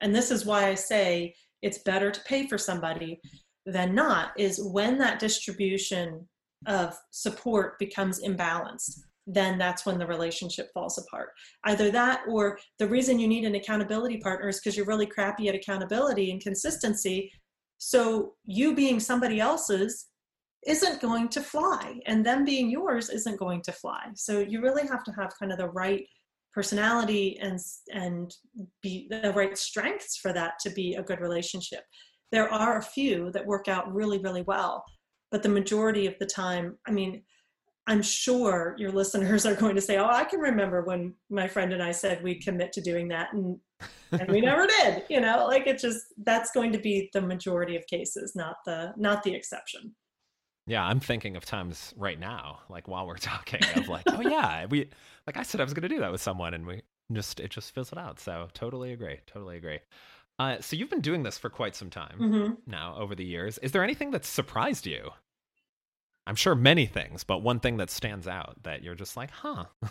and 0.00 0.14
this 0.14 0.30
is 0.30 0.44
why 0.44 0.68
I 0.68 0.74
say 0.74 1.34
it's 1.62 1.78
better 1.78 2.10
to 2.10 2.20
pay 2.22 2.46
for 2.46 2.58
somebody 2.58 3.20
than 3.64 3.94
not 3.94 4.32
is 4.36 4.62
when 4.62 4.98
that 4.98 5.18
distribution 5.18 6.28
of 6.66 6.98
support 7.10 7.78
becomes 7.78 8.22
imbalanced 8.22 9.00
then 9.26 9.58
that's 9.58 9.86
when 9.86 9.98
the 9.98 10.06
relationship 10.06 10.68
falls 10.74 10.98
apart. 10.98 11.30
Either 11.64 11.90
that 11.90 12.20
or 12.28 12.58
the 12.78 12.86
reason 12.86 13.18
you 13.18 13.26
need 13.26 13.44
an 13.44 13.54
accountability 13.54 14.18
partner 14.18 14.48
is 14.48 14.60
because 14.60 14.76
you're 14.76 14.86
really 14.86 15.06
crappy 15.06 15.48
at 15.48 15.54
accountability 15.54 16.30
and 16.30 16.42
consistency. 16.42 17.30
So 17.78 18.34
you 18.44 18.74
being 18.74 19.00
somebody 19.00 19.40
else's 19.40 20.08
isn't 20.66 21.00
going 21.00 21.28
to 21.28 21.42
fly, 21.42 22.00
and 22.06 22.24
them 22.24 22.44
being 22.44 22.70
yours 22.70 23.10
isn't 23.10 23.38
going 23.38 23.60
to 23.62 23.72
fly. 23.72 24.06
So 24.14 24.40
you 24.40 24.62
really 24.62 24.86
have 24.86 25.04
to 25.04 25.12
have 25.12 25.32
kind 25.38 25.52
of 25.52 25.58
the 25.58 25.68
right 25.68 26.06
personality 26.52 27.38
and 27.42 27.58
and 27.92 28.34
be 28.82 29.08
the 29.10 29.32
right 29.34 29.58
strengths 29.58 30.16
for 30.16 30.32
that 30.32 30.52
to 30.60 30.70
be 30.70 30.94
a 30.94 31.02
good 31.02 31.20
relationship. 31.20 31.80
There 32.32 32.48
are 32.48 32.78
a 32.78 32.82
few 32.82 33.30
that 33.32 33.44
work 33.46 33.68
out 33.68 33.92
really, 33.92 34.18
really 34.18 34.42
well, 34.42 34.84
but 35.30 35.42
the 35.42 35.48
majority 35.48 36.06
of 36.06 36.14
the 36.18 36.26
time, 36.26 36.78
I 36.86 36.92
mean, 36.92 37.22
I'm 37.86 38.02
sure 38.02 38.74
your 38.78 38.90
listeners 38.90 39.44
are 39.44 39.54
going 39.54 39.74
to 39.74 39.80
say, 39.80 39.98
"Oh, 39.98 40.06
I 40.06 40.24
can 40.24 40.40
remember 40.40 40.82
when 40.82 41.14
my 41.30 41.46
friend 41.48 41.72
and 41.72 41.82
I 41.82 41.92
said 41.92 42.22
we'd 42.22 42.42
commit 42.42 42.72
to 42.72 42.80
doing 42.80 43.08
that, 43.08 43.32
and 43.32 43.58
and 44.12 44.30
we 44.30 44.40
never 44.40 44.66
did." 44.66 45.04
You 45.10 45.20
know, 45.20 45.46
like 45.46 45.66
it 45.66 45.78
just 45.78 46.06
that's 46.24 46.50
going 46.52 46.72
to 46.72 46.78
be 46.78 47.10
the 47.12 47.20
majority 47.20 47.76
of 47.76 47.86
cases, 47.86 48.34
not 48.34 48.56
the 48.64 48.94
not 48.96 49.22
the 49.22 49.34
exception. 49.34 49.94
Yeah, 50.66 50.82
I'm 50.82 51.00
thinking 51.00 51.36
of 51.36 51.44
times 51.44 51.92
right 51.96 52.18
now, 52.18 52.60
like 52.70 52.88
while 52.88 53.06
we're 53.06 53.16
talking, 53.18 53.60
of 53.76 53.88
like, 53.88 54.04
oh 54.06 54.22
yeah, 54.22 54.66
we 54.66 54.88
like 55.26 55.36
I 55.36 55.42
said 55.42 55.60
I 55.60 55.64
was 55.64 55.74
going 55.74 55.82
to 55.82 55.88
do 55.88 56.00
that 56.00 56.12
with 56.12 56.22
someone, 56.22 56.54
and 56.54 56.66
we 56.66 56.82
just 57.12 57.38
it 57.40 57.50
just 57.50 57.74
fizzled 57.74 57.98
out. 57.98 58.18
So 58.18 58.48
totally 58.54 58.92
agree, 58.92 59.20
totally 59.26 59.58
agree. 59.58 59.80
Uh, 60.38 60.56
so 60.60 60.74
you've 60.74 60.90
been 60.90 61.00
doing 61.00 61.22
this 61.22 61.38
for 61.38 61.48
quite 61.48 61.76
some 61.76 61.90
time 61.90 62.18
mm-hmm. 62.18 62.52
now 62.66 62.96
over 62.98 63.14
the 63.14 63.24
years. 63.24 63.58
Is 63.58 63.72
there 63.72 63.84
anything 63.84 64.10
that 64.12 64.24
surprised 64.24 64.86
you 64.86 65.10
I'm 66.26 66.36
sure 66.36 66.54
many 66.54 66.86
things, 66.86 67.24
but 67.24 67.42
one 67.42 67.60
thing 67.60 67.76
that 67.76 67.90
stands 67.90 68.26
out 68.26 68.62
that 68.62 68.82
you're 68.82 68.94
just 68.94 69.16
like, 69.16 69.30
huh. 69.30 69.64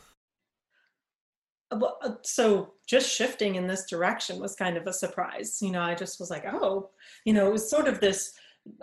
Uh, 1.72 2.12
so 2.22 2.74
just 2.86 3.10
shifting 3.10 3.56
in 3.56 3.67
this 3.67 3.86
direction 3.89 4.39
was 4.39 4.56
kind 4.56 4.78
of 4.78 4.86
a 4.88 4.93
surprise. 4.93 5.60
You 5.62 5.72
know, 5.72 5.82
I 5.82 5.96
just 5.96 6.19
was 6.19 6.30
like, 6.30 6.46
oh, 6.46 6.89
you 7.26 7.34
know, 7.34 7.48
it 7.48 7.52
was 7.52 7.69
sort 7.69 7.88
of 7.88 8.00
this 8.00 8.34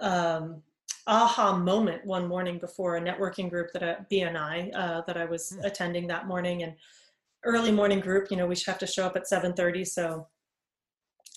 um, 0.01 0.63
aha 1.07 1.57
moment 1.57 2.05
one 2.05 2.27
morning 2.27 2.59
before 2.59 2.97
a 2.97 3.01
networking 3.01 3.49
group 3.49 3.73
that 3.73 3.83
at 3.83 4.11
BNI 4.11 4.75
uh, 4.75 5.03
that 5.07 5.17
I 5.17 5.25
was 5.25 5.51
hmm. 5.51 5.65
attending 5.65 6.07
that 6.09 6.27
morning, 6.27 6.63
and 6.63 6.75
early 7.45 7.73
morning 7.73 8.01
group. 8.01 8.31
You 8.31 8.37
know, 8.37 8.47
we 8.47 8.57
have 8.67 8.79
to 8.79 8.87
show 8.87 9.07
up 9.07 9.17
at 9.17 9.29
7:30, 9.31 9.87
so 9.87 10.27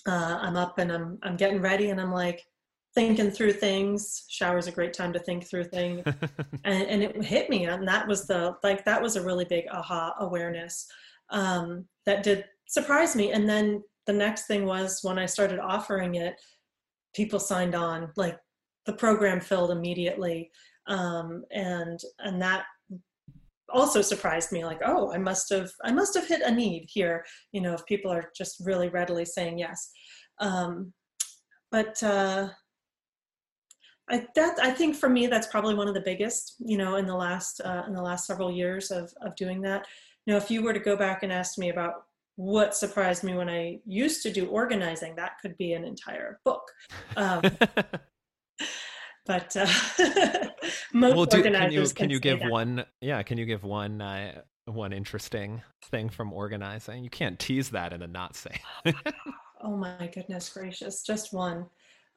uh, 0.06 0.38
I'm 0.40 0.56
up 0.56 0.78
and 0.78 0.90
I'm 0.90 1.18
I'm 1.22 1.36
getting 1.36 1.60
ready, 1.60 1.90
and 1.90 2.00
I'm 2.00 2.12
like, 2.12 2.46
thinking 2.94 3.30
through 3.30 3.52
things. 3.52 4.24
Shower's 4.28 4.66
a 4.66 4.72
great 4.72 4.92
time 4.92 5.12
to 5.12 5.18
think 5.18 5.46
through 5.46 5.64
things. 5.64 6.02
and, 6.64 6.82
and, 6.84 7.02
it 7.02 7.24
hit 7.24 7.50
me. 7.50 7.64
And 7.64 7.86
that 7.88 8.06
was 8.06 8.26
the, 8.26 8.56
like, 8.62 8.84
that 8.84 9.02
was 9.02 9.16
a 9.16 9.22
really 9.22 9.44
big 9.44 9.64
aha 9.72 10.14
awareness 10.20 10.86
um, 11.30 11.86
that 12.06 12.22
did 12.22 12.44
surprise 12.66 13.16
me. 13.16 13.32
And 13.32 13.48
then 13.48 13.82
the 14.06 14.12
next 14.12 14.46
thing 14.46 14.64
was 14.64 15.00
when 15.02 15.18
I 15.18 15.26
started 15.26 15.58
offering 15.58 16.14
it, 16.14 16.40
people 17.14 17.40
signed 17.40 17.74
on, 17.74 18.10
like 18.16 18.38
the 18.86 18.92
program 18.92 19.40
filled 19.40 19.70
immediately. 19.70 20.50
Um, 20.86 21.44
and, 21.50 21.98
and 22.20 22.40
that 22.42 22.64
also 23.72 24.02
surprised 24.02 24.52
me 24.52 24.64
like 24.64 24.78
oh 24.84 25.12
i 25.12 25.18
must 25.18 25.50
have 25.50 25.70
i 25.84 25.90
must 25.90 26.14
have 26.14 26.28
hit 26.28 26.42
a 26.42 26.50
need 26.50 26.86
here 26.86 27.24
you 27.50 27.60
know 27.60 27.72
if 27.72 27.84
people 27.86 28.12
are 28.12 28.30
just 28.36 28.60
really 28.60 28.88
readily 28.88 29.24
saying 29.24 29.58
yes 29.58 29.90
um, 30.38 30.92
but 31.70 32.00
uh, 32.02 32.48
I, 34.10 34.26
that 34.34 34.58
I 34.62 34.70
think 34.70 34.96
for 34.96 35.08
me 35.08 35.26
that's 35.26 35.46
probably 35.46 35.74
one 35.74 35.88
of 35.88 35.94
the 35.94 36.00
biggest, 36.00 36.56
you 36.58 36.76
know, 36.76 36.96
in 36.96 37.06
the 37.06 37.14
last 37.16 37.60
uh, 37.64 37.84
in 37.86 37.94
the 37.94 38.02
last 38.02 38.26
several 38.26 38.50
years 38.50 38.90
of 38.90 39.12
of 39.22 39.34
doing 39.36 39.62
that. 39.62 39.86
You 40.26 40.32
know, 40.32 40.36
if 40.36 40.50
you 40.50 40.62
were 40.62 40.72
to 40.72 40.80
go 40.80 40.96
back 40.96 41.22
and 41.22 41.32
ask 41.32 41.58
me 41.58 41.70
about 41.70 42.04
what 42.36 42.74
surprised 42.74 43.22
me 43.22 43.34
when 43.34 43.48
I 43.48 43.80
used 43.86 44.22
to 44.22 44.32
do 44.32 44.46
organizing, 44.46 45.16
that 45.16 45.38
could 45.40 45.56
be 45.56 45.72
an 45.72 45.84
entire 45.84 46.40
book. 46.44 46.62
Um, 47.16 47.42
but 49.26 49.56
uh, 49.56 49.66
most 50.92 51.16
well, 51.16 51.26
do, 51.26 51.36
organizers 51.38 51.92
can 51.92 52.10
you, 52.10 52.20
can 52.20 52.30
you 52.32 52.36
give 52.36 52.40
that. 52.40 52.50
one? 52.50 52.84
Yeah, 53.00 53.22
can 53.22 53.38
you 53.38 53.46
give 53.46 53.64
one 53.64 54.00
uh, 54.00 54.42
one 54.66 54.92
interesting 54.92 55.62
thing 55.84 56.08
from 56.08 56.32
organizing? 56.32 57.04
You 57.04 57.10
can't 57.10 57.38
tease 57.38 57.70
that 57.70 57.92
and 57.92 58.02
then 58.02 58.12
not 58.12 58.36
say. 58.36 58.60
oh 59.62 59.76
my 59.76 60.10
goodness 60.12 60.48
gracious, 60.50 61.02
just 61.02 61.32
one. 61.32 61.66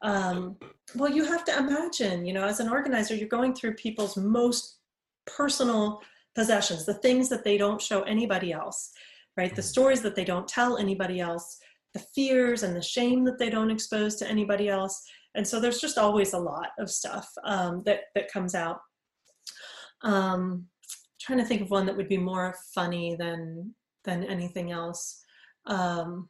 Um, 0.01 0.57
well, 0.95 1.11
you 1.11 1.25
have 1.25 1.43
to 1.45 1.57
imagine, 1.57 2.25
you 2.25 2.33
know, 2.33 2.45
as 2.45 2.59
an 2.59 2.69
organizer, 2.69 3.15
you're 3.15 3.27
going 3.27 3.53
through 3.53 3.75
people's 3.75 4.15
most 4.15 4.77
personal 5.25 6.01
possessions, 6.35 6.85
the 6.85 6.93
things 6.95 7.29
that 7.29 7.43
they 7.43 7.57
don't 7.57 7.81
show 7.81 8.03
anybody 8.03 8.53
else, 8.53 8.91
right? 9.35 9.55
The 9.55 9.61
mm-hmm. 9.61 9.67
stories 9.67 10.01
that 10.01 10.15
they 10.15 10.23
don't 10.23 10.47
tell 10.47 10.77
anybody 10.77 11.19
else, 11.19 11.57
the 11.93 12.05
fears 12.13 12.63
and 12.63 12.75
the 12.75 12.81
shame 12.81 13.23
that 13.25 13.39
they 13.39 13.49
don't 13.49 13.71
expose 13.71 14.15
to 14.17 14.29
anybody 14.29 14.69
else. 14.69 15.03
And 15.35 15.47
so 15.47 15.59
there's 15.59 15.81
just 15.81 15.97
always 15.97 16.33
a 16.33 16.39
lot 16.39 16.69
of 16.79 16.89
stuff 16.91 17.29
um, 17.43 17.81
that, 17.85 18.01
that 18.15 18.31
comes 18.31 18.55
out. 18.55 18.79
Um, 20.03 20.67
trying 21.19 21.39
to 21.39 21.45
think 21.45 21.61
of 21.61 21.71
one 21.71 21.85
that 21.87 21.97
would 21.97 22.07
be 22.07 22.17
more 22.17 22.55
funny 22.73 23.15
than 23.17 23.73
than 24.05 24.23
anything 24.23 24.71
else. 24.71 25.21
Um, 25.65 26.29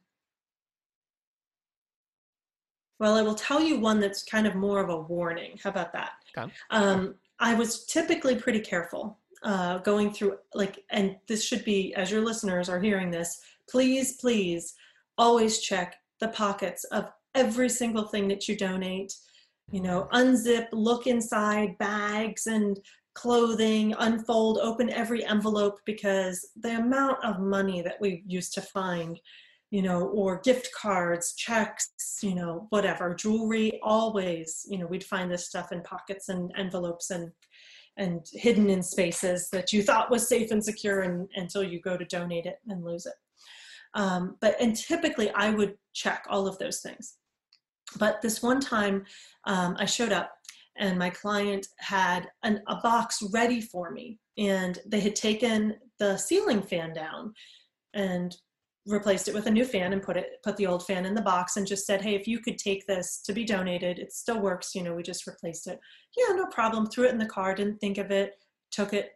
well, 2.99 3.15
I 3.15 3.21
will 3.21 3.35
tell 3.35 3.61
you 3.61 3.79
one 3.79 3.99
that's 3.99 4.23
kind 4.23 4.47
of 4.47 4.55
more 4.55 4.79
of 4.79 4.89
a 4.89 4.97
warning. 4.97 5.59
How 5.63 5.69
about 5.69 5.93
that? 5.93 6.11
Okay. 6.37 6.51
Um, 6.71 7.15
I 7.39 7.53
was 7.53 7.85
typically 7.85 8.35
pretty 8.35 8.59
careful 8.59 9.19
uh, 9.43 9.77
going 9.79 10.11
through, 10.11 10.37
like, 10.53 10.83
and 10.89 11.17
this 11.27 11.43
should 11.43 11.63
be, 11.63 11.93
as 11.95 12.09
your 12.09 12.21
listeners 12.21 12.69
are 12.69 12.79
hearing 12.79 13.11
this, 13.11 13.41
please, 13.69 14.13
please 14.13 14.73
always 15.17 15.59
check 15.59 15.97
the 16.19 16.29
pockets 16.29 16.83
of 16.85 17.11
every 17.35 17.69
single 17.69 18.07
thing 18.07 18.27
that 18.29 18.47
you 18.47 18.57
donate. 18.57 19.13
You 19.71 19.81
know, 19.81 20.07
unzip, 20.13 20.67
look 20.71 21.07
inside 21.07 21.77
bags 21.77 22.47
and 22.47 22.79
clothing, 23.13 23.93
unfold, 23.99 24.59
open 24.59 24.89
every 24.89 25.25
envelope 25.25 25.79
because 25.85 26.49
the 26.55 26.77
amount 26.77 27.23
of 27.23 27.39
money 27.39 27.81
that 27.81 27.99
we 27.99 28.23
used 28.25 28.53
to 28.53 28.61
find 28.61 29.19
you 29.69 29.81
know, 29.81 30.07
or 30.07 30.39
gift 30.41 30.69
cards, 30.73 31.33
checks, 31.35 31.91
you 32.21 32.35
know, 32.35 32.67
whatever, 32.69 33.13
jewelry, 33.13 33.79
always, 33.83 34.65
you 34.69 34.77
know, 34.77 34.87
we'd 34.87 35.03
find 35.03 35.31
this 35.31 35.47
stuff 35.47 35.71
in 35.71 35.81
pockets 35.81 36.29
and 36.29 36.51
envelopes 36.57 37.09
and 37.09 37.31
and 37.97 38.27
hidden 38.33 38.69
in 38.69 38.83
spaces 38.83 39.49
that 39.51 39.73
you 39.73 39.81
thought 39.81 40.11
was 40.11 40.29
safe 40.29 40.51
and 40.51 40.63
secure 40.63 41.01
and, 41.01 41.27
until 41.35 41.63
you 41.63 41.81
go 41.81 41.97
to 41.97 42.05
donate 42.05 42.45
it 42.45 42.59
and 42.67 42.83
lose 42.83 43.07
it. 43.07 43.15
Um, 43.95 44.35
but 44.39 44.55
and 44.61 44.75
typically 44.75 45.31
I 45.31 45.49
would 45.49 45.75
check 45.93 46.25
all 46.29 46.47
of 46.47 46.59
those 46.59 46.81
things. 46.81 47.15
But 47.97 48.21
this 48.21 48.43
one 48.43 48.59
time 48.59 49.03
um, 49.45 49.75
I 49.79 49.85
showed 49.85 50.11
up 50.11 50.31
and 50.77 50.99
my 50.99 51.09
client 51.09 51.67
had 51.79 52.27
an, 52.43 52.61
a 52.67 52.75
box 52.77 53.23
ready 53.33 53.61
for 53.61 53.89
me 53.91 54.19
and 54.37 54.77
they 54.85 54.99
had 54.99 55.15
taken 55.15 55.75
the 55.97 56.17
ceiling 56.17 56.61
fan 56.61 56.93
down 56.93 57.33
and 57.93 58.35
replaced 58.87 59.27
it 59.27 59.33
with 59.33 59.47
a 59.47 59.51
new 59.51 59.65
fan 59.65 59.93
and 59.93 60.01
put 60.01 60.17
it 60.17 60.41
put 60.43 60.55
the 60.57 60.65
old 60.65 60.85
fan 60.85 61.05
in 61.05 61.13
the 61.13 61.21
box 61.21 61.57
and 61.57 61.67
just 61.67 61.85
said 61.85 62.01
hey 62.01 62.15
if 62.15 62.27
you 62.27 62.39
could 62.39 62.57
take 62.57 62.85
this 62.87 63.21
to 63.21 63.33
be 63.33 63.43
donated 63.43 63.99
it 63.99 64.13
still 64.13 64.39
works 64.39 64.73
you 64.73 64.83
know 64.83 64.95
we 64.95 65.03
just 65.03 65.27
replaced 65.27 65.67
it. 65.67 65.79
Yeah 66.17 66.33
no 66.33 66.45
problem 66.47 66.87
threw 66.87 67.05
it 67.05 67.11
in 67.11 67.17
the 67.17 67.25
car 67.25 67.53
didn't 67.53 67.79
think 67.79 67.97
of 67.97 68.11
it 68.11 68.33
took 68.71 68.93
it 68.93 69.11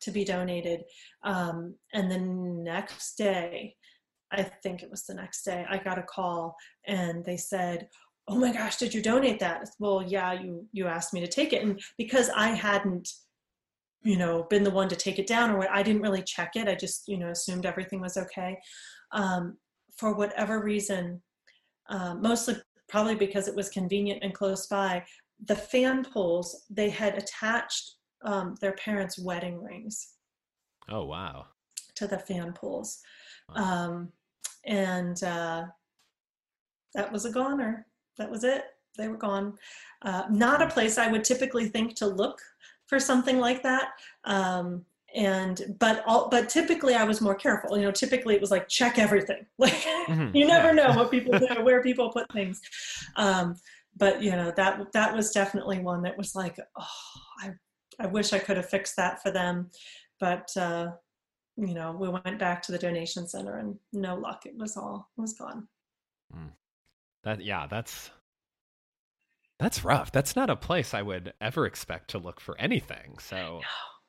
to 0.00 0.10
be 0.10 0.24
donated. 0.24 0.82
Um, 1.22 1.74
and 1.94 2.10
the 2.10 2.18
next 2.18 3.16
day 3.16 3.74
i 4.32 4.42
think 4.42 4.82
it 4.82 4.90
was 4.90 5.04
the 5.04 5.14
next 5.14 5.42
day 5.44 5.64
i 5.68 5.78
got 5.78 5.98
a 5.98 6.02
call 6.02 6.56
and 6.86 7.24
they 7.24 7.36
said 7.36 7.88
oh 8.28 8.36
my 8.36 8.52
gosh 8.52 8.76
did 8.76 8.94
you 8.94 9.02
donate 9.02 9.38
that? 9.40 9.68
Well 9.78 10.02
yeah 10.02 10.32
you 10.32 10.66
you 10.72 10.86
asked 10.86 11.14
me 11.14 11.20
to 11.20 11.26
take 11.26 11.52
it 11.52 11.62
and 11.62 11.80
because 11.98 12.30
i 12.30 12.48
hadn't 12.48 13.08
you 14.04 14.16
know 14.16 14.46
been 14.50 14.62
the 14.62 14.70
one 14.70 14.88
to 14.88 14.96
take 14.96 15.18
it 15.18 15.26
down 15.26 15.50
or 15.50 15.58
what 15.58 15.70
i 15.70 15.82
didn't 15.82 16.02
really 16.02 16.22
check 16.22 16.52
it 16.54 16.68
i 16.68 16.74
just 16.74 17.08
you 17.08 17.18
know 17.18 17.30
assumed 17.30 17.66
everything 17.66 18.00
was 18.00 18.16
okay 18.16 18.56
um, 19.14 19.56
for 19.96 20.14
whatever 20.14 20.62
reason, 20.62 21.22
uh, 21.88 22.14
mostly 22.14 22.56
probably 22.88 23.14
because 23.14 23.48
it 23.48 23.56
was 23.56 23.70
convenient 23.70 24.22
and 24.22 24.34
close 24.34 24.66
by, 24.66 25.02
the 25.46 25.56
fan 25.56 26.04
pulls, 26.04 26.64
they 26.70 26.90
had 26.90 27.16
attached 27.16 27.96
um, 28.24 28.54
their 28.60 28.72
parents' 28.72 29.18
wedding 29.18 29.62
rings. 29.62 30.10
Oh, 30.88 31.04
wow. 31.04 31.46
To 31.96 32.06
the 32.06 32.18
fan 32.18 32.52
pulls. 32.52 33.00
Wow. 33.48 33.62
Um, 33.64 34.12
and 34.64 35.22
uh, 35.22 35.64
that 36.94 37.12
was 37.12 37.24
a 37.24 37.30
goner. 37.30 37.86
That 38.18 38.30
was 38.30 38.44
it. 38.44 38.64
They 38.96 39.08
were 39.08 39.16
gone. 39.16 39.54
Uh, 40.02 40.24
not 40.30 40.62
a 40.62 40.68
place 40.68 40.98
I 40.98 41.10
would 41.10 41.24
typically 41.24 41.68
think 41.68 41.94
to 41.96 42.06
look 42.06 42.38
for 42.86 43.00
something 43.00 43.38
like 43.38 43.62
that. 43.62 43.90
Um, 44.24 44.84
and 45.14 45.76
but 45.78 46.02
all 46.06 46.28
but 46.28 46.48
typically 46.48 46.94
i 46.94 47.04
was 47.04 47.20
more 47.20 47.34
careful 47.34 47.76
you 47.76 47.84
know 47.84 47.92
typically 47.92 48.34
it 48.34 48.40
was 48.40 48.50
like 48.50 48.68
check 48.68 48.98
everything. 48.98 49.46
Like 49.58 49.72
mm-hmm. 49.72 50.36
you 50.36 50.46
never 50.46 50.74
know 50.74 50.92
what 50.92 51.10
people 51.10 51.38
do 51.38 51.62
where 51.62 51.82
people 51.82 52.10
put 52.10 52.30
things. 52.32 52.60
Um 53.16 53.56
but 53.96 54.22
you 54.22 54.32
know 54.32 54.52
that 54.56 54.80
that 54.92 55.14
was 55.14 55.30
definitely 55.30 55.78
one 55.78 56.02
that 56.02 56.18
was 56.18 56.34
like 56.34 56.58
oh 56.78 56.86
i 57.40 57.50
i 58.00 58.06
wish 58.06 58.32
i 58.32 58.38
could 58.38 58.56
have 58.56 58.68
fixed 58.68 58.96
that 58.96 59.22
for 59.22 59.30
them. 59.30 59.70
But 60.20 60.48
uh 60.56 60.88
you 61.56 61.74
know 61.74 61.92
we 61.92 62.08
went 62.08 62.38
back 62.38 62.62
to 62.62 62.72
the 62.72 62.78
donation 62.78 63.28
center 63.28 63.58
and 63.58 63.76
no 63.92 64.16
luck. 64.16 64.44
It 64.46 64.56
was 64.58 64.76
all 64.76 65.08
it 65.16 65.20
was 65.20 65.34
gone. 65.34 65.68
Mm. 66.34 66.50
that 67.22 67.44
yeah 67.44 67.66
that's 67.68 68.10
that's 69.60 69.84
rough. 69.84 70.10
That's 70.10 70.34
not 70.34 70.50
a 70.50 70.56
place 70.56 70.92
i 70.94 71.00
would 71.02 71.32
ever 71.40 71.64
expect 71.64 72.10
to 72.10 72.18
look 72.18 72.40
for 72.40 72.58
anything 72.58 73.18
so 73.18 73.60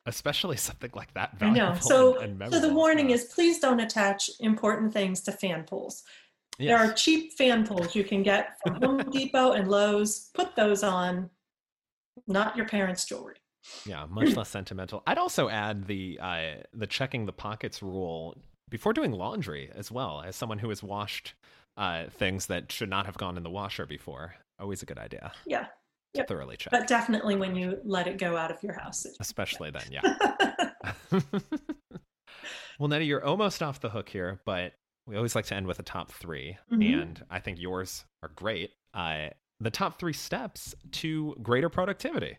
especially 0.06 0.56
something 0.68 0.90
like 0.94 1.12
that. 1.14 1.36
I 1.40 1.50
know. 1.50 1.76
So, 1.80 2.18
and, 2.18 2.40
and 2.40 2.52
so 2.52 2.60
the 2.60 2.72
warning 2.72 3.10
is 3.10 3.24
please 3.24 3.58
don't 3.58 3.80
attach 3.80 4.30
important 4.40 4.92
things 4.92 5.20
to 5.22 5.32
fan 5.32 5.64
pulls. 5.64 6.02
Yes. 6.58 6.68
There 6.68 6.78
are 6.78 6.92
cheap 6.94 7.34
fan 7.36 7.66
pulls 7.66 7.94
you 7.94 8.02
can 8.04 8.22
get 8.22 8.56
from 8.62 8.74
Home 8.82 9.10
Depot 9.10 9.52
and 9.52 9.68
Lowe's. 9.68 10.30
Put 10.34 10.56
those 10.56 10.82
on, 10.82 11.28
not 12.26 12.56
your 12.56 12.66
parents' 12.66 13.04
jewelry. 13.04 13.36
Yeah, 13.84 14.06
much 14.08 14.36
less 14.36 14.48
sentimental. 14.48 15.02
I'd 15.06 15.18
also 15.18 15.48
add 15.48 15.86
the 15.86 16.18
uh, 16.22 16.62
the 16.72 16.86
checking 16.86 17.26
the 17.26 17.32
pockets 17.32 17.82
rule 17.82 18.36
before 18.68 18.92
doing 18.92 19.12
laundry 19.12 19.70
as 19.74 19.90
well. 19.90 20.22
As 20.24 20.36
someone 20.36 20.58
who 20.58 20.68
has 20.68 20.82
washed 20.82 21.34
uh, 21.76 22.04
things 22.10 22.46
that 22.46 22.70
should 22.70 22.88
not 22.88 23.06
have 23.06 23.18
gone 23.18 23.36
in 23.36 23.42
the 23.42 23.50
washer 23.50 23.84
before, 23.84 24.36
always 24.58 24.82
a 24.82 24.86
good 24.86 24.98
idea. 24.98 25.32
Yeah, 25.46 25.66
yep. 26.14 26.28
thoroughly 26.28 26.56
check. 26.56 26.70
But 26.70 26.86
definitely 26.86 27.36
when 27.36 27.54
you 27.54 27.78
let 27.84 28.06
it 28.06 28.18
go 28.18 28.36
out 28.36 28.50
of 28.50 28.62
your 28.62 28.74
house. 28.74 29.06
Especially 29.20 29.70
then, 29.70 29.84
yeah. 29.90 30.02
well, 32.78 32.88
Nettie, 32.88 33.06
you're 33.06 33.24
almost 33.24 33.62
off 33.62 33.80
the 33.80 33.90
hook 33.90 34.08
here, 34.08 34.40
but 34.44 34.72
we 35.06 35.16
always 35.16 35.34
like 35.34 35.46
to 35.46 35.54
end 35.54 35.66
with 35.66 35.78
a 35.78 35.84
top 35.84 36.10
3 36.12 36.56
mm-hmm. 36.72 37.00
and 37.00 37.24
I 37.30 37.40
think 37.40 37.58
yours 37.60 38.04
are 38.22 38.30
great. 38.34 38.70
Uh, 38.92 39.28
the 39.60 39.70
top 39.70 39.98
three 39.98 40.12
steps 40.12 40.74
to 40.92 41.34
greater 41.42 41.68
productivity. 41.68 42.38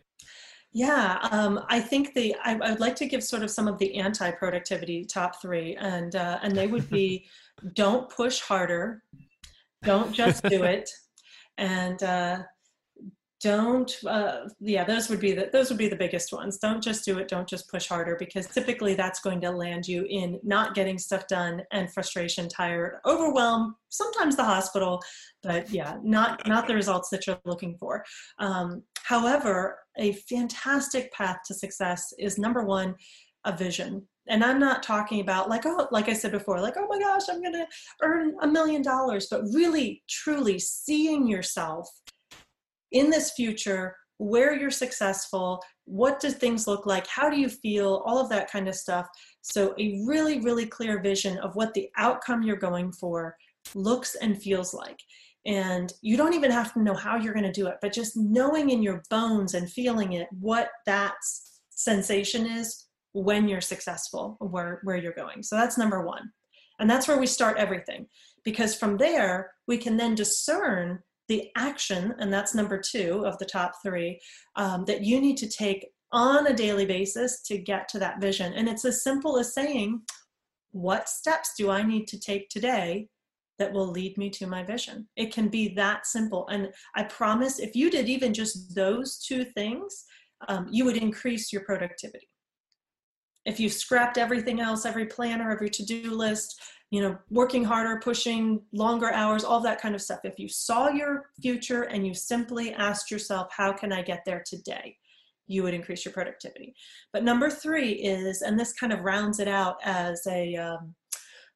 Yeah, 0.72 1.18
um, 1.30 1.64
I 1.68 1.80
think 1.80 2.14
the 2.14 2.34
I, 2.44 2.58
I, 2.62 2.70
would 2.70 2.80
like 2.80 2.94
to 2.96 3.06
give 3.06 3.24
sort 3.24 3.42
of 3.42 3.50
some 3.50 3.68
of 3.68 3.78
the 3.78 3.96
anti-productivity 3.96 5.06
top 5.06 5.40
three, 5.40 5.74
and 5.76 6.14
uh, 6.14 6.38
and 6.42 6.54
they 6.54 6.66
would 6.66 6.88
be: 6.90 7.26
don't 7.74 8.08
push 8.10 8.40
harder, 8.40 9.02
don't 9.82 10.12
just 10.12 10.42
do 10.44 10.64
it, 10.64 10.90
and 11.56 12.02
uh, 12.02 12.42
don't 13.40 13.92
uh, 14.04 14.48
yeah 14.58 14.82
those 14.82 15.08
would 15.08 15.20
be 15.20 15.32
the 15.32 15.48
those 15.52 15.68
would 15.68 15.78
be 15.78 15.88
the 15.88 15.96
biggest 15.96 16.32
ones. 16.32 16.58
Don't 16.58 16.82
just 16.82 17.04
do 17.04 17.18
it 17.18 17.28
don't 17.28 17.48
just 17.48 17.70
push 17.70 17.86
harder 17.86 18.16
because 18.18 18.48
typically 18.48 18.94
that's 18.94 19.20
going 19.20 19.40
to 19.42 19.50
land 19.50 19.86
you 19.86 20.06
in 20.08 20.40
not 20.42 20.74
getting 20.74 20.98
stuff 20.98 21.28
done 21.28 21.62
and 21.70 21.92
frustration 21.92 22.48
tired 22.48 22.98
overwhelm 23.06 23.76
sometimes 23.90 24.34
the 24.34 24.44
hospital 24.44 25.00
but 25.42 25.70
yeah 25.70 25.96
not 26.02 26.46
not 26.48 26.66
the 26.66 26.74
results 26.74 27.10
that 27.10 27.26
you're 27.26 27.38
looking 27.44 27.76
for. 27.78 28.04
Um, 28.38 28.82
however 29.04 29.78
a 29.96 30.12
fantastic 30.12 31.12
path 31.12 31.38
to 31.46 31.54
success 31.54 32.12
is 32.18 32.38
number 32.38 32.64
one 32.64 32.96
a 33.44 33.56
vision. 33.56 34.06
And 34.30 34.44
i'm 34.44 34.58
not 34.58 34.82
talking 34.82 35.20
about 35.20 35.48
like 35.48 35.64
oh 35.64 35.88
like 35.90 36.10
i 36.10 36.12
said 36.12 36.32
before 36.32 36.60
like 36.60 36.74
oh 36.76 36.86
my 36.86 36.98
gosh 36.98 37.22
i'm 37.30 37.40
going 37.40 37.54
to 37.54 37.66
earn 38.02 38.34
a 38.42 38.46
million 38.46 38.82
dollars 38.82 39.28
but 39.30 39.40
really 39.54 40.02
truly 40.06 40.58
seeing 40.58 41.26
yourself 41.26 41.88
in 42.92 43.10
this 43.10 43.32
future 43.32 43.94
where 44.18 44.54
you're 44.54 44.70
successful 44.70 45.62
what 45.84 46.20
do 46.20 46.30
things 46.30 46.66
look 46.66 46.86
like 46.86 47.06
how 47.06 47.30
do 47.30 47.38
you 47.38 47.48
feel 47.48 48.02
all 48.04 48.18
of 48.18 48.28
that 48.28 48.50
kind 48.50 48.68
of 48.68 48.74
stuff. 48.74 49.06
So 49.42 49.74
a 49.78 50.02
really 50.06 50.40
really 50.40 50.66
clear 50.66 51.00
vision 51.00 51.38
of 51.38 51.54
what 51.54 51.72
the 51.74 51.88
outcome 51.96 52.42
you're 52.42 52.56
going 52.56 52.92
for 52.92 53.36
looks 53.74 54.14
and 54.16 54.40
feels 54.40 54.74
like. 54.74 54.98
And 55.46 55.92
you 56.02 56.16
don't 56.16 56.34
even 56.34 56.50
have 56.50 56.74
to 56.74 56.82
know 56.82 56.94
how 56.94 57.16
you're 57.16 57.32
going 57.32 57.44
to 57.44 57.52
do 57.52 57.68
it 57.68 57.76
but 57.80 57.92
just 57.92 58.16
knowing 58.16 58.70
in 58.70 58.82
your 58.82 59.02
bones 59.08 59.54
and 59.54 59.70
feeling 59.70 60.14
it 60.14 60.28
what 60.38 60.68
that 60.84 61.14
sensation 61.70 62.44
is 62.44 62.86
when 63.12 63.48
you're 63.48 63.60
successful 63.60 64.36
where 64.40 64.80
where 64.82 64.96
you're 64.96 65.12
going. 65.12 65.42
So 65.42 65.56
that's 65.56 65.78
number 65.78 66.02
1 66.02 66.30
and 66.80 66.90
that's 66.90 67.08
where 67.08 67.18
we 67.18 67.26
start 67.26 67.56
everything 67.56 68.06
because 68.44 68.74
from 68.74 68.96
there 68.96 69.52
we 69.66 69.78
can 69.78 69.96
then 69.96 70.14
discern 70.14 71.00
the 71.28 71.50
action, 71.56 72.14
and 72.18 72.32
that's 72.32 72.54
number 72.54 72.80
two 72.80 73.24
of 73.26 73.38
the 73.38 73.44
top 73.44 73.72
three, 73.84 74.20
um, 74.56 74.84
that 74.86 75.02
you 75.02 75.20
need 75.20 75.36
to 75.38 75.48
take 75.48 75.86
on 76.10 76.46
a 76.46 76.54
daily 76.54 76.86
basis 76.86 77.42
to 77.42 77.58
get 77.58 77.88
to 77.88 77.98
that 77.98 78.20
vision. 78.20 78.54
And 78.54 78.68
it's 78.68 78.84
as 78.84 79.02
simple 79.02 79.38
as 79.38 79.54
saying, 79.54 80.00
what 80.70 81.08
steps 81.08 81.52
do 81.56 81.70
I 81.70 81.82
need 81.82 82.06
to 82.08 82.18
take 82.18 82.48
today 82.48 83.08
that 83.58 83.72
will 83.72 83.88
lead 83.88 84.16
me 84.16 84.30
to 84.30 84.46
my 84.46 84.62
vision? 84.62 85.08
It 85.16 85.32
can 85.32 85.48
be 85.48 85.74
that 85.74 86.06
simple. 86.06 86.46
And 86.48 86.68
I 86.94 87.04
promise 87.04 87.58
if 87.58 87.74
you 87.74 87.90
did 87.90 88.08
even 88.08 88.32
just 88.32 88.74
those 88.74 89.18
two 89.18 89.44
things, 89.44 90.04
um, 90.48 90.68
you 90.70 90.84
would 90.84 90.96
increase 90.96 91.52
your 91.52 91.64
productivity. 91.64 92.28
If 93.44 93.58
you 93.58 93.68
scrapped 93.68 94.18
everything 94.18 94.60
else, 94.60 94.84
every 94.84 95.06
planner, 95.06 95.50
every 95.50 95.70
to 95.70 95.84
do 95.84 96.10
list, 96.10 96.60
you 96.90 97.02
know, 97.02 97.18
working 97.30 97.64
harder, 97.64 98.00
pushing 98.02 98.62
longer 98.72 99.12
hours, 99.12 99.44
all 99.44 99.60
that 99.60 99.80
kind 99.80 99.94
of 99.94 100.00
stuff. 100.00 100.20
If 100.24 100.38
you 100.38 100.48
saw 100.48 100.88
your 100.88 101.30
future 101.40 101.82
and 101.82 102.06
you 102.06 102.14
simply 102.14 102.72
asked 102.72 103.10
yourself, 103.10 103.48
how 103.54 103.72
can 103.72 103.92
I 103.92 104.02
get 104.02 104.22
there 104.24 104.42
today? 104.46 104.96
You 105.46 105.62
would 105.62 105.74
increase 105.74 106.04
your 106.04 106.14
productivity. 106.14 106.74
But 107.12 107.24
number 107.24 107.50
three 107.50 107.92
is, 107.92 108.42
and 108.42 108.58
this 108.58 108.72
kind 108.72 108.92
of 108.92 109.00
rounds 109.00 109.38
it 109.38 109.48
out 109.48 109.76
as 109.84 110.22
a, 110.26 110.56
um, 110.56 110.94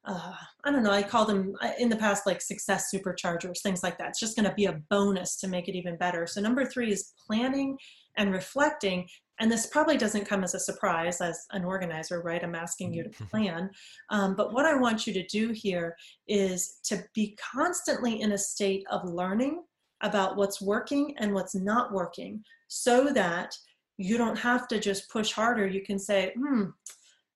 uh, 0.05 0.33
I 0.65 0.71
don't 0.71 0.83
know, 0.83 0.91
I 0.91 1.03
call 1.03 1.25
them 1.25 1.55
uh, 1.63 1.73
in 1.79 1.89
the 1.89 1.97
past 1.97 2.27
like 2.27 2.43
success 2.43 2.91
superchargers, 2.95 3.63
things 3.63 3.83
like 3.83 3.99
that. 3.99 4.09
It's 4.11 4.21
just 4.21 4.37
going 4.37 4.49
to 4.49 4.55
be 4.55 4.67
a 4.67 4.81
bonus 4.91 5.37
to 5.39 5.49
make 5.49 5.69
it 5.69 5.77
even 5.77 5.97
better. 5.97 6.27
So, 6.27 6.41
number 6.41 6.65
three 6.65 6.91
is 6.91 7.13
planning 7.27 7.79
and 8.17 8.33
reflecting 8.33 9.07
and 9.43 9.51
this 9.51 9.67
probably 9.67 9.97
doesn't 9.99 10.25
come 10.25 10.45
as 10.45 10.55
a 10.55 10.61
surprise 10.61 11.21
as 11.21 11.47
an 11.51 11.65
organizer 11.65 12.23
right? 12.23 12.43
I'm 12.43 12.55
asking 12.55 12.95
you 12.95 13.03
to 13.03 13.11
mm-hmm. 13.11 13.25
plan. 13.25 13.71
Um, 14.09 14.37
but 14.37 14.55
what 14.55 14.65
i 14.65 14.75
want 14.75 15.07
you 15.07 15.13
to 15.13 15.27
do 15.27 15.51
here 15.51 15.97
is 16.29 16.79
to 16.85 17.05
be 17.15 17.37
constantly 17.55 18.23
in 18.23 18.33
a 18.33 18.39
state 18.39 18.85
of 18.91 19.05
learning 19.05 19.65
about 20.03 20.37
what's 20.37 20.63
working 20.63 21.15
and 21.19 21.35
what's 21.35 21.55
not 21.55 21.93
working 21.93 22.43
so 22.69 23.13
that 23.13 23.55
you 23.99 24.17
don't 24.17 24.39
have 24.39 24.67
to 24.69 24.81
just 24.81 25.11
push 25.11 25.33
harder. 25.33 25.67
You 25.67 25.83
can 25.83 25.99
say 25.99 26.33
hmm 26.37 26.71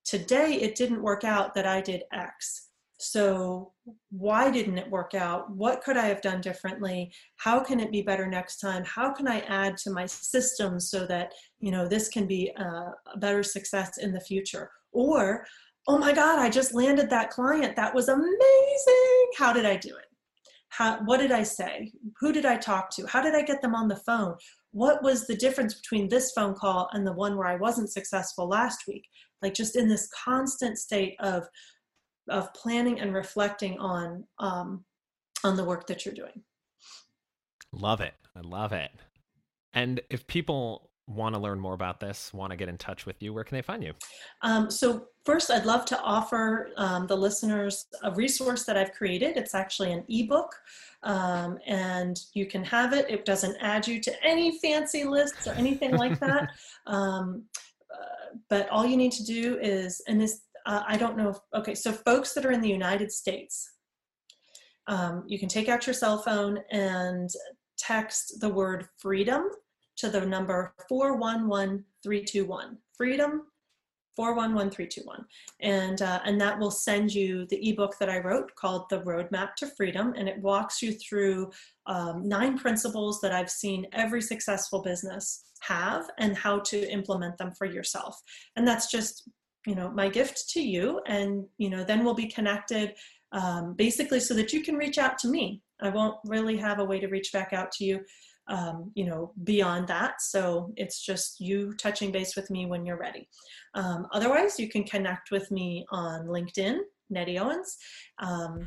today 0.07 0.53
it 0.53 0.75
didn't 0.75 1.03
work 1.03 1.25
out 1.25 1.53
that 1.53 1.67
i 1.67 1.81
did 1.81 2.03
x 2.13 2.66
so, 2.99 3.73
why 4.09 4.49
didn't 4.49 4.79
it 4.79 4.89
work 4.89 5.13
out? 5.13 5.51
What 5.51 5.83
could 5.83 5.97
I 5.97 6.07
have 6.07 6.21
done 6.21 6.41
differently? 6.41 7.11
How 7.35 7.59
can 7.59 7.79
it 7.79 7.91
be 7.91 8.01
better 8.01 8.25
next 8.25 8.57
time? 8.57 8.83
How 8.85 9.13
can 9.13 9.27
I 9.27 9.41
add 9.41 9.77
to 9.77 9.91
my 9.91 10.07
system 10.07 10.79
so 10.79 11.05
that 11.05 11.33
you 11.59 11.71
know 11.71 11.87
this 11.87 12.09
can 12.09 12.25
be 12.25 12.51
a, 12.57 13.17
better 13.17 13.43
success 13.43 13.99
in 13.99 14.13
the 14.13 14.19
future? 14.19 14.71
Or, 14.91 15.45
oh 15.87 15.99
my 15.99 16.11
God, 16.11 16.39
I 16.39 16.49
just 16.49 16.73
landed 16.73 17.07
that 17.11 17.29
client. 17.29 17.75
That 17.75 17.93
was 17.93 18.09
amazing. 18.09 19.27
How 19.37 19.53
did 19.53 19.65
I 19.65 19.75
do 19.75 19.89
it? 19.89 20.05
How, 20.69 20.99
what 21.05 21.19
did 21.19 21.31
I 21.31 21.43
say? 21.43 21.91
Who 22.19 22.33
did 22.33 22.45
I 22.47 22.57
talk 22.57 22.89
to? 22.95 23.05
How 23.05 23.21
did 23.21 23.35
I 23.35 23.43
get 23.43 23.61
them 23.61 23.75
on 23.75 23.87
the 23.87 23.95
phone? 24.07 24.35
What 24.71 25.03
was 25.03 25.27
the 25.27 25.35
difference 25.35 25.75
between 25.75 26.09
this 26.09 26.31
phone 26.31 26.55
call 26.55 26.89
and 26.93 27.05
the 27.05 27.13
one 27.13 27.37
where 27.37 27.47
I 27.47 27.55
wasn't 27.55 27.91
successful 27.91 28.47
last 28.47 28.83
week? 28.87 29.03
Like 29.41 29.53
just 29.53 29.75
in 29.75 29.87
this 29.87 30.09
constant 30.25 30.79
state 30.79 31.15
of 31.19 31.47
of 32.29 32.53
planning 32.53 32.99
and 32.99 33.13
reflecting 33.13 33.77
on 33.79 34.25
um, 34.39 34.83
on 35.43 35.55
the 35.55 35.63
work 35.63 35.87
that 35.87 36.05
you're 36.05 36.15
doing. 36.15 36.43
Love 37.71 38.01
it. 38.01 38.13
I 38.35 38.41
love 38.41 38.73
it. 38.73 38.91
And 39.73 40.01
if 40.09 40.25
people 40.27 40.89
want 41.07 41.33
to 41.33 41.39
learn 41.39 41.59
more 41.59 41.73
about 41.73 41.99
this, 41.99 42.33
want 42.33 42.51
to 42.51 42.57
get 42.57 42.67
in 42.67 42.77
touch 42.77 43.05
with 43.05 43.21
you, 43.21 43.33
where 43.33 43.43
can 43.43 43.55
they 43.55 43.61
find 43.61 43.83
you? 43.83 43.93
Um, 44.41 44.69
so, 44.69 45.07
first, 45.25 45.49
I'd 45.49 45.65
love 45.65 45.85
to 45.85 45.99
offer 46.01 46.71
um, 46.77 47.07
the 47.07 47.15
listeners 47.15 47.85
a 48.03 48.11
resource 48.11 48.65
that 48.65 48.77
I've 48.77 48.91
created. 48.91 49.37
It's 49.37 49.55
actually 49.55 49.93
an 49.93 50.03
ebook, 50.09 50.53
um, 51.03 51.57
and 51.65 52.19
you 52.33 52.45
can 52.45 52.63
have 52.65 52.93
it. 52.93 53.09
It 53.09 53.25
doesn't 53.25 53.57
add 53.61 53.87
you 53.87 54.01
to 54.01 54.23
any 54.23 54.59
fancy 54.59 55.05
lists 55.05 55.47
or 55.47 55.53
anything 55.53 55.95
like 55.95 56.19
that. 56.19 56.49
Um, 56.87 57.43
uh, 57.93 58.37
but 58.49 58.69
all 58.69 58.85
you 58.85 58.95
need 58.95 59.11
to 59.11 59.25
do 59.25 59.59
is, 59.61 60.01
and 60.07 60.21
this 60.21 60.39
uh, 60.67 60.83
I 60.85 60.97
don't 60.97 61.17
know. 61.17 61.29
If, 61.29 61.37
okay, 61.55 61.73
so 61.73 61.91
folks 61.91 62.33
that 62.33 62.45
are 62.45 62.51
in 62.51 62.61
the 62.61 62.69
United 62.69 63.11
States, 63.11 63.71
um, 64.87 65.23
you 65.25 65.39
can 65.39 65.49
take 65.49 65.69
out 65.69 65.87
your 65.87 65.93
cell 65.93 66.19
phone 66.19 66.59
and 66.71 67.29
text 67.77 68.39
the 68.41 68.49
word 68.49 68.87
freedom 68.97 69.45
to 69.95 70.09
the 70.09 70.25
number 70.25 70.73
411321. 70.89 72.77
Freedom 72.95 73.43
411321 74.17 75.25
and 75.61 76.01
uh, 76.01 76.19
and 76.25 76.41
that 76.41 76.57
will 76.57 76.71
send 76.71 77.13
you 77.13 77.45
the 77.51 77.69
ebook 77.69 77.95
that 77.99 78.09
i 78.09 78.17
wrote 78.17 78.49
called 78.55 78.89
the 78.89 79.01
roadmap 79.01 79.53
to 79.53 79.67
freedom 79.67 80.15
and 80.17 80.27
it 80.27 80.41
walks 80.41 80.81
you 80.81 80.91
through 80.91 81.51
um, 81.85 82.27
nine 82.27 82.57
principles 82.57 83.21
that 83.21 83.31
i've 83.31 83.51
seen 83.51 83.85
every 83.93 84.19
successful 84.19 84.81
business 84.81 85.43
have 85.59 86.09
and 86.17 86.35
how 86.35 86.57
to 86.57 86.91
implement 86.91 87.37
them 87.37 87.51
for 87.55 87.65
yourself 87.65 88.19
and 88.55 88.67
that's 88.67 88.89
just 88.89 89.29
you 89.67 89.75
know 89.75 89.91
my 89.91 90.07
gift 90.07 90.49
to 90.49 90.61
you 90.61 91.01
and 91.05 91.45
you 91.57 91.69
know 91.69 91.83
then 91.83 92.03
we'll 92.03 92.13
be 92.13 92.27
connected 92.27 92.95
um, 93.33 93.73
basically 93.73 94.21
so 94.21 94.33
that 94.33 94.53
you 94.53 94.63
can 94.63 94.75
reach 94.75 94.97
out 94.97 95.17
to 95.19 95.27
me. 95.27 95.61
I 95.81 95.89
won't 95.89 96.15
really 96.25 96.55
have 96.57 96.79
a 96.79 96.85
way 96.85 96.99
to 96.99 97.07
reach 97.07 97.31
back 97.33 97.51
out 97.51 97.71
to 97.73 97.83
you 97.83 97.99
um, 98.47 98.91
you 98.95 99.05
know 99.05 99.33
beyond 99.43 99.89
that. 99.89 100.21
So 100.21 100.71
it's 100.77 101.05
just 101.05 101.41
you 101.41 101.73
touching 101.73 102.11
base 102.13 102.35
with 102.37 102.49
me 102.49 102.65
when 102.65 102.85
you're 102.85 102.97
ready. 102.97 103.27
Um, 103.73 104.07
otherwise 104.13 104.57
you 104.57 104.69
can 104.69 104.85
connect 104.85 105.31
with 105.31 105.51
me 105.51 105.85
on 105.91 106.27
linkedin 106.27 106.79
nettie 107.09 107.37
owens. 107.37 107.77
Um, 108.19 108.65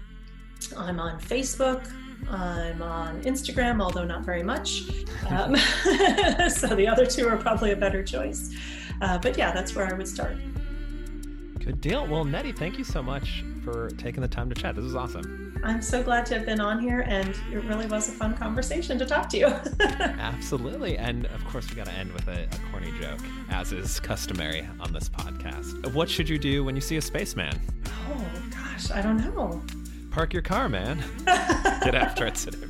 i'm 0.76 1.00
on 1.00 1.18
facebook. 1.18 1.90
I'm 2.28 2.82
on 2.82 3.22
instagram 3.22 3.82
although 3.82 4.04
not 4.04 4.26
very 4.26 4.42
much. 4.42 4.82
Um, 5.30 5.56
so 6.50 6.66
the 6.74 6.86
other 6.86 7.06
two 7.06 7.26
are 7.26 7.38
probably 7.38 7.72
a 7.72 7.76
better 7.76 8.04
choice. 8.04 8.54
Uh, 9.00 9.16
but 9.16 9.38
yeah 9.38 9.50
that's 9.50 9.74
where 9.74 9.86
i 9.86 9.94
would 9.94 10.06
start 10.06 10.36
Good 11.70 11.82
deal. 11.82 12.04
Well, 12.04 12.24
Nettie, 12.24 12.50
thank 12.50 12.78
you 12.78 12.84
so 12.84 13.00
much 13.00 13.44
for 13.62 13.90
taking 13.90 14.22
the 14.22 14.26
time 14.26 14.48
to 14.48 14.60
chat. 14.60 14.74
This 14.74 14.84
is 14.84 14.96
awesome. 14.96 15.56
I'm 15.62 15.80
so 15.80 16.02
glad 16.02 16.26
to 16.26 16.34
have 16.34 16.44
been 16.44 16.58
on 16.58 16.80
here, 16.80 17.04
and 17.06 17.28
it 17.28 17.62
really 17.62 17.86
was 17.86 18.08
a 18.08 18.12
fun 18.12 18.36
conversation 18.36 18.98
to 18.98 19.06
talk 19.06 19.28
to 19.28 19.38
you. 19.38 19.46
Absolutely. 20.00 20.98
And 20.98 21.26
of 21.26 21.46
course, 21.46 21.70
we 21.70 21.76
got 21.76 21.86
to 21.86 21.92
end 21.92 22.12
with 22.12 22.26
a, 22.26 22.42
a, 22.42 22.48
corny 22.72 22.92
joke, 23.00 23.20
as 23.50 23.70
is 23.70 24.00
customary 24.00 24.68
on 24.80 24.92
this 24.92 25.08
podcast. 25.08 25.94
What 25.94 26.10
should 26.10 26.28
you 26.28 26.38
do 26.38 26.64
when 26.64 26.74
you 26.74 26.80
see 26.80 26.96
a 26.96 27.00
spaceman? 27.00 27.60
Oh, 27.86 28.26
gosh, 28.50 28.90
I 28.90 29.00
don't 29.00 29.18
know. 29.18 29.62
Park 30.10 30.32
your 30.32 30.42
car, 30.42 30.68
man. 30.68 31.04
Get 31.24 31.94
after 31.94 32.26
it, 32.26 32.36
sit 32.36 32.56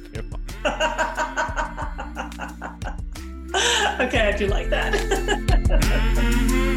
Okay, 3.99 4.29
I 4.29 4.37
do 4.37 4.47
like 4.47 4.69
that. 4.69 6.77